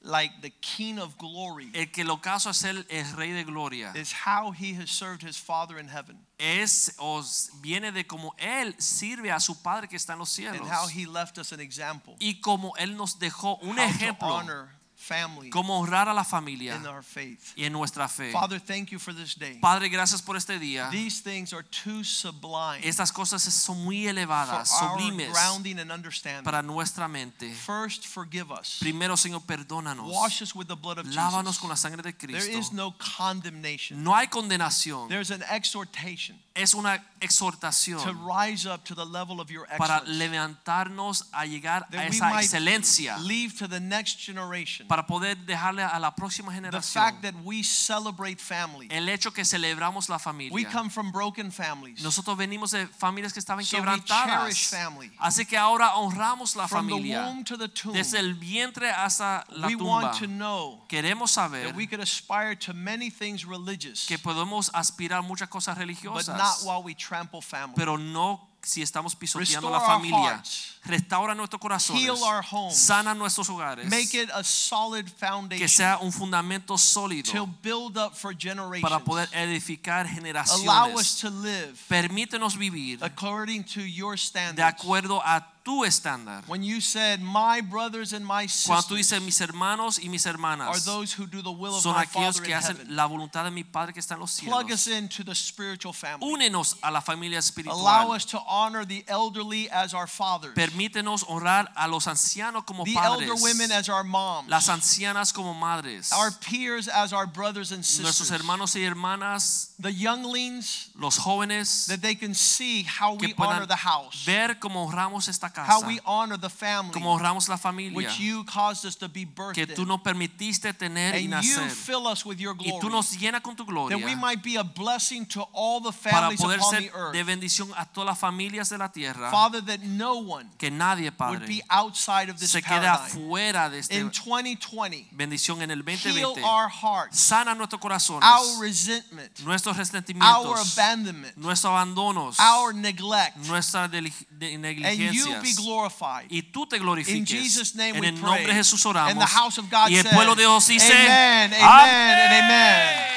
like 0.06 0.30
the 0.40 0.52
king 0.60 0.98
of 0.98 1.16
glory, 1.18 1.70
el 1.74 1.86
que 1.86 2.04
lo 2.04 2.16
caso 2.18 2.52
ser 2.52 2.84
el 2.88 3.16
rey 3.16 3.32
de 3.32 3.44
gloria, 3.44 3.92
is 3.94 4.12
how 4.12 4.52
he 4.52 4.74
has 4.74 4.90
served 4.90 5.22
his 5.22 5.36
Father 5.36 5.78
in 5.78 5.88
heaven 5.88 6.18
es 6.38 6.94
o 6.98 7.22
viene 7.60 7.92
de 7.92 8.04
como 8.04 8.34
él 8.38 8.74
sirve 8.78 9.30
a 9.30 9.40
su 9.40 9.54
Padre 9.62 9.88
que 9.88 9.96
está 9.96 10.12
en 10.12 10.18
los 10.18 10.30
cielos 10.30 10.60
and 10.60 10.70
how 10.70 10.86
he 10.86 11.06
left 11.06 11.38
us 11.38 11.52
an 11.52 11.60
example. 11.60 12.14
y 12.20 12.40
como 12.40 12.74
él 12.78 12.96
nos 12.96 13.18
dejó 13.18 13.58
un 13.62 13.70
how 13.70 13.74
to 13.76 13.82
ejemplo 13.82 14.28
honor 14.28 14.68
family 15.06 15.50
como 15.50 15.78
honrar 15.78 16.08
a 16.08 16.14
la 16.14 16.24
familia 16.24 16.74
in 16.76 16.86
our 16.86 17.02
faith. 17.02 17.52
y 17.56 17.64
en 17.64 17.72
nuestra 17.72 18.08
fe. 18.08 18.32
Father, 18.32 18.58
thank 18.60 18.90
you 18.90 18.98
for 18.98 19.14
this 19.14 19.34
day. 19.38 19.58
Padre, 19.60 19.88
gracias 19.88 20.20
por 20.22 20.36
este 20.36 20.58
día. 20.58 20.88
These 20.90 21.20
things 21.22 21.52
are 21.52 21.64
too 21.84 22.02
sublime 22.04 22.80
Estas 22.82 23.12
cosas 23.12 23.42
son 23.42 23.84
muy 23.84 24.02
for 24.04 24.10
elevadas, 24.10 24.72
our 24.72 24.90
sublimes 24.98 25.30
grounding 25.32 25.78
and 25.78 25.90
understanding. 25.92 26.44
para 26.44 26.62
nuestra 26.62 27.06
mente. 27.08 27.52
First, 27.54 28.04
forgive 28.06 28.50
us. 28.50 28.78
Primero, 28.80 29.16
Señor, 29.16 29.42
perdónanos. 29.46 30.10
Wash 30.12 30.42
us 30.42 30.54
with 30.54 30.66
the 30.66 30.74
blood 30.76 30.98
of 30.98 31.06
Lávanos 31.06 31.54
Jesus. 31.54 31.58
con 31.58 31.70
la 31.70 31.76
sangre 31.76 32.02
de 32.02 32.12
There 32.12 32.36
is 32.38 32.46
Cristo. 32.48 32.74
no 32.74 32.94
condemnation. 32.98 34.02
No 34.02 34.14
hay 34.14 34.26
condenación. 34.28 35.08
There's 35.08 35.30
an 35.30 35.42
exhortation 35.50 36.38
Es 36.54 36.72
una 36.74 36.98
to 36.98 37.04
exhortación 37.20 38.00
rise 38.26 38.66
up 38.66 38.82
to 38.84 38.94
the 38.94 39.04
level 39.04 39.40
of 39.40 39.50
your 39.50 39.66
para 39.76 40.00
levantarnos 40.06 41.28
a 41.32 41.44
llegar 41.44 41.84
a 41.84 41.90
That 41.90 42.10
we 42.10 42.16
esa 42.16 42.30
excelencia. 42.40 43.18
leave 43.18 43.54
to 43.58 43.68
the 43.68 43.80
next 43.80 44.18
generation 44.18 44.86
Para 44.96 45.06
poder 45.06 45.36
dejarle 45.44 45.82
a 45.82 45.98
la 45.98 46.14
próxima 46.14 46.48
the 46.50 46.54
generación 46.54 47.04
fact 47.04 47.20
that 47.20 47.34
we 47.44 47.62
celebrate 47.62 48.40
family. 48.40 48.88
el 48.90 49.06
hecho 49.10 49.30
que 49.30 49.44
celebramos 49.44 50.08
la 50.08 50.16
We 50.16 50.20
familia. 50.22 50.70
come 50.72 50.88
from 50.88 51.12
broken 51.12 51.52
families. 51.52 52.02
Nosotros 52.02 52.34
venimos 52.38 52.70
de 52.70 52.86
familias 52.86 53.34
que 53.34 53.40
estaban 53.40 53.62
So 53.62 53.76
quebrantadas. 53.76 54.56
family. 54.70 55.10
Así 55.18 55.44
que 55.44 55.58
ahora 55.58 55.96
honramos 55.96 56.56
la 56.56 56.66
From 56.66 56.86
the 56.86 56.92
familia. 56.94 57.26
womb 57.26 57.44
to 57.44 57.58
the 57.58 57.68
tomb, 57.68 57.92
Desde 57.92 58.18
el 58.20 58.36
vientre 58.36 58.90
hasta 58.90 59.44
la 59.50 59.66
we 59.66 59.74
tumba. 59.76 59.84
want 59.84 60.18
to 60.18 60.26
know 60.26 60.82
Queremos 60.88 61.30
saber 61.30 61.66
that 61.66 61.76
we 61.76 61.86
could 61.86 62.00
aspire 62.00 62.54
to 62.56 62.72
many 62.72 63.10
things 63.10 63.44
religious, 63.44 64.06
que 64.06 64.16
podemos 64.16 64.70
aspirar 64.72 65.22
muchas 65.22 65.50
cosas 65.50 65.74
but 65.76 65.82
religiosas, 65.86 66.38
not 66.38 66.62
while 66.64 66.82
we 66.82 66.94
trample 66.94 67.42
family. 67.42 67.74
pero 67.76 67.98
no 67.98 68.40
si 68.66 68.82
estamos 68.82 69.14
pisoteando 69.14 69.70
la 69.70 69.78
Restore 69.78 69.94
our 69.94 70.00
familia. 70.00 70.30
hearts. 70.34 70.72
Restaura 70.84 71.34
nuestros 71.34 71.60
corazones. 71.60 72.02
Heal 72.02 72.22
our 72.22 72.42
homes. 72.48 72.76
Sana 72.76 73.14
nuestros 73.14 73.48
hogares. 73.48 73.86
Make 73.88 74.14
it 74.14 74.30
a 74.32 74.44
solid 74.44 75.04
que 75.06 75.14
foundation 75.18 75.68
sea 75.68 75.98
un 76.00 76.12
fundamento 76.12 76.76
sólido 76.78 77.32
to 77.32 77.46
build 77.62 77.96
up 77.96 78.14
for 78.14 78.32
generations. 78.36 78.82
para 78.82 78.98
poder 79.04 79.28
edificar 79.32 80.06
Allow 80.06 80.10
us 80.10 80.14
generaciones. 80.14 81.18
to 81.20 81.30
live 81.30 81.78
Permítenos 81.88 82.56
vivir 82.56 82.98
according 83.02 83.64
to 83.64 83.80
your 83.80 84.12
de 84.14 84.18
standards. 84.22 84.60
acuerdo 84.74 85.20
a 85.24 85.52
tu 85.66 85.84
estándar. 85.84 86.44
When 86.46 86.62
you 86.62 86.80
said, 86.80 87.20
My 87.20 87.60
brothers 87.60 88.12
and 88.12 88.24
my 88.24 88.46
Cuando 88.66 88.86
tú 88.86 88.96
sisters 88.96 88.96
dices 88.96 89.20
mis 89.20 89.40
hermanos 89.40 89.98
y 89.98 90.08
mis 90.08 90.24
are 90.70 90.80
those 90.84 91.12
who 91.12 91.26
do 91.26 91.42
the 91.42 91.50
will 91.50 91.74
of 91.74 91.82
son 91.82 91.94
my 91.96 92.04
aquellos 92.04 92.36
Father 92.36 92.46
que 92.46 92.52
in 92.52 92.58
hacen 92.58 92.76
heaven. 92.76 92.94
la 92.94 93.06
voluntad 93.08 93.42
de 93.44 93.50
mi 93.50 93.64
Padre 93.64 93.92
que 93.92 93.98
está 94.00 94.14
en 94.14 94.20
los 94.20 94.40
Plug 94.40 94.70
us 94.70 94.82
cielos. 94.82 94.86
into 94.86 95.24
the 95.24 95.34
spiritual 95.34 95.92
family. 95.92 96.24
Únenos 96.24 96.76
a 96.82 96.90
la 96.92 97.00
familia 97.00 97.40
espiritual. 97.40 97.80
Allow 97.80 98.12
us 98.14 98.24
to 98.26 98.40
honor 98.48 98.84
the 98.86 99.04
elderly 99.08 99.68
as 99.70 99.92
our 99.92 100.06
fathers, 100.06 100.54
Permítenos 100.54 101.24
honrar 101.28 101.68
a 101.74 101.88
los 101.88 102.06
ancianos 102.06 102.64
como 102.64 102.84
the 102.84 102.94
elder 102.96 103.34
women 103.34 103.72
as 103.72 103.88
our 103.88 104.04
moms, 104.04 104.48
las 104.48 104.68
ancianas 104.68 105.32
como 105.32 105.52
madres, 105.52 106.12
our 106.12 106.30
peers 106.30 106.86
as 106.86 107.12
our 107.12 107.26
brothers 107.26 107.72
and 107.72 107.84
sisters. 107.84 108.04
nuestros 108.04 108.28
sisters, 108.28 108.40
hermanos 108.40 108.76
y 108.76 108.84
hermanas, 108.84 109.74
the 109.80 109.92
younglings 109.92 110.90
los 110.96 111.18
jóvenes, 111.18 111.86
that 111.88 112.00
they 112.00 112.14
can 112.14 112.34
see 112.34 112.84
how 112.84 113.14
we 113.14 113.34
honor 113.36 113.66
the 113.66 113.74
house, 113.74 114.24
ver 114.24 114.60
cómo 114.60 114.86
honramos 114.86 115.26
esta 115.26 115.50
how 115.64 115.80
we 115.86 116.00
honor 116.04 116.36
the 116.38 116.50
family, 116.50 116.92
cómo 116.92 117.12
honramos 117.14 117.48
la 117.48 117.56
familia, 117.56 117.96
which 117.96 118.18
you 118.18 118.44
caused 118.44 118.84
us 118.84 118.96
to 118.96 119.08
be 119.08 119.24
birthed 119.24 119.54
que 119.54 119.66
tú 119.66 119.86
nos 119.86 120.00
permitiste 120.02 120.72
tener 120.74 121.14
y 121.16 121.24
And 121.32 121.42
you 121.44 121.56
fill 121.70 122.06
us 122.06 122.24
with 122.24 122.38
your 122.38 122.54
Y 122.58 122.70
tú 122.72 122.80
glory, 122.80 122.94
nos 122.96 123.10
llenas 123.16 123.42
con 123.42 123.54
tu 123.56 123.64
that 123.64 123.98
we 124.04 124.14
might 124.14 124.42
be 124.42 124.56
a 124.56 124.62
blessing 124.64 125.26
to 125.26 125.42
all 125.52 125.80
the 125.80 125.92
para 125.92 126.28
families 126.30 126.40
poder 126.40 126.58
upon 126.58 126.70
ser 126.70 126.80
the 126.82 126.90
earth. 126.96 127.12
de 127.12 127.22
bendición 127.24 127.70
a 127.76 127.84
todas 127.86 128.06
las 128.06 128.18
familias 128.18 128.68
de 128.70 128.78
la 128.78 128.88
tierra. 128.90 129.30
Father, 129.30 129.60
that 129.64 129.80
no 129.80 130.18
one 130.18 130.48
Que 130.58 130.70
nadie, 130.70 131.10
would 131.18 131.46
be 131.46 131.62
outside 131.70 132.28
of 132.30 132.38
this 132.38 132.50
se 132.50 132.60
quede 132.62 132.80
paradigm. 132.82 133.06
afuera 133.06 133.70
de 133.70 133.78
esta 133.80 133.94
In 133.94 134.10
2020, 134.10 135.08
bendición 135.12 135.62
en 135.62 135.70
el 135.70 135.82
heal 135.86 136.34
our 136.44 136.68
hearts, 136.68 137.18
Sana 137.18 137.54
nuestros 137.54 137.80
corazones, 137.80 138.22
our 138.24 138.60
resentment, 138.62 139.40
nuestros 139.40 139.76
our 139.76 140.58
abandonment, 140.58 141.36
nuestros 141.36 141.70
abandonos, 141.70 142.38
our 142.40 142.72
neglect, 142.72 143.36
nuestras 143.46 143.90
deli- 143.90 144.12
de- 144.38 144.54
and 144.54 144.98
you 145.14 145.24
be 145.46 145.54
negligencias. 145.54 145.64
glorified. 145.64 146.26
Y 146.30 146.42
tú 146.42 146.66
te 146.66 146.76
In 146.76 146.82
glorifiques. 146.82 147.28
Jesus' 147.28 147.74
name 147.74 147.90
En 147.96 148.00
we 148.00 148.08
el 148.08 148.14
nombre 148.20 148.42
pray. 148.44 148.46
de 148.46 148.54
Jesús 148.54 148.84
oramos. 148.86 149.12
And 149.12 149.20
the 149.20 149.26
house 149.26 149.58
of 149.58 149.70
God 149.70 149.88
y 149.90 149.96
el 149.96 150.04
pueblo 150.04 150.34
de 150.34 150.42
Dios 150.42 150.66
dice, 150.66 150.92
Amen, 150.92 151.54
amen, 151.54 152.20
and 152.20 152.44
amen. 152.44 153.12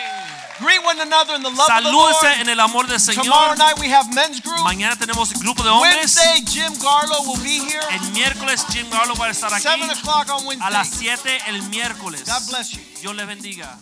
Greet 0.60 0.84
one 0.84 1.00
another 1.00 1.36
in 1.36 1.42
the 1.42 1.50
love 1.50 1.70
of 1.70 1.84
the 1.84 1.90
Lord. 1.90 2.16
En 2.42 2.50
el 2.50 2.60
amor 2.60 2.86
del 2.86 3.00
Tomorrow 3.00 3.56
Señor. 3.56 3.58
night 3.58 3.80
we 3.80 3.88
have 3.90 4.14
men's 4.14 4.42
group. 4.42 4.60
Mañana 4.60 4.98
tenemos 4.98 5.32
grupo 5.40 5.64
de 5.64 5.70
hombres. 5.70 5.96
Wednesday, 6.18 6.42
Jim 6.46 6.74
Garlow 6.82 7.26
will 7.26 7.42
be 7.42 7.60
here. 7.60 7.80
El 7.92 8.02
miércoles 8.12 8.66
Jim 8.70 8.86
Garlow 8.90 9.16
va 9.16 9.28
a 9.28 9.30
estar 9.32 9.54
aquí 9.54 9.64
7 9.64 9.90
o'clock 9.92 10.28
on 10.30 10.62
a 10.62 10.70
las 10.70 10.90
Wednesday. 11.00 11.18
7 11.18 11.42
el 11.48 11.62
miércoles. 11.70 12.26
God 12.26 12.46
bless 12.50 12.72
you. 12.72 12.82
Dios 13.00 13.16
le 13.16 13.24
bendiga. 13.26 13.78